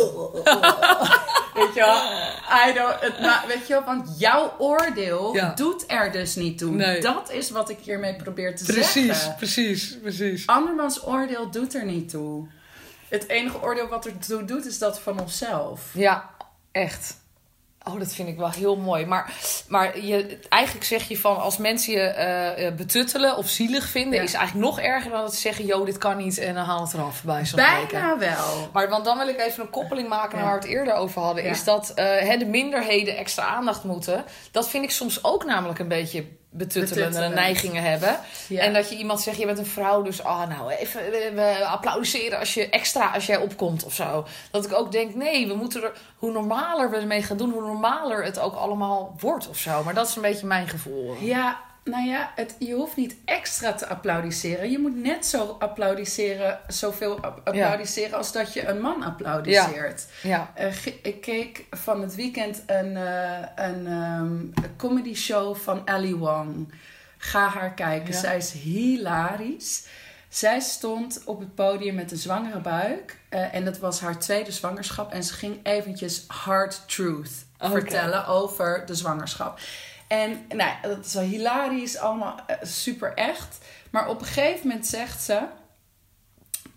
Weet 1.54 1.74
je 1.74 1.80
wel? 1.80 1.96
I 2.68 2.72
don't, 2.72 3.00
het, 3.00 3.46
weet 3.46 3.66
je 3.66 3.72
wel? 3.72 3.85
Want 3.85 4.18
jouw 4.18 4.54
oordeel 4.59 5.37
doet 5.54 5.85
er 5.87 6.12
dus 6.12 6.35
niet 6.35 6.59
toe. 6.59 6.70
Nee. 6.70 7.00
Dat 7.00 7.30
is 7.30 7.50
wat 7.50 7.70
ik 7.70 7.78
hiermee 7.83 8.16
probeer 8.16 8.57
te 8.57 8.64
Precies, 8.64 9.07
zeggen. 9.07 9.35
precies, 9.35 9.98
precies. 10.02 10.46
Andermans 10.46 11.07
oordeel 11.07 11.50
doet 11.50 11.74
er 11.74 11.85
niet 11.85 12.09
toe. 12.09 12.48
Het 13.08 13.28
enige 13.28 13.62
oordeel 13.62 13.88
wat 13.88 14.04
er 14.06 14.18
toe 14.18 14.44
doet, 14.44 14.66
is 14.66 14.78
dat 14.78 15.00
van 15.00 15.20
onszelf. 15.20 15.80
Ja, 15.92 16.30
echt. 16.72 17.22
Oh, 17.88 17.98
dat 17.98 18.12
vind 18.12 18.28
ik 18.28 18.36
wel 18.36 18.50
heel 18.50 18.76
mooi. 18.76 19.06
Maar, 19.06 19.32
maar 19.68 20.00
je, 20.00 20.38
eigenlijk 20.48 20.84
zeg 20.86 21.08
je 21.08 21.18
van 21.18 21.40
als 21.40 21.56
mensen 21.58 21.92
je 21.92 22.00
eh, 22.00 22.66
eh, 22.66 22.74
betuttelen 22.74 23.36
of 23.36 23.48
zielig 23.48 23.86
vinden, 23.86 24.14
Ja. 24.18 24.22
is 24.24 24.32
eigenlijk 24.34 24.66
nog 24.66 24.80
erger 24.80 25.10
dan 25.10 25.20
dat 25.20 25.34
ze 25.34 25.40
zeggen: 25.40 25.66
Yo, 25.66 25.84
dit 25.84 25.98
kan 25.98 26.16
niet 26.16 26.38
en 26.38 26.54
dan 26.54 26.64
haal 26.64 26.80
het 26.80 26.92
eraf 26.92 27.22
bij 27.22 27.46
zo'n. 27.46 27.56
Bijna 27.56 28.18
wel. 28.18 28.68
Maar 28.72 28.88
want 28.88 29.04
dan 29.04 29.18
wil 29.18 29.28
ik 29.28 29.40
even 29.40 29.62
een 29.62 29.70
koppeling 29.70 30.08
maken 30.08 30.36
naar 30.36 30.46
waar 30.46 30.54
we 30.54 30.60
het 30.66 30.70
eerder 30.76 30.94
over 30.94 31.22
hadden. 31.22 31.44
Ja. 31.44 31.50
Is 31.50 31.64
dat 31.64 31.92
hè, 31.94 32.36
de 32.36 32.46
minderheden 32.46 33.16
extra 33.16 33.44
aandacht 33.46 33.84
moeten. 33.84 34.24
Dat 34.50 34.68
vind 34.68 34.84
ik 34.84 34.90
soms 34.90 35.24
ook 35.24 35.44
namelijk 35.44 35.78
een 35.78 35.88
beetje 35.88 36.26
betuttelende 36.56 37.04
Betuttelend. 37.04 37.34
neigingen 37.34 37.82
hebben. 37.82 38.18
Ja. 38.48 38.60
En 38.60 38.72
dat 38.72 38.88
je 38.88 38.96
iemand 38.96 39.20
zegt, 39.20 39.38
je 39.38 39.46
bent 39.46 39.58
een 39.58 39.66
vrouw, 39.66 40.02
dus 40.02 40.22
ah, 40.22 40.48
nou 40.48 40.70
even 40.70 41.00
we, 41.10 41.30
we 41.34 41.66
applaudisseren 41.66 42.38
als 42.38 42.54
je 42.54 42.68
extra 42.68 43.10
als 43.10 43.26
jij 43.26 43.36
opkomt 43.36 43.84
of 43.84 43.94
zo. 43.94 44.26
Dat 44.50 44.64
ik 44.64 44.72
ook 44.72 44.92
denk, 44.92 45.14
nee, 45.14 45.46
we 45.46 45.54
moeten 45.54 45.82
er, 45.82 45.92
hoe 46.16 46.32
normaler 46.32 46.90
we 46.90 46.96
ermee 46.96 47.22
gaan 47.22 47.36
doen, 47.36 47.50
hoe 47.50 47.66
normaler 47.66 48.24
het 48.24 48.38
ook 48.38 48.54
allemaal 48.54 49.14
wordt 49.20 49.48
of 49.48 49.58
zo. 49.58 49.84
Maar 49.84 49.94
dat 49.94 50.08
is 50.08 50.16
een 50.16 50.22
beetje 50.22 50.46
mijn 50.46 50.68
gevoel. 50.68 51.14
Ja, 51.20 51.60
nou 51.85 52.07
ja, 52.07 52.33
het, 52.35 52.55
je 52.59 52.75
hoeft 52.75 52.97
niet 52.97 53.16
extra 53.25 53.73
te 53.73 53.87
applaudisseren. 53.87 54.70
Je 54.70 54.79
moet 54.79 54.97
net 55.03 55.27
zo 55.27 55.57
applaudisseren, 55.59 56.59
zoveel 56.68 57.20
ap- 57.20 57.40
applaudisseren 57.44 58.16
als 58.18 58.33
dat 58.33 58.53
je 58.53 58.66
een 58.66 58.81
man 58.81 59.03
applaudisseert. 59.03 60.07
Ja, 60.23 60.51
Eh, 60.55 60.87
ik 61.03 61.20
keek 61.20 61.64
van 61.70 62.03
het 62.03 62.14
weekend 62.14 62.62
een, 62.66 62.97
eh, 62.97 63.38
een 63.66 63.87
ehm, 63.87 64.66
comedy 64.77 65.14
show 65.14 65.57
van 65.57 65.83
Ali 65.88 66.14
Wong. 66.14 66.73
Ga 67.18 67.49
haar 67.49 67.75
kijken. 67.75 68.12
Ja. 68.12 68.18
Zij 68.18 68.37
is 68.37 68.53
hilarisch. 68.53 69.87
Zij 70.29 70.61
stond 70.61 71.23
op 71.25 71.40
het 71.40 71.55
podium 71.55 71.94
met 71.94 72.11
een 72.11 72.16
zwangere 72.16 72.61
buik. 72.61 73.18
eh, 73.29 73.55
en 73.55 73.64
dat 73.64 73.79
was 73.79 74.01
haar 74.01 74.18
tweede 74.18 74.53
zwangerschap. 74.53 75.12
En 75.12 75.25
ze 75.25 75.33
ging 75.35 75.61
eventjes 75.62 76.25
hard 76.27 76.83
truth 76.88 77.31
vertellen 77.59 78.27
over 78.27 78.83
de 78.87 78.94
zwangerschap. 78.94 79.59
En 80.18 80.46
nou, 80.57 80.70
dat 80.83 81.05
is 81.05 81.14
wel 81.14 81.22
hilarisch, 81.22 81.96
allemaal 81.98 82.37
eh, 82.46 82.57
super 82.62 83.14
echt. 83.14 83.59
Maar 83.90 84.09
op 84.09 84.20
een 84.20 84.27
gegeven 84.27 84.68
moment 84.68 84.87
zegt 84.87 85.22
ze... 85.22 85.40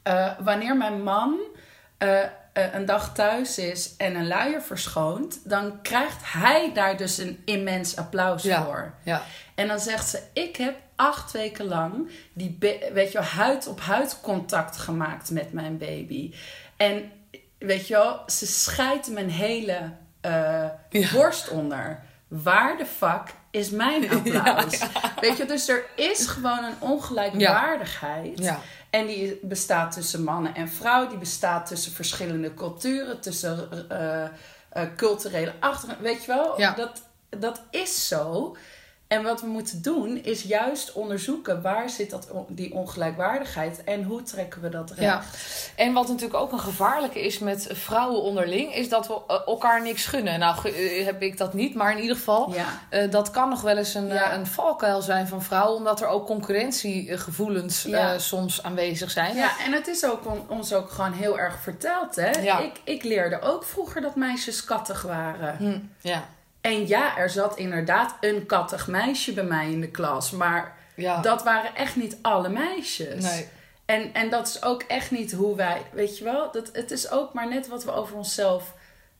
eh, 0.03 0.31
wanneer 0.39 0.77
mijn 0.77 1.03
man 1.03 1.39
eh, 1.97 2.19
een 2.53 2.85
dag 2.85 3.13
thuis 3.13 3.57
is 3.57 3.95
en 3.97 4.15
een 4.15 4.27
luier 4.27 4.61
verschoont... 4.61 5.39
dan 5.49 5.81
krijgt 5.81 6.21
hij 6.31 6.71
daar 6.73 6.97
dus 6.97 7.17
een 7.17 7.41
immens 7.45 7.95
applaus 7.95 8.43
Ja. 8.43 8.63
voor. 8.63 8.93
ja, 9.03 9.21
En 9.55 9.67
dan 9.67 9.79
zegt 9.79 10.07
ze: 10.09 10.21
Ik 10.33 10.55
heb 10.55 10.75
acht 10.95 11.31
weken 11.31 11.65
lang 11.65 12.09
die 12.33 12.57
weet 12.93 13.11
je 13.11 13.17
wel, 13.17 13.27
huid 13.27 13.67
op 13.67 13.79
huid 13.81 14.19
contact 14.21 14.77
gemaakt 14.77 15.31
met 15.31 15.53
mijn 15.53 15.77
baby. 15.77 16.33
En 16.77 17.11
weet 17.57 17.87
je 17.87 17.93
wel, 17.93 18.23
ze 18.27 18.45
scheidt 18.47 19.09
mijn 19.11 19.29
hele 19.29 19.91
Ja. 20.21 21.11
borst 21.13 21.49
onder. 21.49 21.99
Waar 22.27 22.77
de 22.77 22.85
fuck 22.85 23.33
is 23.51 23.69
mijn 23.69 24.09
applaus? 24.15 24.79
Weet 25.19 25.37
je, 25.37 25.45
dus 25.45 25.67
er 25.67 25.85
is 25.95 26.27
gewoon 26.27 26.63
een 26.63 26.75
ongelijkwaardigheid. 26.79 28.39
ja. 28.39 28.59
En 28.89 29.05
die 29.07 29.39
bestaat 29.41 29.91
tussen 29.91 30.23
mannen 30.23 30.55
en 30.55 30.69
vrouw. 30.69 31.07
Die 31.07 31.17
bestaat 31.17 31.65
tussen 31.65 31.91
verschillende 31.91 32.53
culturen, 32.53 33.19
tussen 33.21 33.89
eh, 33.89 34.23
eh, 34.23 34.29
culturele 34.95 35.53
achtergrond. 35.59 36.01
Weet 36.01 36.25
je 36.25 36.27
wel, 36.27 36.75
dat, 36.75 37.01
dat 37.29 37.61
is 37.71 38.07
zo. 38.07 38.55
En 39.07 39.23
wat 39.23 39.41
we 39.41 39.47
moeten 39.47 39.81
doen 39.81 40.23
is 40.23 40.41
juist 40.41 40.91
onderzoeken 40.93 41.61
waar 41.61 41.89
zit 41.89 42.09
dat, 42.09 42.27
die 42.49 42.73
ongelijkwaardigheid 42.73 43.83
en 43.83 44.03
hoe 44.03 44.23
trekken 44.23 44.61
we 44.61 44.69
dat 44.69 44.89
recht. 44.89 45.01
Ja, 45.01 45.21
en 45.83 45.93
wat 45.93 46.07
natuurlijk 46.07 46.39
ook 46.39 46.51
een 46.51 46.59
gevaarlijke 46.59 47.19
is 47.25 47.39
met 47.39 47.67
vrouwen 47.71 48.21
onderling, 48.21 48.73
is 48.75 48.89
dat 48.89 49.07
we 49.07 49.21
eh, 49.27 49.39
elkaar 49.45 49.81
niks 49.81 50.05
gunnen. 50.05 50.39
Nou, 50.39 50.69
eh, 50.69 51.05
heb 51.05 51.21
ik 51.21 51.37
dat 51.37 51.53
niet, 51.53 51.75
maar 51.75 51.91
in 51.91 52.01
ieder 52.01 52.15
geval, 52.15 52.53
Ja. 52.53 52.65
eh, 52.89 53.11
dat 53.11 53.31
kan 53.31 53.49
nog 53.49 53.61
wel 53.61 53.77
eens 53.77 53.93
een, 53.93 54.07
Ja. 54.07 54.33
een 54.33 54.47
valkuil 54.47 55.01
zijn 55.01 55.27
van 55.27 55.43
vrouwen, 55.43 55.77
omdat 55.77 56.01
er 56.01 56.07
ook 56.07 56.25
concurrentiegevoelens 56.25 57.87
soms 58.17 58.63
aanwezig 58.63 59.11
zijn. 59.11 59.35
Ja, 59.35 59.51
en 59.65 59.71
het 59.73 59.87
is 59.87 60.05
ook 60.05 60.25
on- 60.25 60.45
ons 60.49 60.73
ook 60.73 60.89
gewoon 60.89 61.13
heel 61.13 61.39
erg 61.39 61.59
verteld. 61.61 62.15
Hè? 62.15 62.29
Ja. 62.29 62.59
Ik, 62.59 62.79
ik 62.83 63.03
leerde 63.03 63.41
ook 63.41 63.63
vroeger 63.63 64.01
dat 64.01 64.15
meisjes 64.15 64.63
kattig 64.63 65.01
waren. 65.01 65.57
Hm, 65.57 65.79
ja, 66.07 66.23
En 66.67 66.87
ja, 66.87 67.17
er 67.17 67.29
zat 67.29 67.57
inderdaad 67.57 68.17
een 68.21 68.45
kattig 68.45 68.87
meisje 68.87 69.33
bij 69.33 69.43
mij 69.43 69.71
in 69.71 69.81
de 69.81 69.91
klas. 69.91 70.31
Maar 70.31 70.77
ja. 70.95 71.21
dat 71.21 71.43
waren 71.43 71.75
echt 71.75 71.95
niet 71.95 72.17
alle 72.21 72.49
meisjes. 72.49 73.23
Nee. 73.23 73.47
En, 73.85 74.13
en 74.13 74.29
dat 74.29 74.47
is 74.47 74.63
ook 74.63 74.81
echt 74.81 75.11
niet 75.11 75.31
hoe 75.31 75.55
wij, 75.55 75.81
weet 75.91 76.17
je 76.17 76.23
wel, 76.23 76.51
dat, 76.51 76.69
het 76.73 76.91
is 76.91 77.11
ook 77.11 77.33
maar 77.33 77.47
net 77.47 77.67
wat 77.67 77.83
we 77.83 77.91
over 77.91 78.15
onszelf 78.15 78.73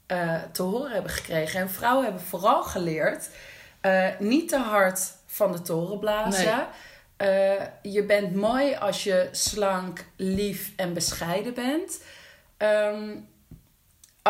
eh, 0.06 0.36
te 0.52 0.62
horen 0.62 0.92
hebben 0.92 1.12
gekregen. 1.12 1.60
En 1.60 1.70
vrouwen 1.70 2.04
hebben 2.04 2.22
vooral 2.22 2.64
geleerd 2.64 3.30
eh, 3.82 4.08
niet 4.20 4.50
te 4.50 4.58
hard 4.58 5.00
van 5.26 5.52
de 5.52 5.62
toren 5.62 6.00
blazen. 6.00 6.68
Eh, 7.18 7.54
je 7.82 8.04
bent 8.04 8.36
mooi 8.36 8.76
als 8.76 9.04
je 9.04 9.30
slank, 9.32 10.06
lief 10.16 10.72
en 10.76 10.94
bescheiden 10.94 11.54
bent. 11.54 12.02
Ehm, 12.58 13.16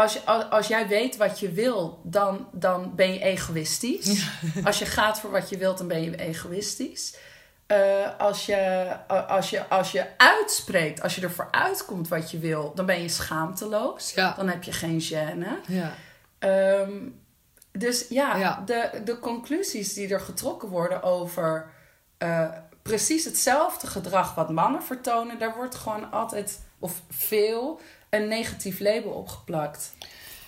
als, 0.02 0.14
je, 0.14 0.26
als, 0.26 0.50
als 0.50 0.68
jij 0.68 0.88
weet 0.88 1.18
wat 1.18 1.40
je 1.40 1.52
wil, 1.52 2.00
dan, 2.04 2.48
dan 2.52 2.96
ben 2.96 3.14
je 3.14 3.20
egoïstisch. 3.20 4.30
Als 4.64 4.80
je 4.80 4.86
gaat 4.86 5.20
voor 5.20 5.32
wat 5.32 5.50
je 5.50 5.58
wilt, 5.58 5.78
dan 5.78 5.88
ben 5.88 6.02
je 6.02 6.16
egoïstisch. 6.18 7.16
Eh, 7.68 8.20
als, 8.20 8.46
je, 8.46 8.96
als, 9.08 9.50
je, 9.50 9.68
als 9.68 9.92
je 9.92 10.06
uitspreekt, 10.18 11.02
als 11.02 11.16
je 11.16 11.22
ervoor 11.22 11.48
uitkomt 11.52 12.08
wat 12.08 12.32
je 12.32 12.40
wil, 12.40 12.72
dan 12.76 12.86
ben 12.86 13.02
je 13.02 13.10
schaamteloos. 13.10 14.14
Ja. 14.14 14.34
Dan 14.34 14.48
heb 14.50 14.64
je 14.64 14.72
geen 14.72 15.02
gêne. 15.02 15.68
Ja. 15.68 15.94
Ehm, 16.40 17.10
dus 17.72 18.06
ja, 18.10 18.36
Ja. 18.36 18.64
De, 18.66 19.02
de 19.04 19.20
conclusies 19.20 19.94
die 19.94 20.14
er 20.14 20.20
getrokken 20.20 20.70
worden 20.70 21.04
over 21.04 21.70
eh, 22.18 22.48
precies 22.82 23.26
hetzelfde 23.26 23.88
gedrag 23.88 24.36
wat 24.36 24.50
mannen 24.50 24.84
vertonen, 24.84 25.40
daar 25.40 25.56
wordt 25.56 25.76
gewoon 25.76 26.12
altijd, 26.12 26.60
of 26.80 27.02
veel, 27.10 27.80
een 28.10 28.28
negatief 28.28 28.80
label 28.80 29.12
opgeplakt. 29.12 29.92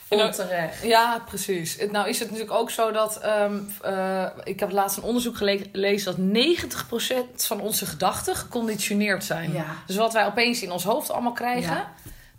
Onterecht. 0.09 0.83
Ja, 0.83 1.23
precies. 1.25 1.77
Nou 1.91 2.07
is 2.09 2.19
het 2.19 2.31
natuurlijk 2.31 2.57
ook 2.57 2.71
zo 2.71 2.91
dat... 2.91 3.17
ehm, 3.19 3.59
eh, 3.81 4.25
ik 4.43 4.59
heb 4.59 4.71
laatst 4.71 4.97
een 4.97 5.03
onderzoek 5.03 5.37
gele- 5.37 5.65
gelezen 5.71 6.05
dat 6.05 6.17
90% 6.17 7.45
van 7.45 7.61
onze 7.61 7.85
gedachten 7.85 8.35
geconditioneerd 8.35 9.23
zijn. 9.23 9.53
Ja. 9.53 9.65
Dus 9.85 9.95
wat 9.95 10.13
wij 10.13 10.25
opeens 10.25 10.61
in 10.61 10.71
ons 10.71 10.83
hoofd 10.83 11.11
allemaal 11.11 11.31
krijgen, 11.31 11.75
Ja. 11.75 11.91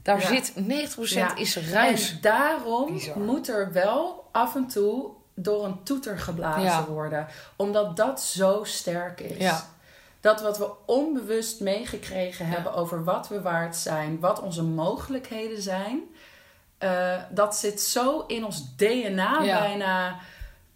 daar 0.02 0.20
Ja. 0.20 0.26
zit 0.26 0.52
90% 0.56 1.30
Ja. 1.30 1.36
is 1.36 1.56
ruis. 1.56 2.10
En 2.10 2.18
daarom 2.20 2.92
Bizar. 2.92 3.18
moet 3.18 3.48
er 3.48 3.72
wel 3.72 4.28
af 4.32 4.54
en 4.54 4.66
toe 4.66 5.10
door 5.34 5.64
een 5.64 5.82
toeter 5.82 6.18
geblazen 6.18 6.86
worden. 6.86 7.26
Omdat 7.56 7.96
dat 7.96 8.22
zo 8.22 8.60
sterk 8.64 9.20
is. 9.20 9.36
Ja. 9.38 9.64
Dat 10.20 10.40
wat 10.40 10.58
we 10.58 10.70
onbewust 10.86 11.60
meegekregen 11.60 12.46
hebben 12.46 12.74
over 12.74 13.04
wat 13.04 13.28
we 13.28 13.40
waard 13.42 13.76
zijn, 13.76 14.20
wat 14.20 14.40
onze 14.40 14.62
mogelijkheden 14.62 15.62
zijn, 15.62 16.00
eh, 16.78 17.16
dat 17.30 17.56
zit 17.56 17.80
zo 17.80 18.24
in 18.26 18.44
ons 18.44 18.76
DNA 18.76 19.42
Ja. 19.42 19.58
bijna 19.58 20.18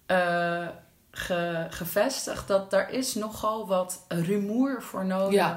eh, 0.05 0.67
ge- 1.11 1.67
gevestigd 1.69 2.47
dat 2.47 2.71
daar 2.71 2.91
is 2.91 3.13
nogal 3.15 3.67
wat 3.67 4.05
rumoer 4.07 4.81
voor 4.81 5.05
nodig. 5.05 5.33
Ja. 5.33 5.55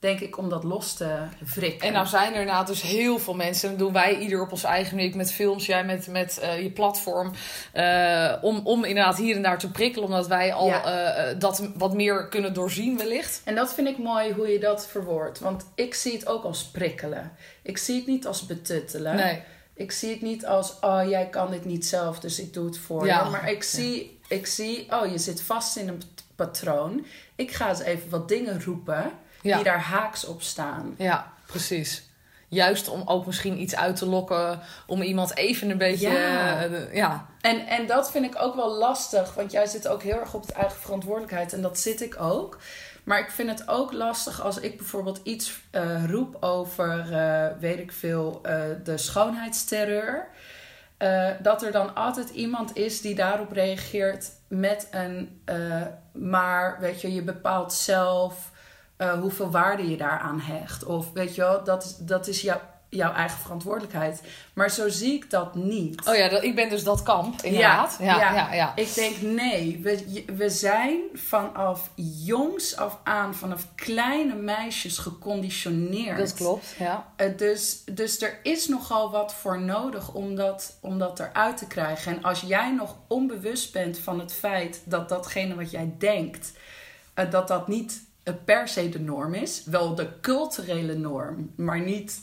Denk 0.00 0.20
ik 0.20 0.38
om 0.38 0.48
dat 0.48 0.64
los 0.64 0.92
te 0.94 1.16
wrikken. 1.54 1.86
En 1.86 1.92
nou 1.92 2.06
zijn 2.06 2.32
er 2.34 2.40
inderdaad 2.40 2.66
dus 2.66 2.82
heel 2.82 3.18
veel 3.18 3.34
mensen. 3.34 3.68
Dat 3.70 3.78
doen 3.78 3.92
wij 3.92 4.18
ieder 4.18 4.42
op 4.42 4.52
onze 4.52 4.66
eigen 4.66 4.96
manier. 4.96 5.16
Met 5.16 5.32
films, 5.32 5.66
jij 5.66 5.84
met, 5.84 6.06
met 6.06 6.38
eh, 6.38 6.62
je 6.62 6.70
platform. 6.70 7.32
eh, 7.72 8.34
om, 8.40 8.60
om 8.64 8.84
inderdaad 8.84 9.16
hier 9.16 9.36
en 9.36 9.42
daar 9.42 9.58
te 9.58 9.70
prikkelen. 9.70 10.08
Omdat 10.08 10.26
wij 10.26 10.52
al 10.52 10.66
Ja. 10.66 10.84
eh, 10.84 11.34
dat 11.38 11.68
wat 11.74 11.94
meer 11.94 12.28
kunnen 12.28 12.54
doorzien 12.54 12.96
wellicht. 12.96 13.40
En 13.44 13.54
dat 13.54 13.74
vind 13.74 13.88
ik 13.88 13.98
mooi 13.98 14.32
hoe 14.32 14.48
je 14.48 14.58
dat 14.58 14.86
verwoordt. 14.86 15.38
Want 15.38 15.64
ik 15.74 15.94
zie 15.94 16.12
het 16.12 16.26
ook 16.26 16.44
als 16.44 16.64
prikkelen. 16.64 17.32
Ik 17.62 17.78
zie 17.78 17.96
het 17.96 18.06
niet 18.06 18.26
als 18.26 18.46
betuttelen. 18.46 19.16
Nee. 19.16 19.42
Ik 19.74 19.92
zie 19.92 20.10
het 20.10 20.22
niet 20.22 20.46
als, 20.46 20.74
oh 20.80 21.00
jij 21.08 21.26
kan 21.28 21.50
dit 21.50 21.64
niet 21.64 21.86
zelf, 21.86 22.20
dus 22.20 22.40
ik 22.40 22.52
doe 22.54 22.66
het 22.66 22.78
voor 22.78 23.06
Ja. 23.06 23.24
je. 23.24 23.30
Maar 23.30 23.50
ik 23.50 23.62
zie, 23.62 24.18
ik 24.28 24.46
zie, 24.46 24.86
oh 24.90 25.10
je 25.10 25.18
zit 25.18 25.42
vast 25.42 25.76
in 25.76 25.88
een 25.88 25.98
pat- 25.98 26.24
patroon. 26.36 27.06
Ik 27.34 27.50
ga 27.52 27.68
eens 27.68 27.80
even 27.82 28.10
wat 28.10 28.28
dingen 28.28 28.64
roepen 28.64 29.10
Ja. 29.42 29.54
die 29.54 29.64
daar 29.64 29.80
haaks 29.80 30.24
op 30.24 30.42
staan. 30.42 30.94
Ja, 30.98 31.32
precies. 31.46 32.08
Juist 32.48 32.88
om 32.88 33.02
ook 33.04 33.26
misschien 33.26 33.60
iets 33.60 33.76
uit 33.76 33.96
te 33.96 34.06
lokken. 34.06 34.60
Om 34.86 35.02
iemand 35.02 35.36
even 35.36 35.70
een 35.70 35.78
beetje... 35.78 36.10
Ja. 36.10 36.64
eh, 36.64 36.94
ja. 36.94 37.26
En, 37.40 37.66
en 37.66 37.86
dat 37.86 38.10
vind 38.10 38.24
ik 38.24 38.42
ook 38.42 38.54
wel 38.54 38.70
lastig, 38.70 39.34
want 39.34 39.52
jij 39.52 39.66
zit 39.66 39.88
ook 39.88 40.02
heel 40.02 40.20
erg 40.20 40.34
op 40.34 40.42
het 40.42 40.50
eigen 40.50 40.80
verantwoordelijkheid 40.80 41.52
en 41.52 41.62
dat 41.62 41.78
zit 41.78 42.00
ik 42.00 42.20
ook. 42.20 42.58
Maar 43.04 43.18
ik 43.18 43.30
vind 43.30 43.50
het 43.50 43.68
ook 43.68 43.92
lastig 43.92 44.42
als 44.42 44.58
ik 44.58 44.76
bijvoorbeeld 44.76 45.20
iets 45.22 45.60
eh, 45.70 46.04
roep 46.10 46.36
over, 46.40 47.12
eh, 47.12 47.46
weet 47.60 47.78
ik 47.78 47.92
veel, 47.92 48.40
de 48.84 48.98
schoonheidsterreur. 48.98 50.28
Dat 51.42 51.62
er 51.62 51.72
dan 51.72 51.94
altijd 51.94 52.30
iemand 52.30 52.76
is 52.76 53.00
die 53.00 53.14
daarop 53.14 53.52
reageert 53.52 54.30
met 54.48 54.88
een, 54.90 55.42
maar 56.12 56.76
weet 56.80 57.00
je, 57.00 57.14
je 57.14 57.22
bepaalt 57.22 57.72
zelf 57.72 58.50
eh, 59.00 59.12
hoeveel 59.20 59.50
waarde 59.50 59.90
je 59.90 59.96
daaraan 59.96 60.40
hecht. 60.40 60.84
Of 60.84 61.12
weet 61.12 61.34
je 61.34 61.40
wel, 61.40 61.64
dat, 61.64 61.84
is- 61.84 61.96
dat 61.98 62.26
is 62.26 62.40
jouw 62.40 62.60
jouw 62.92 63.12
eigen 63.12 63.38
verantwoordelijkheid. 63.38 64.22
Maar 64.54 64.70
zo 64.70 64.88
zie 64.88 65.12
ik 65.14 65.30
dat 65.30 65.54
niet. 65.54 66.06
Oh 66.08 66.14
ja, 66.16 66.28
dat, 66.28 66.42
ik 66.42 66.54
ben 66.54 66.68
dus 66.68 66.84
dat 66.84 67.02
kamp, 67.02 67.40
inderdaad. 67.42 67.96
Ja, 68.00 68.16
ja, 68.18 68.34
ja. 68.34 68.52
ja. 68.52 68.72
Ik 68.76 68.94
denk 68.94 69.20
nee, 69.20 69.80
we, 69.82 70.24
we 70.36 70.50
zijn 70.50 70.98
vanaf 71.14 71.90
jongs 72.24 72.76
af 72.76 72.98
aan, 73.04 73.34
vanaf 73.34 73.66
kleine 73.74 74.34
meisjes 74.34 74.98
geconditioneerd. 74.98 76.18
Dat 76.18 76.34
klopt, 76.34 76.74
ja. 76.78 77.06
Eh, 77.16 77.36
dus, 77.36 77.82
dus 77.92 78.20
er 78.22 78.38
is 78.42 78.68
nogal 78.68 79.10
wat 79.10 79.34
voor 79.34 79.60
nodig 79.60 80.12
om 80.14 80.34
dat, 80.34 80.76
om 80.80 80.98
dat 80.98 81.20
eruit 81.20 81.56
te 81.56 81.66
krijgen. 81.66 82.12
En 82.16 82.22
als 82.22 82.40
jij 82.40 82.72
nog 82.74 82.96
onbewust 83.08 83.72
bent 83.72 83.98
van 83.98 84.18
het 84.20 84.32
feit 84.32 84.82
dat 84.84 85.08
datgene 85.08 85.54
wat 85.54 85.70
jij 85.70 85.94
denkt, 85.98 86.52
eh, 87.14 87.30
dat 87.30 87.48
dat 87.48 87.68
niet 87.68 88.08
per 88.34 88.68
se 88.68 88.88
de 88.88 89.00
norm 89.00 89.34
is, 89.34 89.62
wel 89.64 89.94
de 89.94 90.08
culturele 90.20 90.94
norm, 90.94 91.50
maar 91.56 91.80
niet. 91.80 92.20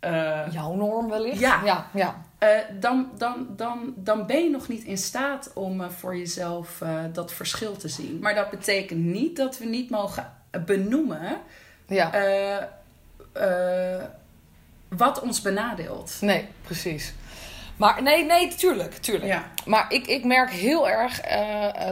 eh, 0.00 0.52
Jouw 0.52 0.74
norm 0.74 1.08
wellicht. 1.08 1.38
Ja. 1.40 1.60
ja, 1.64 1.86
ja. 1.94 2.24
eh, 2.38 2.48
dan, 2.80 3.10
dan, 3.18 3.46
dan, 3.56 3.94
dan 3.96 4.26
ben 4.26 4.42
je 4.44 4.50
nog 4.50 4.68
niet 4.68 4.84
in 4.84 4.98
staat 4.98 5.50
om 5.54 5.80
eh, 5.80 5.88
voor 5.88 6.16
jezelf 6.16 6.82
dat 7.12 7.32
verschil 7.32 7.76
te 7.76 7.88
zien. 7.88 8.18
Maar 8.20 8.34
dat 8.34 8.50
betekent 8.50 9.00
niet 9.04 9.36
dat 9.36 9.58
we 9.58 9.64
niet 9.64 9.90
mogen 9.90 10.32
benoemen 10.66 11.36
ja. 11.86 12.10
wat 14.88 15.20
ons 15.20 15.42
benadeelt. 15.42 16.16
Nee, 16.20 16.48
precies. 16.62 17.14
Maar 17.76 18.02
nee, 18.02 18.24
nee, 18.24 18.54
tuurlijk, 18.54 18.92
tuurlijk. 18.94 19.32
Ja. 19.32 19.50
Maar 19.64 19.92
ik, 19.92 20.06
ik 20.06 20.24
merk 20.24 20.50
heel 20.50 20.88
erg 20.88 21.20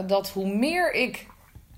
dat 0.07 0.29
hoe 0.29 0.55
meer 0.55 0.93
ik 0.93 1.25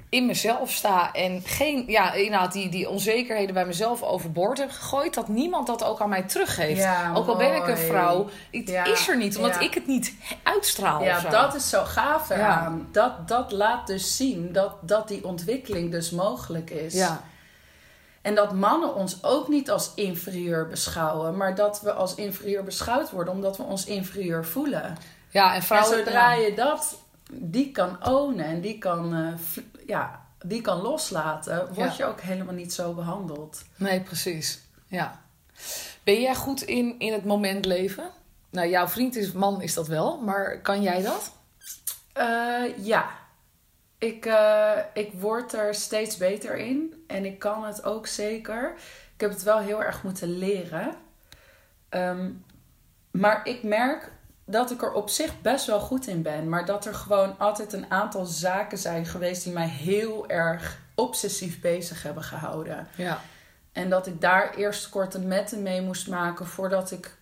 in 0.09 0.25
mezelf 0.25 0.71
sta 0.71 1.13
en 1.13 1.41
geen, 1.45 1.83
ja, 1.87 2.13
inderdaad, 2.13 2.53
die, 2.53 2.69
die 2.69 2.89
onzekerheden 2.89 3.53
bij 3.53 3.65
mezelf 3.65 4.01
overboord 4.01 4.57
heb 4.57 4.69
gegooid, 4.71 5.13
dat 5.13 5.27
niemand 5.27 5.67
dat 5.67 5.83
ook 5.83 6.01
aan 6.01 6.09
mij 6.09 6.23
teruggeeft. 6.23 6.81
Ja, 6.81 7.13
ook 7.15 7.27
al 7.27 7.35
ben 7.35 7.55
ik 7.55 7.67
een 7.67 7.77
vrouw, 7.77 8.29
het 8.51 8.69
Ja, 8.69 8.85
is 8.85 9.07
er 9.07 9.17
niet, 9.17 9.37
omdat 9.37 9.53
ja. 9.53 9.59
ik 9.59 9.73
het 9.73 9.87
niet 9.87 10.13
uitstraal. 10.43 11.03
Ja, 11.03 11.19
dat 11.19 11.55
is 11.55 11.69
zo 11.69 11.83
gaaf 11.83 12.29
eraan. 12.29 12.87
Dat, 12.91 13.27
dat 13.27 13.51
laat 13.51 13.87
dus 13.87 14.17
zien 14.17 14.51
dat, 14.53 14.73
dat 14.81 15.07
die 15.07 15.25
ontwikkeling 15.25 15.91
dus 15.91 16.09
mogelijk 16.11 16.69
is. 16.69 16.93
Ja, 16.93 17.21
En 18.21 18.35
dat 18.35 18.53
mannen 18.53 18.95
ons 18.95 19.23
ook 19.23 19.47
niet 19.47 19.69
als 19.69 19.91
inferieur 19.95 20.67
beschouwen, 20.67 21.37
maar 21.37 21.55
dat 21.55 21.81
we 21.81 21.93
als 21.93 22.15
inferieur 22.15 22.63
beschouwd 22.63 23.11
worden 23.11 23.33
omdat 23.33 23.57
we 23.57 23.63
ons 23.63 23.85
inferieur 23.85 24.45
voelen. 24.45 24.97
ja 25.29 25.55
en 25.55 25.61
vrouwen. 25.63 25.91
en 25.91 25.97
zodra 26.05 26.33
je 26.33 26.53
dat, 26.53 26.97
die 27.31 27.71
kan 27.71 28.05
ownen 28.05 28.45
en 28.45 28.61
die 28.61 28.77
kan, 28.77 29.13
eh, 29.15 29.63
ja, 29.87 30.25
die 30.45 30.61
kan 30.61 30.81
loslaten, 30.81 31.73
word 31.73 31.77
Ja. 31.89 31.93
je 31.97 32.05
ook 32.05 32.21
helemaal 32.21 32.53
niet 32.53 32.73
zo 32.73 32.93
behandeld. 32.93 33.63
Nee, 33.75 34.01
precies. 34.01 34.61
Ja. 34.87 35.21
Ben 36.03 36.21
jij 36.21 36.35
goed 36.35 36.61
in, 36.61 36.95
in 36.99 37.13
het 37.13 37.25
moment 37.25 37.65
leven? 37.65 38.09
Nou, 38.49 38.67
jouw 38.69 38.87
vriend 38.87 39.15
is 39.15 39.31
man 39.31 39.61
is 39.61 39.73
dat 39.73 39.87
wel, 39.87 40.21
maar 40.21 40.61
kan 40.61 40.81
jij 40.81 41.01
dat? 41.01 41.31
Eh, 42.13 42.63
ja, 42.77 43.09
ik, 43.97 44.25
eh, 44.25 44.71
ik 44.93 45.11
word 45.13 45.53
er 45.53 45.75
steeds 45.75 46.17
beter 46.17 46.57
in 46.57 47.03
en 47.07 47.25
ik 47.25 47.39
kan 47.39 47.65
het 47.65 47.83
ook 47.83 48.07
zeker. 48.07 48.73
Ik 49.13 49.21
heb 49.21 49.29
het 49.29 49.43
wel 49.43 49.59
heel 49.59 49.83
erg 49.83 50.03
moeten 50.03 50.37
leren. 50.37 50.95
Ehm, 51.89 52.31
maar 53.11 53.45
ik 53.47 53.63
merk 53.63 54.11
dat 54.49 54.71
ik 54.71 54.81
er 54.81 54.91
op 54.93 55.09
zich 55.09 55.41
best 55.41 55.65
wel 55.65 55.79
goed 55.79 56.07
in 56.07 56.21
ben. 56.21 56.49
Maar 56.49 56.65
dat 56.65 56.85
er 56.85 56.93
gewoon 56.93 57.35
altijd 57.39 57.73
een 57.73 57.91
aantal 57.91 58.25
zaken 58.25 58.77
zijn 58.77 59.05
geweest 59.05 59.43
die 59.43 59.53
mij 59.53 59.67
heel 59.67 60.27
erg 60.29 60.79
obsessief 60.95 61.61
bezig 61.61 62.03
hebben 62.03 62.23
gehouden. 62.23 62.87
Ja. 62.95 63.21
En 63.71 63.89
dat 63.89 64.07
ik 64.07 64.21
daar 64.21 64.53
eerst 64.55 64.89
korte 64.89 65.19
metten 65.19 65.61
mee 65.63 65.81
moest 65.81 66.07
maken 66.07 66.47
voordat 66.47 66.91
ik 66.91 67.17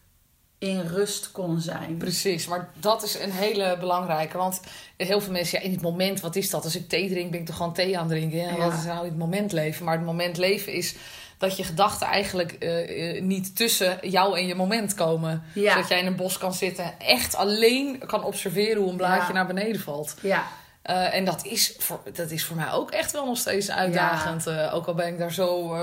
in 0.57 0.81
rust 0.81 1.31
kon 1.31 1.59
zijn. 1.59 1.97
Precies, 1.97 2.47
maar 2.47 2.69
dat 2.79 3.03
is 3.03 3.19
een 3.19 3.31
hele 3.31 3.77
belangrijke. 3.79 4.37
Want 4.37 4.59
heel 4.97 5.21
veel 5.21 5.31
mensen, 5.31 5.59
ja, 5.59 5.65
in 5.65 5.71
het 5.71 5.81
moment, 5.81 6.19
wat 6.19 6.35
is 6.35 6.49
dat? 6.49 6.63
Als 6.63 6.75
ik 6.75 6.89
thee 6.89 7.09
drink, 7.09 7.31
ben 7.31 7.39
ik 7.39 7.45
toch 7.45 7.55
gewoon 7.55 7.73
thee 7.73 7.97
aan 7.97 8.09
het 8.09 8.17
drinken. 8.17 8.39
En 8.47 8.55
Ja. 8.55 8.69
wat 8.69 8.73
is 8.73 8.83
nou 8.85 8.99
in 8.99 9.09
het 9.09 9.17
moment 9.17 9.51
leven? 9.51 9.85
Maar 9.85 9.95
het 9.97 10.05
moment 10.05 10.37
leven 10.37 10.73
is 10.73 10.95
dat 11.37 11.57
je 11.57 11.63
gedachten 11.63 12.07
eigenlijk 12.07 12.51
eh, 12.51 13.15
eh, 13.15 13.21
niet 13.23 13.55
tussen 13.55 13.97
jou 14.01 14.37
en 14.39 14.47
je 14.47 14.55
moment 14.55 14.93
komen. 14.93 15.43
Ja. 15.53 15.73
Zodat 15.73 15.87
jij 15.89 15.99
in 15.99 16.05
een 16.05 16.15
bos 16.15 16.37
kan 16.37 16.53
zitten 16.53 16.83
en 16.83 16.93
echt 16.99 17.35
alleen 17.35 18.03
kan 18.07 18.23
observeren 18.23 18.81
hoe 18.81 18.91
een 18.91 18.97
blaadje 18.97 19.27
Ja. 19.27 19.33
naar 19.33 19.47
beneden 19.47 19.81
valt. 19.81 20.15
Ja, 20.21 20.43
Eh, 20.81 21.13
en 21.15 21.25
dat 21.25 21.45
is, 21.45 21.75
voor, 21.77 21.99
dat 22.13 22.31
is 22.31 22.45
voor 22.45 22.55
mij 22.55 22.71
ook 22.71 22.91
echt 22.91 23.11
wel 23.11 23.25
nog 23.25 23.37
steeds 23.37 23.71
uitdagend. 23.71 24.49
Ook 24.71 24.87
al 24.87 24.93
ben 24.93 25.07
ik 25.07 25.17
daar 25.17 25.33
zo 25.33 25.75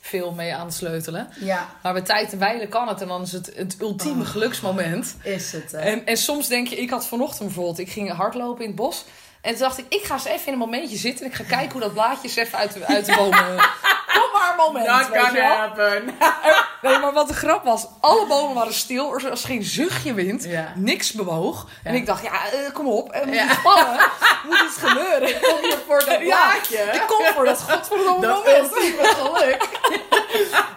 veel 0.00 0.32
mee 0.32 0.54
aan 0.54 0.66
het 0.66 0.74
sleutelen. 0.74 1.28
Ja, 1.40 1.68
Maar 1.82 1.92
bij 1.92 2.02
tijd 2.02 2.32
en 2.32 2.38
wijle 2.38 2.66
kan 2.68 2.88
het. 2.88 3.00
En 3.00 3.08
dan 3.08 3.22
is 3.22 3.32
het 3.32 3.52
het 3.56 3.76
ultieme 3.80 4.22
Oh. 4.22 4.28
geluksmoment. 4.28 5.16
is 5.22 5.52
het. 5.52 5.72
hè? 5.72 5.78
En, 5.78 6.06
en 6.06 6.16
soms 6.16 6.48
denk 6.48 6.66
je, 6.68 6.76
ik 6.76 6.90
had 6.90 7.06
vanochtend 7.06 7.44
bijvoorbeeld, 7.46 7.78
ik 7.78 7.90
ging 7.90 8.10
hardlopen 8.12 8.60
in 8.62 8.66
het 8.66 8.76
bos. 8.76 9.04
En 9.42 9.50
toen 9.50 9.58
dacht 9.62 9.78
ik, 9.78 9.84
ik 9.88 10.04
ga 10.04 10.14
eens 10.14 10.24
even 10.24 10.46
in 10.46 10.52
een 10.52 10.58
momentje 10.58 10.96
zitten. 10.96 11.24
En 11.24 11.30
ik 11.30 11.36
ga 11.36 11.44
kijken 11.44 11.72
hoe 11.72 11.80
dat 11.80 11.92
blaadje 11.92 12.22
eens 12.22 12.36
even 12.36 12.58
uit 12.58 12.72
de, 12.72 12.86
uit 12.86 13.06
de 13.06 13.14
bomen... 13.16 13.44
Kom 14.12 14.40
maar 14.40 14.50
een 14.50 14.56
moment, 14.56 14.86
je 14.86 15.18
gonna 15.18 15.32
wel. 15.32 15.56
happen. 15.56 16.04
Nee, 16.82 16.98
maar 16.98 17.12
wat 17.12 17.28
de 17.28 17.34
grap 17.34 17.64
was, 17.64 17.86
alle 18.00 18.26
bomen 18.26 18.54
waren 18.54 18.74
stil. 18.74 19.14
Er 19.14 19.28
was 19.28 19.44
geen 19.44 19.62
zuchtje 19.62 20.14
wind. 20.14 20.44
Ja. 20.44 20.72
Niks 20.74 21.12
bewoog. 21.12 21.66
En 21.82 21.94
ik 21.94 22.06
dacht, 22.06 22.22
ja, 22.22 22.30
eh, 22.32 22.72
kom 22.72 22.86
op. 22.86 23.14
Er 23.14 23.26
moet 23.26 23.34
Ja. 23.34 23.44
iets 23.44 23.54
vallen. 23.54 24.00
moet 24.46 24.62
iets 24.66 24.76
gebeuren. 24.78 25.40
Kom 25.40 25.60
je 25.60 25.78
voor 25.86 25.98
dat 26.06 26.18
blaadje? 26.24 26.76
ik 26.78 27.02
kom 27.06 27.24
voor 27.34 27.44
dat 27.44 27.60
godverdomme 27.62 28.26
Dat 28.26 28.44
moment. 28.44 28.72
ultieme 28.74 29.04
geluk. 29.04 29.68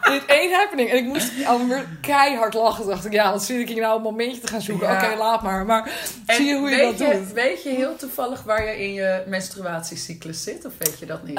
Dit 0.01 0.25
één 0.25 0.53
happening. 0.53 0.89
En 0.89 0.97
ik 0.97 1.05
moest 1.05 1.31
alweer 1.45 1.85
keihard 2.01 2.53
lachen. 2.53 2.87
Dacht 2.87 3.05
ik, 3.05 3.11
ja, 3.13 3.31
wat 3.31 3.43
zit 3.43 3.59
ik 3.59 3.67
hier 3.67 3.81
nou 3.81 3.95
een 3.95 4.01
momentje 4.01 4.39
te 4.41 4.47
gaan 4.47 4.61
zoeken. 4.61 4.91
Oké, 4.91 5.15
laat 5.17 5.41
maar. 5.41 5.65
Maar 5.65 5.89
En 6.25 6.35
zie 6.35 6.45
je 6.45 6.55
hoe 6.57 6.69
je 6.69 6.75
weet 6.75 6.97
dat 6.97 7.11
doet? 7.13 7.31
Weet 7.31 7.63
je 7.63 7.69
heel 7.69 7.95
toevallig 7.95 8.43
waar 8.43 8.54
je 8.61 8.77
in 8.77 8.93
je 8.93 9.23
menstruatiecyclus 9.27 10.43
zit? 10.43 10.65
Of 10.65 10.73
weet 10.77 10.99
je 10.99 11.05
dat 11.05 11.23
niet? 11.23 11.37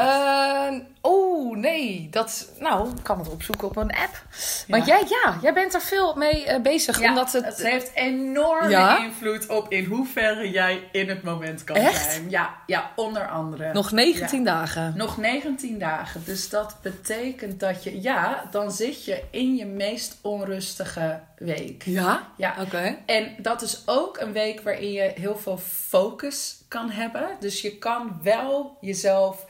Oh, 1.00 1.25
nee. 1.54 2.08
Dat, 2.10 2.48
nou, 2.60 2.88
ik 2.88 3.02
kan 3.02 3.18
het 3.18 3.30
opzoeken 3.30 3.68
op 3.68 3.76
een 3.76 3.90
app. 3.96 4.22
Want 4.68 4.86
Ja. 4.86 4.98
jij, 4.98 5.06
ja, 5.08 5.38
jij 5.42 5.52
bent 5.52 5.74
er 5.74 5.80
veel 5.80 6.14
mee 6.16 6.44
eh, 6.44 6.62
bezig. 6.62 7.00
Ja, 7.00 7.08
omdat 7.08 7.32
het, 7.32 7.44
het 7.44 7.62
heeft 7.62 7.90
enorme 7.94 8.68
Ja? 8.70 9.04
invloed 9.04 9.46
op 9.48 9.72
in 9.72 9.84
hoeverre 9.84 10.50
jij 10.50 10.88
in 10.92 11.08
het 11.08 11.22
moment 11.22 11.64
kan 11.64 11.76
Echt? 11.76 12.12
zijn. 12.12 12.30
Ja, 12.30 12.54
ja, 12.66 12.90
onder 12.96 13.28
andere. 13.28 13.72
nog 13.72 13.90
19 13.92 14.44
dagen. 14.44 14.92
Nog 14.96 15.16
19 15.16 15.78
dagen. 15.78 16.22
Dus 16.24 16.48
dat 16.48 16.76
betekent 16.82 17.60
dat 17.60 17.84
je, 17.84 18.00
ja, 18.02 18.44
dan 18.50 18.70
zit 18.72 19.04
je 19.04 19.22
in 19.30 19.56
je 19.56 19.66
meest 19.66 20.16
onrustige 20.22 21.20
week. 21.38 21.82
Ja? 21.84 22.28
Ja. 22.36 22.54
Oké. 22.60 22.96
En 23.06 23.34
dat 23.38 23.62
is 23.62 23.82
ook 23.86 24.18
een 24.18 24.32
week 24.32 24.60
waarin 24.60 24.92
je 24.92 25.12
heel 25.14 25.36
veel 25.38 25.58
focus 25.58 26.56
kan 26.68 26.90
hebben. 26.90 27.28
Dus 27.40 27.60
je 27.60 27.78
kan 27.78 28.20
wel 28.22 28.76
jezelf, 28.80 29.44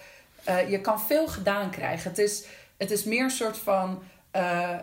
eh, 0.47 0.71
je 0.71 0.81
kan 0.81 1.01
veel 1.01 1.29
gedaan 1.29 1.71
krijgen. 1.71 2.11
Het 2.11 2.19
is, 2.19 2.45
het 2.77 2.91
is 2.91 3.05
meer 3.05 3.23
een 3.23 3.31
soort 3.31 3.59
van 3.59 4.03
eh, 4.31 4.79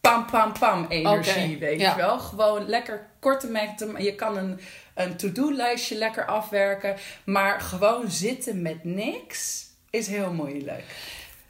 pam 0.00 0.26
pam 0.26 0.52
pam 0.52 0.86
energie, 0.88 1.58
weet 1.58 1.80
ja. 1.80 1.90
je 1.90 1.96
wel. 1.96 2.18
Gewoon 2.18 2.68
lekker 2.68 3.06
korte 3.20 3.46
metten. 3.46 4.02
Je 4.02 4.14
kan 4.14 4.36
een, 4.36 4.60
een 4.94 5.16
to-do 5.16 5.52
lijstje 5.52 5.96
lekker 5.96 6.26
afwerken. 6.26 6.96
Maar 7.24 7.60
gewoon 7.60 8.10
zitten 8.10 8.62
met 8.62 8.84
niks 8.84 9.66
is 9.90 10.06
heel 10.06 10.32
moeilijk. 10.32 10.84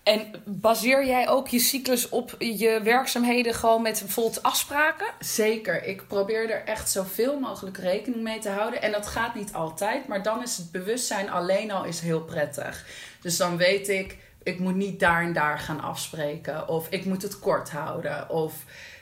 En 0.02 0.32
baseer 0.44 1.06
jij 1.06 1.28
ook 1.28 1.48
je 1.48 1.58
cyclus 1.58 2.08
op 2.08 2.36
je 2.38 2.80
werkzaamheden 2.82 3.54
gewoon 3.54 3.82
met 3.82 4.00
bijvoorbeeld 4.00 4.42
afspraken? 4.42 5.06
Zeker. 5.18 5.84
Ik 5.84 6.06
probeer 6.06 6.50
er 6.50 6.64
echt 6.64 6.90
zoveel 6.90 7.40
mogelijk 7.40 7.76
rekening 7.76 8.22
mee 8.22 8.38
te 8.38 8.48
houden. 8.48 8.82
En 8.82 8.92
dat 8.92 9.06
gaat 9.06 9.34
niet 9.34 9.52
altijd. 9.52 10.08
Maar 10.08 10.22
dan 10.22 10.42
is 10.42 10.56
het 10.56 10.70
bewustzijn 10.70 11.30
alleen 11.30 11.70
al 11.70 11.84
is 11.84 12.00
heel 12.00 12.20
prettig. 12.20 12.86
Dus 13.20 13.36
dan 13.36 13.56
weet 13.56 13.88
ik, 13.88 14.16
ik 14.42 14.58
moet 14.58 14.74
niet 14.76 15.00
daar 15.00 15.22
en 15.22 15.32
daar 15.32 15.58
gaan 15.58 15.80
afspreken. 15.80 16.68
Of 16.68 16.86
ik 16.90 17.04
moet 17.04 17.22
het 17.22 17.38
kort 17.38 17.70
houden. 17.70 18.28
Of 18.28 18.54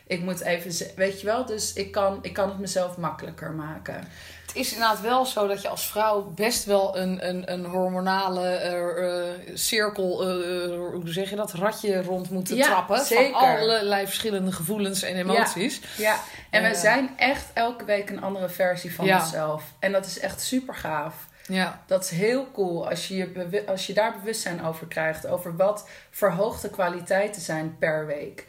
ik 0.06 0.20
moet 0.20 0.40
even, 0.40 0.86
weet 0.96 1.20
je 1.20 1.26
wel. 1.26 1.44
Dus 1.44 1.72
ik 1.72 1.92
kan, 1.92 2.18
ik 2.22 2.32
kan 2.32 2.48
het 2.48 2.58
mezelf 2.58 2.96
makkelijker 2.96 3.50
maken. 3.50 4.08
Het 4.46 4.56
is 4.56 4.72
inderdaad 4.72 5.00
wel 5.00 5.26
zo 5.26 5.46
dat 5.46 5.62
je 5.62 5.68
als 5.68 5.86
vrouw 5.90 6.22
best 6.22 6.64
wel 6.64 6.98
een, 6.98 7.28
een, 7.28 7.52
een 7.52 7.64
hormonale 7.64 8.46
eh, 8.48 9.28
eh, 9.28 9.34
cirkel, 9.54 10.20
eh, 10.22 10.28
hoe 10.76 11.02
zeg 11.04 11.30
je 11.30 11.36
dat, 11.36 11.52
ratje 11.52 12.02
rond 12.02 12.30
moet 12.30 12.48
Ja, 12.48 12.66
trappen. 12.66 13.04
zeker. 13.04 13.24
Van 13.32 13.40
allerlei 13.40 14.06
verschillende 14.06 14.52
gevoelens 14.52 15.02
en 15.02 15.16
emoties. 15.16 15.80
Ja, 15.96 16.16
en 16.50 16.62
we 16.62 16.74
zijn 16.74 17.10
echt 17.16 17.44
elke 17.54 17.84
week 17.84 18.10
een 18.10 18.22
andere 18.22 18.48
versie 18.48 18.94
van 18.94 19.04
Ja. 19.04 19.18
onszelf. 19.20 19.62
En 19.78 19.92
dat 19.92 20.06
is 20.06 20.18
echt 20.18 20.40
super 20.40 20.74
gaaf. 20.74 21.14
Ja. 21.49 21.82
Dat 21.86 22.05
is 22.05 22.11
heel 22.11 22.51
cool 22.53 22.88
als 22.88 23.09
je, 23.09 23.16
je 23.16 23.66
als 23.66 23.86
je 23.86 23.94
daar 23.94 24.18
bewustzijn 24.18 24.64
over 24.64 24.86
krijgt. 24.86 25.26
Over 25.26 25.57
wat 25.57 25.88
verhoogde 26.11 26.70
kwaliteiten 26.70 27.42
zijn 27.42 27.76
per 27.78 28.07
week. 28.07 28.46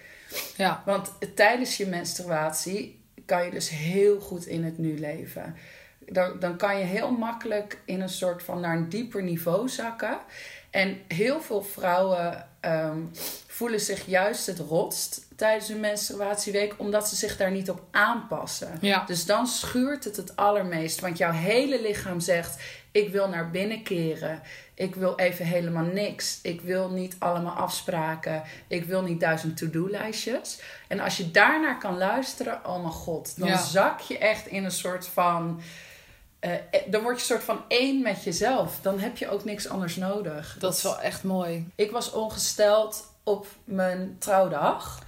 Ja. 0.56 0.84
Want 0.86 1.12
tijdens 1.36 1.78
je 1.78 1.88
menstruatie 1.88 3.02
kan 3.26 3.46
je 3.46 3.52
dus 3.52 3.70
heel 3.70 4.20
goed 4.20 4.46
in 4.46 4.64
het 4.64 4.78
nu 4.78 5.00
leven. 5.00 5.56
Dan, 6.00 6.40
dan 6.40 6.58
kan 6.58 6.78
je 6.78 6.84
heel 6.84 7.12
makkelijk 7.12 7.80
in 7.86 8.02
een 8.02 8.10
soort 8.10 8.44
van 8.44 8.60
naar 8.60 8.76
een 8.76 8.90
dieper 8.90 9.24
niveau 9.24 9.70
zakken. 9.70 10.18
En 10.70 10.98
heel 11.08 11.42
veel 11.42 11.64
vrouwen 11.64 12.48
ehm, 12.60 13.00
voelen 13.48 13.80
zich 13.80 14.06
juist 14.06 14.46
het 14.46 14.60
rotst 14.60 15.28
tijdens 15.36 15.68
hun 15.68 15.80
menstruatieweek, 15.80 16.74
omdat 16.78 17.10
ze 17.10 17.16
zich 17.16 17.38
daar 17.38 17.52
niet 17.52 17.70
op 17.70 17.82
aanpassen. 17.92 18.78
Ja. 18.82 19.04
Dus 19.06 19.26
dan 19.26 19.48
schuurt 19.48 20.04
het 20.04 20.16
het 20.16 20.36
allermeest, 20.36 21.00
want 21.00 21.18
jouw 21.18 21.32
hele 21.32 21.82
lichaam 21.82 22.20
zegt: 22.20 22.62
Ik 22.92 23.10
wil 23.10 23.28
naar 23.30 23.50
binnen 23.52 23.84
keren. 23.84 24.42
Ik 24.74 24.96
wil 24.96 25.16
even 25.18 25.46
helemaal 25.46 25.84
niks. 25.84 26.40
Ik 26.42 26.62
wil 26.62 26.90
niet 26.90 27.16
allemaal 27.20 27.54
afspraken. 27.56 28.44
Ik 28.68 28.86
wil 28.86 29.02
niet 29.02 29.20
duizend 29.20 29.58
to-do-lijstjes. 29.58 30.62
En 30.88 31.00
als 31.00 31.18
je 31.18 31.32
daarnaar 31.32 31.78
kan 31.80 31.98
luisteren, 31.98 32.66
oh 32.66 32.82
mijn 32.82 32.94
god, 32.94 33.40
dan 33.40 33.48
Ja. 33.48 33.58
zak 33.58 34.00
je 34.00 34.18
echt 34.18 34.48
in 34.48 34.64
een 34.64 34.72
soort 34.72 35.08
van. 35.08 35.62
eh, 36.40 36.52
dan 36.88 37.02
word 37.02 37.16
je 37.16 37.22
een 37.22 37.28
soort 37.28 37.44
van 37.44 37.64
één 37.68 38.02
met 38.02 38.24
jezelf. 38.24 38.80
Dan 38.82 39.00
heb 39.00 39.18
je 39.18 39.30
ook 39.30 39.44
niks 39.44 39.68
anders 39.68 39.96
nodig. 39.96 40.56
Dat 40.60 40.74
is 40.76 40.84
wel 40.84 41.00
echt 41.00 41.24
mooi. 41.24 41.68
Ik 41.76 41.92
was 41.92 42.12
ongesteld 42.12 43.14
op 43.24 43.48
mijn 43.64 44.16
trouwdag. 44.20 45.00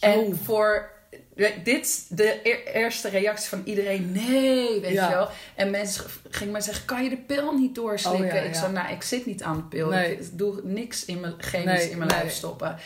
Oh. 0.00 0.08
En 0.10 0.36
voor 0.44 0.90
dit, 1.64 2.06
de 2.08 2.40
e- 2.42 2.72
eerste 2.72 3.08
reactie 3.08 3.48
van 3.48 3.62
iedereen, 3.64 4.12
nee, 4.12 4.80
weet 4.80 4.92
Ja. 4.92 5.08
je 5.08 5.14
wel. 5.14 5.28
En 5.54 5.70
mensen 5.70 6.04
gingen 6.30 6.52
mij 6.52 6.60
zeggen, 6.60 6.84
kan 6.84 7.02
je 7.04 7.10
de 7.10 7.16
pil 7.16 7.52
niet 7.52 7.74
doorslikken? 7.74 8.26
Oh 8.28 8.34
ja, 8.34 8.40
Ik 8.40 8.54
zei, 8.54 8.72
nou, 8.72 8.92
ik 8.92 9.02
zit 9.02 9.26
niet 9.26 9.42
aan 9.42 9.56
de 9.56 9.62
pil. 9.62 9.88
Nee. 9.88 10.12
Ik 10.12 10.38
doe 10.38 10.60
niks 10.62 11.04
in 11.04 11.20
mijn 11.20 11.34
chemisch 11.38 11.64
Nee, 11.64 11.90
in 11.90 11.98
mijn 11.98 12.10
nee. 12.10 12.18
lijf 12.20 12.32
stoppen. 12.32 12.76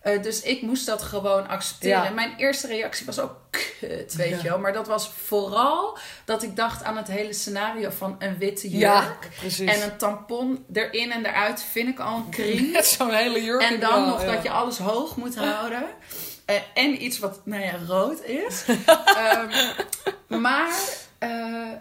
Eh, 0.00 0.22
dus 0.22 0.42
ik 0.42 0.62
moest 0.62 0.86
dat 0.86 1.02
gewoon 1.02 1.48
accepteren. 1.48 2.02
Ja. 2.02 2.10
Mijn 2.10 2.34
eerste 2.36 2.66
reactie 2.66 3.06
was 3.06 3.18
ook 3.20 3.36
kut, 3.50 4.14
weet 4.14 4.28
Ja. 4.30 4.36
je 4.42 4.48
wel. 4.48 4.58
Maar 4.58 4.72
dat 4.72 4.86
was 4.86 5.10
vooral 5.24 5.98
dat 6.24 6.42
ik 6.42 6.56
dacht 6.56 6.82
aan 6.84 6.96
het 6.96 7.08
hele 7.08 7.32
scenario 7.32 7.90
van 7.90 8.16
een 8.18 8.38
witte 8.38 8.68
jurk. 8.68 9.28
Ja. 9.56 9.66
En 9.72 9.82
een 9.82 9.96
tampon 9.96 10.64
erin 10.72 11.12
en 11.12 11.26
eruit 11.26 11.62
vind 11.62 11.88
ik 11.88 11.98
al 11.98 12.16
een 12.16 12.28
kring. 12.38 12.72
Net 12.72 12.86
zo'n 12.86 13.10
hele 13.14 13.42
jurk. 13.42 13.62
En 13.62 13.80
dan 13.80 14.06
nog 14.06 14.24
dat 14.24 14.42
je 14.42 14.50
alles 14.50 14.78
hoog 14.78 15.16
moet 15.16 15.36
houden. 15.36 15.84
Eh, 16.50 16.60
en 16.74 17.04
iets 17.04 17.18
wat, 17.18 17.40
nou 17.44 17.62
ja, 17.62 17.72
rood 17.86 18.24
is. 18.24 18.64
Ehm, 19.04 19.48
maar 20.40 20.72
eh, 21.18 21.72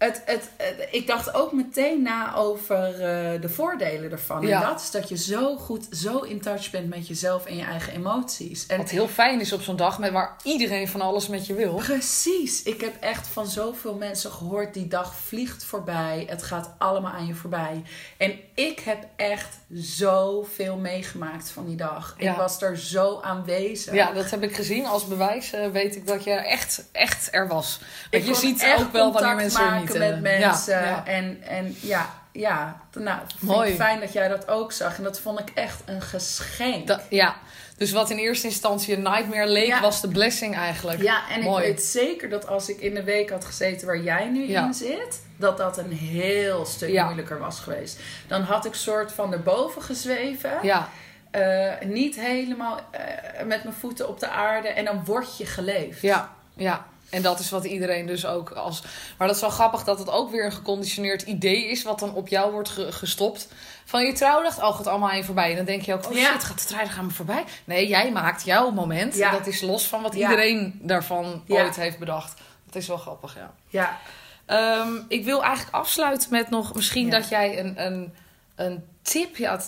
het, 0.00 0.22
het, 0.24 0.48
het- 0.56 0.88
ik 0.90 1.06
dacht 1.06 1.34
ook 1.34 1.52
meteen 1.52 2.02
na 2.02 2.34
over 2.34 2.84
eh, 2.92 3.40
de 3.40 3.48
voordelen 3.48 4.10
ervan. 4.10 4.46
Ja. 4.46 4.60
En 4.62 4.68
dat 4.68 4.80
is 4.80 4.90
dat 4.90 5.08
je 5.08 5.16
zo 5.16 5.56
goed, 5.56 5.86
zo 5.92 6.18
in 6.18 6.40
touch 6.40 6.70
bent 6.70 6.88
met 6.88 7.08
jezelf 7.08 7.46
en 7.46 7.56
je 7.56 7.64
eigen 7.64 7.92
emoties. 7.94 8.66
En 8.66 8.76
Wat 8.76 8.90
heel 8.90 9.08
fijn 9.08 9.40
is 9.40 9.52
op 9.52 9.62
zo'n 9.62 9.76
dag 9.76 9.98
met 9.98 10.10
waar 10.12 10.36
iedereen 10.42 10.88
van 10.88 11.00
alles 11.00 11.28
met 11.28 11.46
je 11.46 11.54
wil. 11.54 11.74
Precies. 11.74 12.62
Ik 12.62 12.80
heb 12.80 12.94
echt 13.00 13.26
van 13.26 13.46
zoveel 13.46 13.94
mensen 13.94 14.30
gehoord, 14.30 14.74
die 14.74 14.88
dag 14.88 15.14
vliegt 15.14 15.64
voorbij. 15.64 16.26
Het 16.28 16.42
gaat 16.42 16.70
allemaal 16.78 17.12
aan 17.12 17.26
je 17.26 17.34
voorbij. 17.34 17.82
En 18.16 18.38
ik 18.54 18.78
heb 18.80 19.06
echt 19.16 19.58
zoveel 19.72 20.76
meegemaakt 20.76 21.50
van 21.50 21.66
die 21.66 21.76
dag. 21.76 22.14
Ja. 22.18 22.30
Ik 22.30 22.36
was 22.36 22.62
er 22.62 22.78
zo 22.78 23.20
aanwezig. 23.22 23.94
Ja, 23.94 24.12
dat 24.12 24.30
heb 24.30 24.42
ik 24.42 24.54
gezien. 24.54 24.86
Als 24.86 25.06
bewijs 25.06 25.52
eh, 25.52 25.66
weet 25.70 25.96
ik 25.96 26.06
dat 26.06 26.24
je 26.24 26.30
echt, 26.30 26.84
echt 26.92 27.28
er 27.30 27.48
was. 27.48 27.78
Want 28.10 28.22
ik 28.24 28.28
je 28.28 28.34
ziet 28.34 28.66
ook 28.78 28.92
wel 28.92 29.12
wanneer 29.12 29.34
mensen 29.34 29.60
er 29.60 29.70
maken 29.70 29.89
met 29.98 30.20
mensen. 30.20 30.80
Ja. 30.84 31.06
En, 31.06 31.42
en 31.42 31.76
ja, 31.80 32.10
ja. 32.32 32.80
Nou, 32.92 33.18
Mooi. 33.40 33.74
fijn 33.74 34.00
dat 34.00 34.12
jij 34.12 34.28
dat 34.28 34.48
ook 34.48 34.72
zag. 34.72 34.96
En 34.96 35.02
dat 35.02 35.20
vond 35.20 35.40
ik 35.40 35.50
echt 35.54 35.82
een 35.86 36.02
geschenk. 36.02 36.96
Ja. 37.08 37.36
Dus 37.76 37.92
wat 37.92 38.10
in 38.10 38.16
eerste 38.16 38.46
instantie 38.46 38.94
een 38.96 39.02
nightmare 39.02 39.46
leek, 39.48 39.66
Ja. 39.66 39.80
was 39.80 40.00
de 40.00 40.08
blessing 40.08 40.56
eigenlijk. 40.56 41.02
Ja, 41.02 41.20
en 41.30 41.42
Mooi. 41.42 41.62
ik 41.64 41.68
weet 41.70 41.82
zeker 41.84 42.28
dat 42.28 42.46
als 42.46 42.68
ik 42.68 42.80
in 42.80 42.94
de 42.94 43.02
week 43.04 43.30
had 43.30 43.44
gezeten 43.44 43.86
waar 43.86 44.00
jij 44.00 44.28
nu 44.28 44.48
Ja. 44.48 44.66
in 44.66 44.74
zit, 44.74 45.22
dat 45.36 45.56
dat 45.56 45.78
een 45.78 45.92
heel 45.92 46.64
stuk 46.66 46.90
Ja. 46.90 47.04
moeilijker 47.04 47.38
was 47.38 47.60
geweest. 47.60 47.98
Dan 48.26 48.42
had 48.42 48.64
ik 48.64 48.74
soort 48.74 49.12
van 49.12 49.32
erboven 49.32 49.82
gezweven. 49.82 50.50
Ja, 50.62 50.88
Eh, 51.30 51.72
niet 51.84 52.16
helemaal 52.20 52.80
eh, 52.90 53.00
met 53.46 53.64
mijn 53.64 53.76
voeten 53.80 54.08
op 54.08 54.20
de 54.20 54.28
aarde. 54.28 54.68
En 54.68 54.84
dan 54.84 55.04
word 55.04 55.36
je 55.38 55.46
geleefd. 55.46 56.00
ja, 56.00 56.32
ja. 56.54 56.86
En 57.10 57.22
dat 57.22 57.38
is 57.38 57.50
wat 57.50 57.64
iedereen 57.64 58.06
dus 58.06 58.26
ook 58.26 58.50
als. 58.50 58.82
Maar 59.18 59.26
dat 59.26 59.36
is 59.36 59.42
wel 59.42 59.50
grappig 59.50 59.84
dat 59.84 59.98
het 59.98 60.10
ook 60.10 60.30
weer 60.30 60.44
een 60.44 60.52
geconditioneerd 60.52 61.22
idee 61.22 61.66
is, 61.68 61.82
wat 61.82 61.98
dan 61.98 62.14
op 62.14 62.28
jou 62.28 62.52
wordt 62.52 62.68
ge- 62.68 62.92
gestopt. 62.92 63.48
Van 63.84 64.06
je 64.06 64.12
trouwdag, 64.12 64.62
oh, 64.62 64.76
gaat 64.76 64.86
allemaal 64.86 65.08
aan 65.10 65.16
je 65.16 65.24
voorbij. 65.24 65.50
En 65.50 65.56
dan 65.56 65.64
denk 65.64 65.82
je 65.82 65.94
ook, 65.94 66.06
oh 66.06 66.12
Ja. 66.16 66.32
shit, 66.32 66.44
gaat 66.44 66.58
de 66.60 66.66
trouwdag 66.66 66.98
aan 66.98 67.06
me 67.06 67.10
voorbij? 67.12 67.44
Nee, 67.64 67.86
jij 67.88 68.10
maakt 68.12 68.44
jouw 68.44 68.70
moment. 68.70 69.14
Ja. 69.16 69.30
Dat 69.30 69.46
is 69.46 69.60
los 69.60 69.86
van 69.86 70.02
wat 70.02 70.14
Ja. 70.14 70.20
iedereen 70.30 70.78
daarvan 70.82 71.42
ooit 71.48 71.76
heeft 71.76 71.98
bedacht. 71.98 72.40
Dat 72.66 72.74
is 72.82 72.88
wel 72.88 72.96
grappig, 72.96 73.34
ja. 73.36 73.54
Ja. 73.68 73.98
Ehm, 74.46 74.92
ik 75.08 75.24
wil 75.24 75.42
eigenlijk 75.42 75.74
afsluiten 75.76 76.30
met 76.30 76.50
nog 76.50 76.74
misschien 76.74 77.10
dat 77.10 77.28
jij 77.28 77.58
een, 77.58 77.84
een, 77.86 78.14
een 78.54 78.84
tip, 79.02 79.36
ja, 79.36 79.60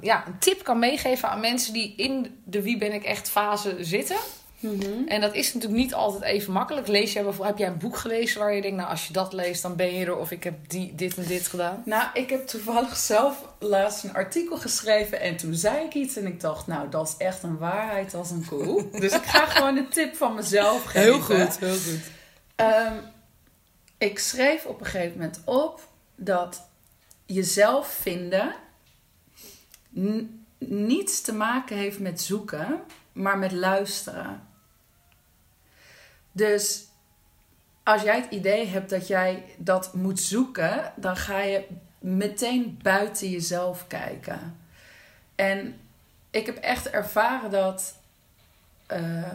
ja, 0.00 0.24
een 0.26 0.38
tip 0.38 0.64
kan 0.64 0.78
meegeven 0.78 1.28
aan 1.28 1.40
mensen 1.40 1.72
die 1.72 1.94
in 1.96 2.40
de 2.44 2.62
wie 2.62 2.78
ben 2.78 2.92
ik 2.92 3.04
echt 3.04 3.30
fase 3.30 3.76
zitten. 3.80 4.16
En 5.06 5.20
dat 5.20 5.34
is 5.34 5.54
natuurlijk 5.54 5.82
niet 5.82 5.94
altijd 5.94 6.22
even 6.22 6.52
makkelijk. 6.52 6.86
Lees 6.86 7.12
jij 7.12 7.22
bijvoorbeeld, 7.22 7.58
heb 7.58 7.66
jij 7.66 7.74
een 7.74 7.78
boek 7.78 7.96
gelezen 7.96 8.40
waar 8.40 8.54
je 8.54 8.62
denkt, 8.62 8.76
nou 8.76 8.90
als 8.90 9.06
je 9.06 9.12
dat 9.12 9.32
leest, 9.32 9.62
dan 9.62 9.76
ben 9.76 9.94
je 9.94 10.06
er. 10.06 10.16
Of 10.16 10.30
ik 10.30 10.44
heb 10.44 10.54
die, 10.66 10.94
dit 10.94 11.16
en 11.16 11.24
dit 11.26 11.46
gedaan. 11.46 11.82
Nou, 11.84 12.08
ik 12.14 12.30
heb 12.30 12.46
toevallig 12.46 12.96
zelf 12.96 13.44
laatst 13.58 14.04
een 14.04 14.14
artikel 14.14 14.56
geschreven 14.56 15.20
en 15.20 15.36
toen 15.36 15.54
zei 15.54 15.84
ik 15.84 15.94
iets 15.94 16.16
en 16.16 16.26
ik 16.26 16.40
dacht, 16.40 16.66
nou, 16.66 16.88
dat 16.88 17.08
is 17.08 17.26
echt 17.26 17.42
een 17.42 17.58
waarheid 17.58 18.14
als 18.14 18.30
een 18.30 18.46
koe. 18.46 18.88
dus 19.00 19.12
ik 19.12 19.24
ga 19.24 19.46
gewoon 19.46 19.76
een 19.76 19.88
tip 19.88 20.16
van 20.16 20.34
mezelf 20.34 20.84
geven. 20.84 21.00
heel 21.00 21.20
goed. 21.20 21.58
Ehm, 22.56 22.94
ik 23.98 24.18
schreef 24.18 24.64
op 24.64 24.80
een 24.80 24.86
gegeven 24.86 25.18
moment 25.18 25.40
op 25.44 25.80
dat 26.16 26.62
jezelf 27.26 27.88
vinden 27.88 28.54
niets 30.58 31.20
te 31.20 31.34
maken 31.34 31.76
heeft 31.76 31.98
met 31.98 32.20
zoeken, 32.20 32.80
maar 33.12 33.38
met 33.38 33.52
luisteren. 33.52 34.52
Dus 36.36 36.84
als 37.82 38.02
jij 38.02 38.16
het 38.20 38.30
idee 38.30 38.66
hebt 38.66 38.90
dat 38.90 39.06
jij 39.06 39.44
dat 39.56 39.94
moet 39.94 40.20
zoeken, 40.20 40.92
dan 40.96 41.16
ga 41.16 41.40
je 41.40 41.66
meteen 41.98 42.78
buiten 42.82 43.30
jezelf 43.30 43.86
kijken. 43.86 44.58
En 45.34 45.80
ik 46.30 46.46
heb 46.46 46.56
echt 46.56 46.90
ervaren 46.90 47.50
dat 47.50 47.98
eh, 48.86 49.32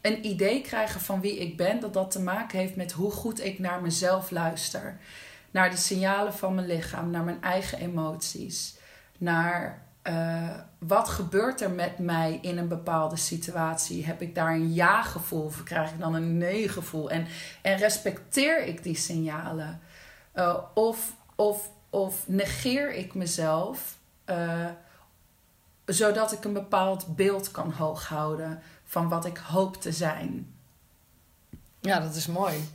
een 0.00 0.26
idee 0.26 0.60
krijgen 0.60 1.00
van 1.00 1.20
wie 1.20 1.38
ik 1.38 1.56
ben, 1.56 1.80
dat 1.80 1.94
dat 1.94 2.10
te 2.10 2.20
maken 2.20 2.58
heeft 2.58 2.76
met 2.76 2.92
hoe 2.92 3.10
goed 3.10 3.44
ik 3.44 3.58
naar 3.58 3.82
mezelf 3.82 4.30
luister. 4.30 4.98
Naar 5.50 5.70
de 5.70 5.76
signalen 5.76 6.34
van 6.34 6.54
mijn 6.54 6.66
lichaam, 6.66 7.10
naar 7.10 7.24
mijn 7.24 7.42
eigen 7.42 7.78
emoties. 7.78 8.74
Naar 9.18 9.82
eh, 10.02 10.48
wat 10.78 11.08
gebeurt 11.08 11.60
er 11.60 11.70
met 11.70 11.98
mij 11.98 12.38
in 12.42 12.58
een 12.58 12.68
bepaalde 12.68 13.16
situatie? 13.16 14.06
Heb 14.06 14.22
ik 14.22 14.34
daar 14.34 14.54
een 14.54 14.72
ja-gevoel 14.72 15.44
of 15.44 15.62
krijg 15.62 15.90
ik 15.90 15.98
dan 15.98 16.14
een 16.14 16.38
nee-gevoel? 16.38 17.10
En, 17.10 17.26
en 17.62 17.76
respecteer 17.76 18.64
ik 18.64 18.82
die 18.82 18.96
signalen? 18.96 19.80
Eh, 20.32 20.58
of, 20.74 21.12
of, 21.34 21.70
of 21.90 22.24
negeer 22.26 22.94
ik 22.94 23.14
mezelf 23.14 23.98
eh, 24.24 24.66
zodat 25.84 26.32
ik 26.32 26.44
een 26.44 26.52
bepaald 26.52 27.16
beeld 27.16 27.50
kan 27.50 27.72
hooghouden 27.72 28.62
van 28.84 29.08
wat 29.08 29.24
ik 29.24 29.36
hoop 29.36 29.76
te 29.76 29.92
zijn? 29.92 30.54
Ja, 31.80 32.00
dat 32.00 32.14
is 32.14 32.26
mooi. 32.26 32.68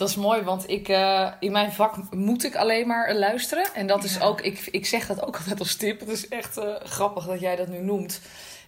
Dat 0.00 0.08
is 0.08 0.16
mooi, 0.16 0.42
want 0.42 0.68
ik, 0.70 0.88
eh, 0.88 1.32
in 1.40 1.52
mijn 1.52 1.72
vak 1.72 1.96
moet 2.10 2.44
ik 2.44 2.56
alleen 2.56 2.86
maar 2.86 3.14
luisteren. 3.14 3.64
En 3.74 3.86
dat 3.86 4.04
is 4.04 4.20
ook, 4.20 4.40
ik, 4.40 4.66
ik 4.70 4.86
zeg 4.86 5.06
dat 5.06 5.22
ook 5.26 5.36
altijd 5.36 5.58
als 5.58 5.74
tip. 5.74 6.00
Het 6.00 6.08
is 6.08 6.28
echt 6.28 6.56
eh, 6.56 6.74
grappig 6.84 7.26
dat 7.26 7.40
jij 7.40 7.56
dat 7.56 7.68
nu 7.68 7.78
noemt. 7.78 8.20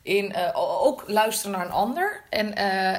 In 0.02 0.32
eh, 0.32 0.50
ook 0.82 1.04
luisteren 1.06 1.56
naar 1.56 1.66
een 1.66 1.72
ander. 1.72 2.20
En, 2.30 2.54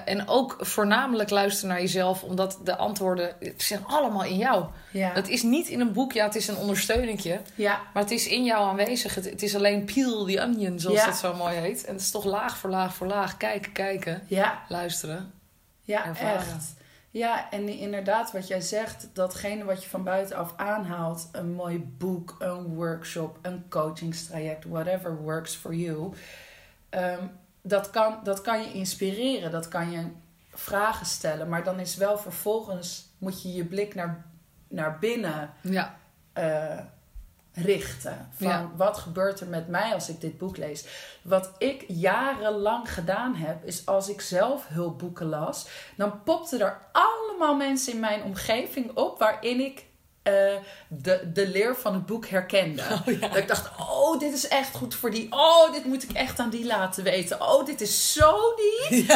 en 0.05 0.27
ook 0.27 0.55
voornamelijk 0.59 1.29
luisteren 1.29 1.69
naar 1.69 1.81
jezelf, 1.81 2.23
omdat 2.23 2.59
de 2.63 2.75
antwoorden 2.75 3.35
zijn 3.57 3.85
allemaal 3.85 4.23
in 4.23 4.37
jou. 4.37 4.65
Ja, 4.91 5.11
Het 5.13 5.29
is 5.29 5.43
niet 5.43 5.67
in 5.67 5.79
een 5.79 5.93
boek, 5.93 6.11
ja, 6.11 6.25
het 6.25 6.35
is 6.35 6.47
een 6.47 6.57
ondersteuningje. 6.57 7.41
ja, 7.55 7.81
Maar 7.93 8.03
het 8.03 8.11
is 8.11 8.27
in 8.27 8.43
jou 8.43 8.63
aanwezig. 8.69 9.15
Het, 9.15 9.25
het 9.25 9.43
is 9.43 9.55
alleen 9.55 9.85
peel 9.85 10.25
the 10.25 10.41
onion, 10.41 10.79
zoals 10.79 10.97
Ja. 10.99 11.05
dat 11.05 11.15
zo 11.15 11.33
mooi 11.35 11.55
heet. 11.55 11.85
En 11.85 11.93
het 11.93 12.01
is 12.01 12.11
toch 12.11 12.23
laag 12.23 12.57
voor 12.57 12.69
laag 12.69 12.93
voor 12.95 13.07
laag. 13.07 13.37
Kijken, 13.37 13.71
kijken, 13.71 14.23
ja, 14.27 14.63
luisteren. 14.67 15.33
ja 15.81 16.05
Ervaren. 16.05 16.37
echt. 16.37 16.73
Ja, 17.13 17.51
en 17.51 17.69
inderdaad, 17.69 18.31
wat 18.31 18.47
jij 18.47 18.61
zegt, 18.61 19.09
datgene 19.13 19.63
wat 19.63 19.83
je 19.83 19.89
van 19.89 20.03
buitenaf 20.03 20.53
aanhaalt, 20.55 21.29
een 21.31 21.51
mooi 21.51 21.79
boek, 21.97 22.35
een 22.39 22.63
workshop, 22.63 23.37
een 23.41 23.65
coachingstraject, 23.69 24.65
whatever 24.65 25.15
works 25.17 25.55
for 25.55 25.75
you, 25.75 26.13
ehm, 26.89 27.25
dat, 27.61 27.89
kan, 27.89 28.19
dat 28.23 28.41
kan 28.41 28.61
je 28.61 28.73
inspireren, 28.73 29.51
dat 29.51 29.67
kan 29.67 29.91
je 29.91 30.07
vragen 30.49 31.05
stellen, 31.05 31.49
maar 31.49 31.63
dan 31.63 31.79
is 31.79 31.95
wel 31.95 32.17
vervolgens, 32.17 33.09
moet 33.17 33.41
je 33.41 33.53
je 33.53 33.65
blik 33.65 33.95
naar, 33.95 34.25
naar 34.67 34.99
binnen 34.99 35.53
Ja, 35.61 35.95
eh, 36.33 36.79
richten. 37.53 38.29
Van 38.33 38.47
Ja. 38.47 38.71
wat 38.75 38.97
gebeurt 38.97 39.39
er 39.39 39.47
met 39.47 39.67
mij 39.67 39.93
als 39.93 40.09
ik 40.09 40.21
dit 40.21 40.37
boek 40.37 40.57
lees? 40.57 40.85
Wat 41.21 41.51
ik 41.57 41.85
jarenlang 41.87 42.93
gedaan 42.93 43.35
heb, 43.35 43.63
is 43.63 43.85
als 43.85 44.09
ik 44.09 44.21
zelf 44.21 44.67
hulpboeken 44.67 45.25
las, 45.25 45.67
dan 45.95 46.23
popten 46.23 46.59
er 46.59 46.81
allemaal 46.91 47.55
mensen 47.55 47.93
in 47.93 47.99
mijn 47.99 48.23
omgeving 48.23 48.95
op 48.97 49.19
waarin 49.19 49.59
ik 49.59 49.85
eh, 50.23 50.33
de, 50.87 51.31
de 51.33 51.47
leer 51.47 51.75
van 51.75 51.93
het 51.93 52.05
boek 52.05 52.27
herkende. 52.27 52.83
Dat 53.19 53.35
ik 53.35 53.47
dacht, 53.47 53.69
oh, 53.79 54.19
dit 54.19 54.33
is 54.33 54.47
echt 54.47 54.75
goed 54.75 54.95
voor 54.95 55.11
die. 55.11 55.27
Oh, 55.29 55.71
dit 55.71 55.85
moet 55.85 56.03
ik 56.03 56.11
echt 56.11 56.39
aan 56.39 56.49
die 56.49 56.65
laten 56.65 57.03
weten. 57.03 57.41
Oh, 57.41 57.65
dit 57.65 57.81
is 57.81 58.13
zo 58.13 58.37
die. 58.55 59.05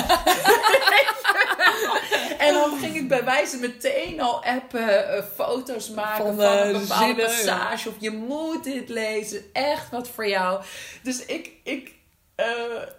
en 2.37 2.53
dan 2.53 2.79
ging 2.79 2.95
ik 2.95 3.07
bij 3.07 3.23
wijze 3.23 3.57
meteen 3.57 4.21
al 4.21 4.43
appen, 4.43 5.09
eh, 5.09 5.23
foto's 5.35 5.89
maken 5.89 6.25
Van, 6.25 6.35
van, 6.35 6.45
eh, 6.45 6.65
een 6.65 6.79
bepaalde 6.79 7.05
zinnen, 7.05 7.25
passage. 7.25 7.89
Of 7.89 7.95
je 7.99 8.11
moet 8.11 8.63
dit 8.63 8.89
lezen. 8.89 9.45
Echt 9.53 9.91
wat 9.91 10.07
voor 10.07 10.27
jou. 10.27 10.61
Dus 11.03 11.25
ik, 11.25 11.51
ik, 11.63 11.91
eh, 12.37 12.45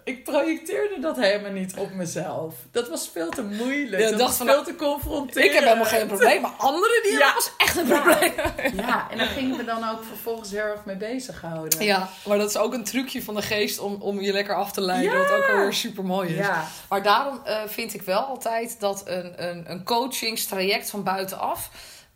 ik 0.03 0.23
projecteerde 0.23 0.99
dat 1.01 1.17
helemaal 1.17 1.51
niet 1.51 1.73
op 1.77 1.91
mezelf. 1.93 2.53
Dat 2.71 2.89
was 2.89 3.09
veel 3.13 3.29
te 3.29 3.43
moeilijk. 3.43 4.01
Ja, 4.01 4.09
dat 4.09 4.19
was 4.19 4.37
veel 4.37 4.45
nou, 4.45 4.65
te 4.65 4.75
confronterend. 4.75 5.45
Ik 5.47 5.53
heb 5.53 5.63
helemaal 5.63 5.85
geen 5.85 6.07
probleem, 6.07 6.41
maar 6.41 6.51
anderen 6.57 7.01
die 7.03 7.11
Ja. 7.17 7.33
was 7.33 7.51
echt 7.57 7.77
een 7.77 7.87
probleem. 7.87 8.33
Ja, 8.75 9.07
en 9.11 9.17
daar 9.17 9.27
gingen 9.27 9.57
we 9.57 9.63
dan 9.63 9.89
ook 9.89 10.03
vervolgens 10.03 10.51
heel 10.51 10.63
erg 10.63 10.85
mee 10.85 10.95
bezighouden. 10.95 11.83
Ja, 11.83 12.09
maar 12.25 12.37
dat 12.37 12.49
is 12.49 12.57
ook 12.57 12.73
een 12.73 12.83
trucje 12.83 13.23
van 13.23 13.35
de 13.35 13.41
geest 13.41 13.79
om, 13.79 14.01
om 14.01 14.21
je 14.21 14.31
lekker 14.31 14.55
af 14.55 14.71
te 14.71 14.81
leiden. 14.81 15.17
Wat 15.17 15.31
ook 15.31 15.49
alweer 15.49 15.73
super 15.73 16.03
mooi 16.05 16.35
is. 16.35 16.47
Maar 16.89 17.03
daarom 17.03 17.41
eh, 17.45 17.57
vind 17.67 17.93
ik 17.93 18.01
wel 18.01 18.21
altijd 18.21 18.79
dat 18.79 19.01
een, 19.05 19.47
een, 19.49 19.63
een 19.71 19.83
coachingstraject 19.83 20.89
van 20.89 21.03
buitenaf 21.03 21.69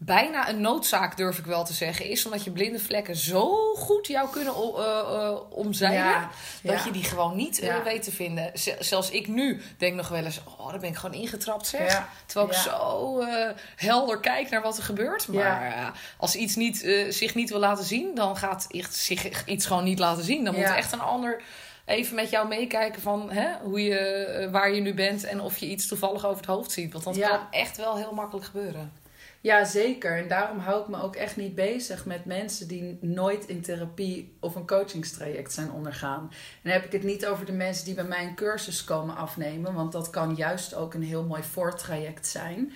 bijna 0.05 0.49
een 0.49 0.61
noodzaak, 0.61 1.17
durf 1.17 1.37
ik 1.37 1.45
wel 1.45 1.63
te 1.65 1.73
zeggen, 1.73 2.05
is. 2.05 2.25
Omdat 2.25 2.43
je 2.43 2.51
blinde 2.51 2.79
vlekken 2.79 3.15
zo 3.15 3.73
goed 3.75 4.07
jou 4.07 4.29
kunnen 4.29 4.53
eh, 4.53 4.99
eh, 4.99 5.35
omzeilen. 5.49 6.03
Ja, 6.05 6.29
Dat 6.63 6.77
ja. 6.77 6.85
je 6.85 6.91
die 6.91 7.03
gewoon 7.03 7.35
niet 7.35 7.59
eh, 7.59 7.67
Ja. 7.67 7.83
weet 7.83 8.03
te 8.03 8.11
vinden. 8.11 8.51
Zelfs 8.79 9.09
ik 9.09 9.27
nu 9.27 9.61
denk 9.77 9.95
nog 9.95 10.07
wel 10.07 10.23
eens, 10.25 10.41
oh, 10.57 10.69
daar 10.69 10.79
ben 10.79 10.89
ik 10.89 10.95
gewoon 10.95 11.15
ingetrapt 11.21 11.67
zeg. 11.67 12.03
Terwijl 12.25 12.51
ik 12.51 12.57
zo 12.57 13.23
helder 13.75 14.19
kijk 14.19 14.49
naar 14.49 14.61
wat 14.61 14.77
er 14.77 14.83
gebeurt. 14.83 15.27
Maar 15.27 15.91
als 16.17 16.35
iets 16.35 16.55
niet, 16.55 16.77
zich 17.09 17.35
niet 17.35 17.49
wil 17.49 17.59
laten 17.59 17.85
zien, 17.85 18.15
dan 18.15 18.37
gaat 18.37 18.67
echt 18.69 18.95
zich 18.95 19.45
iets 19.45 19.65
gewoon 19.65 19.83
niet 19.83 19.99
laten 19.99 20.23
zien. 20.23 20.43
Dan 20.43 20.55
moet 20.55 20.63
echt 20.63 20.91
een 20.91 21.01
ander 21.01 21.41
even 21.85 22.15
met 22.15 22.29
jou 22.29 22.47
meekijken 22.47 23.01
van 23.01 23.31
hè, 23.31 23.47
hoe 23.61 23.83
je, 23.83 24.47
waar 24.51 24.71
je 24.73 24.81
nu 24.81 24.93
bent 24.93 25.23
en 25.23 25.41
of 25.41 25.57
je 25.57 25.65
iets 25.65 25.87
toevallig 25.87 26.25
over 26.25 26.37
het 26.37 26.45
hoofd 26.45 26.71
ziet. 26.71 26.91
Want 26.93 27.05
dat 27.05 27.15
Ja. 27.15 27.27
kan 27.29 27.39
echt 27.51 27.77
wel 27.77 27.97
heel 27.97 28.13
makkelijk 28.13 28.45
gebeuren. 28.45 28.91
Ja, 29.43 29.65
zeker. 29.65 30.17
En 30.17 30.27
daarom 30.27 30.59
hou 30.59 30.81
ik 30.81 30.87
me 30.87 31.01
ook 31.01 31.15
echt 31.15 31.35
niet 31.35 31.55
bezig 31.55 32.05
met 32.05 32.25
mensen 32.25 32.67
die 32.67 32.97
nooit 33.01 33.45
in 33.45 33.61
therapie 33.61 34.37
of 34.39 34.55
een 34.55 34.67
coachingstraject 34.67 35.53
zijn 35.53 35.71
ondergaan. 35.71 36.21
En 36.21 36.59
dan 36.61 36.71
heb 36.71 36.85
ik 36.85 36.91
het 36.91 37.03
niet 37.03 37.25
over 37.25 37.45
de 37.45 37.51
mensen 37.51 37.85
die 37.85 37.93
bij 37.93 38.03
mij 38.03 38.25
een 38.25 38.35
cursus 38.35 38.83
komen 38.83 39.15
afnemen, 39.15 39.73
want 39.73 39.91
dat 39.91 40.09
kan 40.09 40.35
juist 40.35 40.73
ook 40.73 40.93
een 40.93 41.03
heel 41.03 41.23
mooi 41.23 41.43
voortraject 41.43 42.27
zijn. 42.27 42.73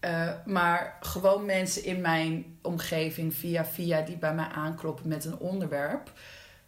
Eh, 0.00 0.30
maar 0.46 0.96
gewoon 1.00 1.44
mensen 1.44 1.84
in 1.84 2.00
mijn 2.00 2.58
omgeving 2.62 3.34
via 3.34 3.64
via 3.64 4.00
die 4.00 4.16
bij 4.16 4.34
mij 4.34 4.48
aankloppen 4.48 5.08
met 5.08 5.24
een 5.24 5.38
onderwerp. 5.38 6.12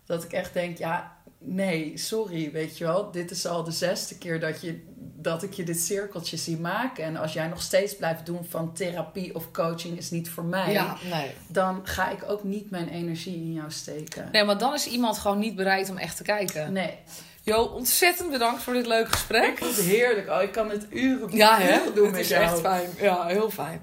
Dat 0.05 0.25
ik 0.25 0.33
echt 0.33 0.53
denk, 0.53 0.79
ja, 0.79 1.16
nee, 1.39 1.93
sorry, 1.99 2.51
weet 2.53 2.79
je 2.79 2.85
wel. 2.85 3.11
Dit 3.11 3.31
is 3.31 3.47
al 3.47 3.65
de 3.65 3.71
zesde 3.71 4.19
keer 4.19 4.41
dat, 4.41 4.61
je, 4.61 4.83
dat 5.17 5.43
ik 5.43 5.53
je 5.53 5.63
dit 5.63 5.81
cirkeltje 5.81 6.37
zie 6.37 6.57
maken. 6.59 7.05
En 7.05 7.17
als 7.17 7.33
jij 7.33 7.47
nog 7.47 7.63
steeds 7.63 7.97
blijft 7.97 8.27
doen 8.27 8.45
van 8.49 8.73
therapie 8.73 9.35
of 9.35 9.51
coaching 9.51 9.99
is 9.99 10.11
niet 10.11 10.29
voor 10.31 10.45
mij. 10.45 10.73
Ja, 10.73 10.97
nee. 11.11 11.31
Dan 11.49 11.81
ga 11.85 12.11
ik 12.11 12.25
ook 12.31 12.45
niet 12.45 12.71
mijn 12.71 12.89
energie 12.89 13.35
in 13.35 13.53
jou 13.53 13.71
steken. 13.71 14.29
Nee, 14.33 14.45
maar 14.45 14.59
dan 14.59 14.75
is 14.75 14.87
iemand 14.87 15.19
gewoon 15.19 15.39
niet 15.39 15.57
bereid 15.57 15.91
om 15.91 15.97
echt 15.97 16.17
te 16.17 16.23
kijken. 16.23 16.73
Nee. 16.73 16.95
Jo, 17.43 17.63
ontzettend 17.63 18.31
bedankt 18.31 18.63
voor 18.63 18.73
dit 18.73 18.87
leuke 18.87 19.11
gesprek. 19.13 19.47
Ik 19.53 19.59
vond 19.59 19.77
het 19.77 19.85
heerlijk. 19.85 20.29
Oh, 20.31 20.43
ik 20.43 20.53
kan 20.53 20.71
het 20.71 20.87
uren, 20.91 21.37
Ja, 21.37 21.59
hè? 21.61 21.79
doen 21.95 22.03
Het 22.05 22.13
met 22.13 22.21
is 22.21 22.29
jou. 22.29 22.43
echt 22.45 22.61
fijn. 22.61 22.91
Ja, 23.01 23.27
heel 23.27 23.51
fijn. 23.51 23.83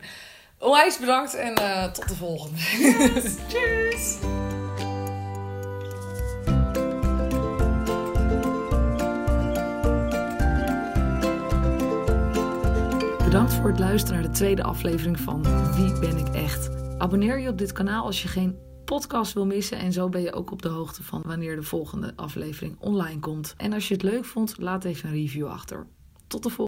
Onwijs 0.60 0.98
bedankt 1.00 1.34
en 1.36 1.56
eh, 1.56 1.92
tot 1.92 2.08
de 2.10 2.16
volgende. 2.16 2.58
Tjus! 3.48 4.18
Bedankt 13.34 13.54
voor 13.54 13.70
het 13.70 13.80
luisteren 13.80 14.22
naar 14.22 14.32
de 14.32 14.38
tweede 14.38 14.64
aflevering 14.64 15.20
van 15.20 15.44
Wie 15.76 16.00
ben 16.00 16.18
ik 16.18 16.28
echt? 16.28 16.70
Abonneer 16.98 17.40
je 17.40 17.50
op 17.50 17.58
dit 17.58 17.72
kanaal 17.72 18.06
als 18.06 18.22
je 18.22 18.28
geen 18.28 18.58
podcast 18.86 19.34
wil 19.34 19.46
missen 19.46 19.78
en 19.78 19.94
zo 19.94 20.10
ben 20.10 20.22
je 20.22 20.34
ook 20.34 20.52
op 20.52 20.62
de 20.62 20.68
hoogte 20.68 21.04
van 21.04 21.22
wanneer 21.26 21.56
de 21.56 21.64
volgende 21.64 22.14
aflevering 22.16 22.76
online 22.80 23.20
komt. 23.20 23.54
En 23.58 23.74
als 23.74 23.88
je 23.88 23.94
het 23.94 24.04
leuk 24.04 24.26
vond, 24.26 24.56
laat 24.58 24.84
even 24.84 25.10
een 25.10 25.16
review 25.16 25.48
achter. 25.48 25.88
Tot 26.28 26.44
de 26.44 26.50
volgende. 26.50 26.62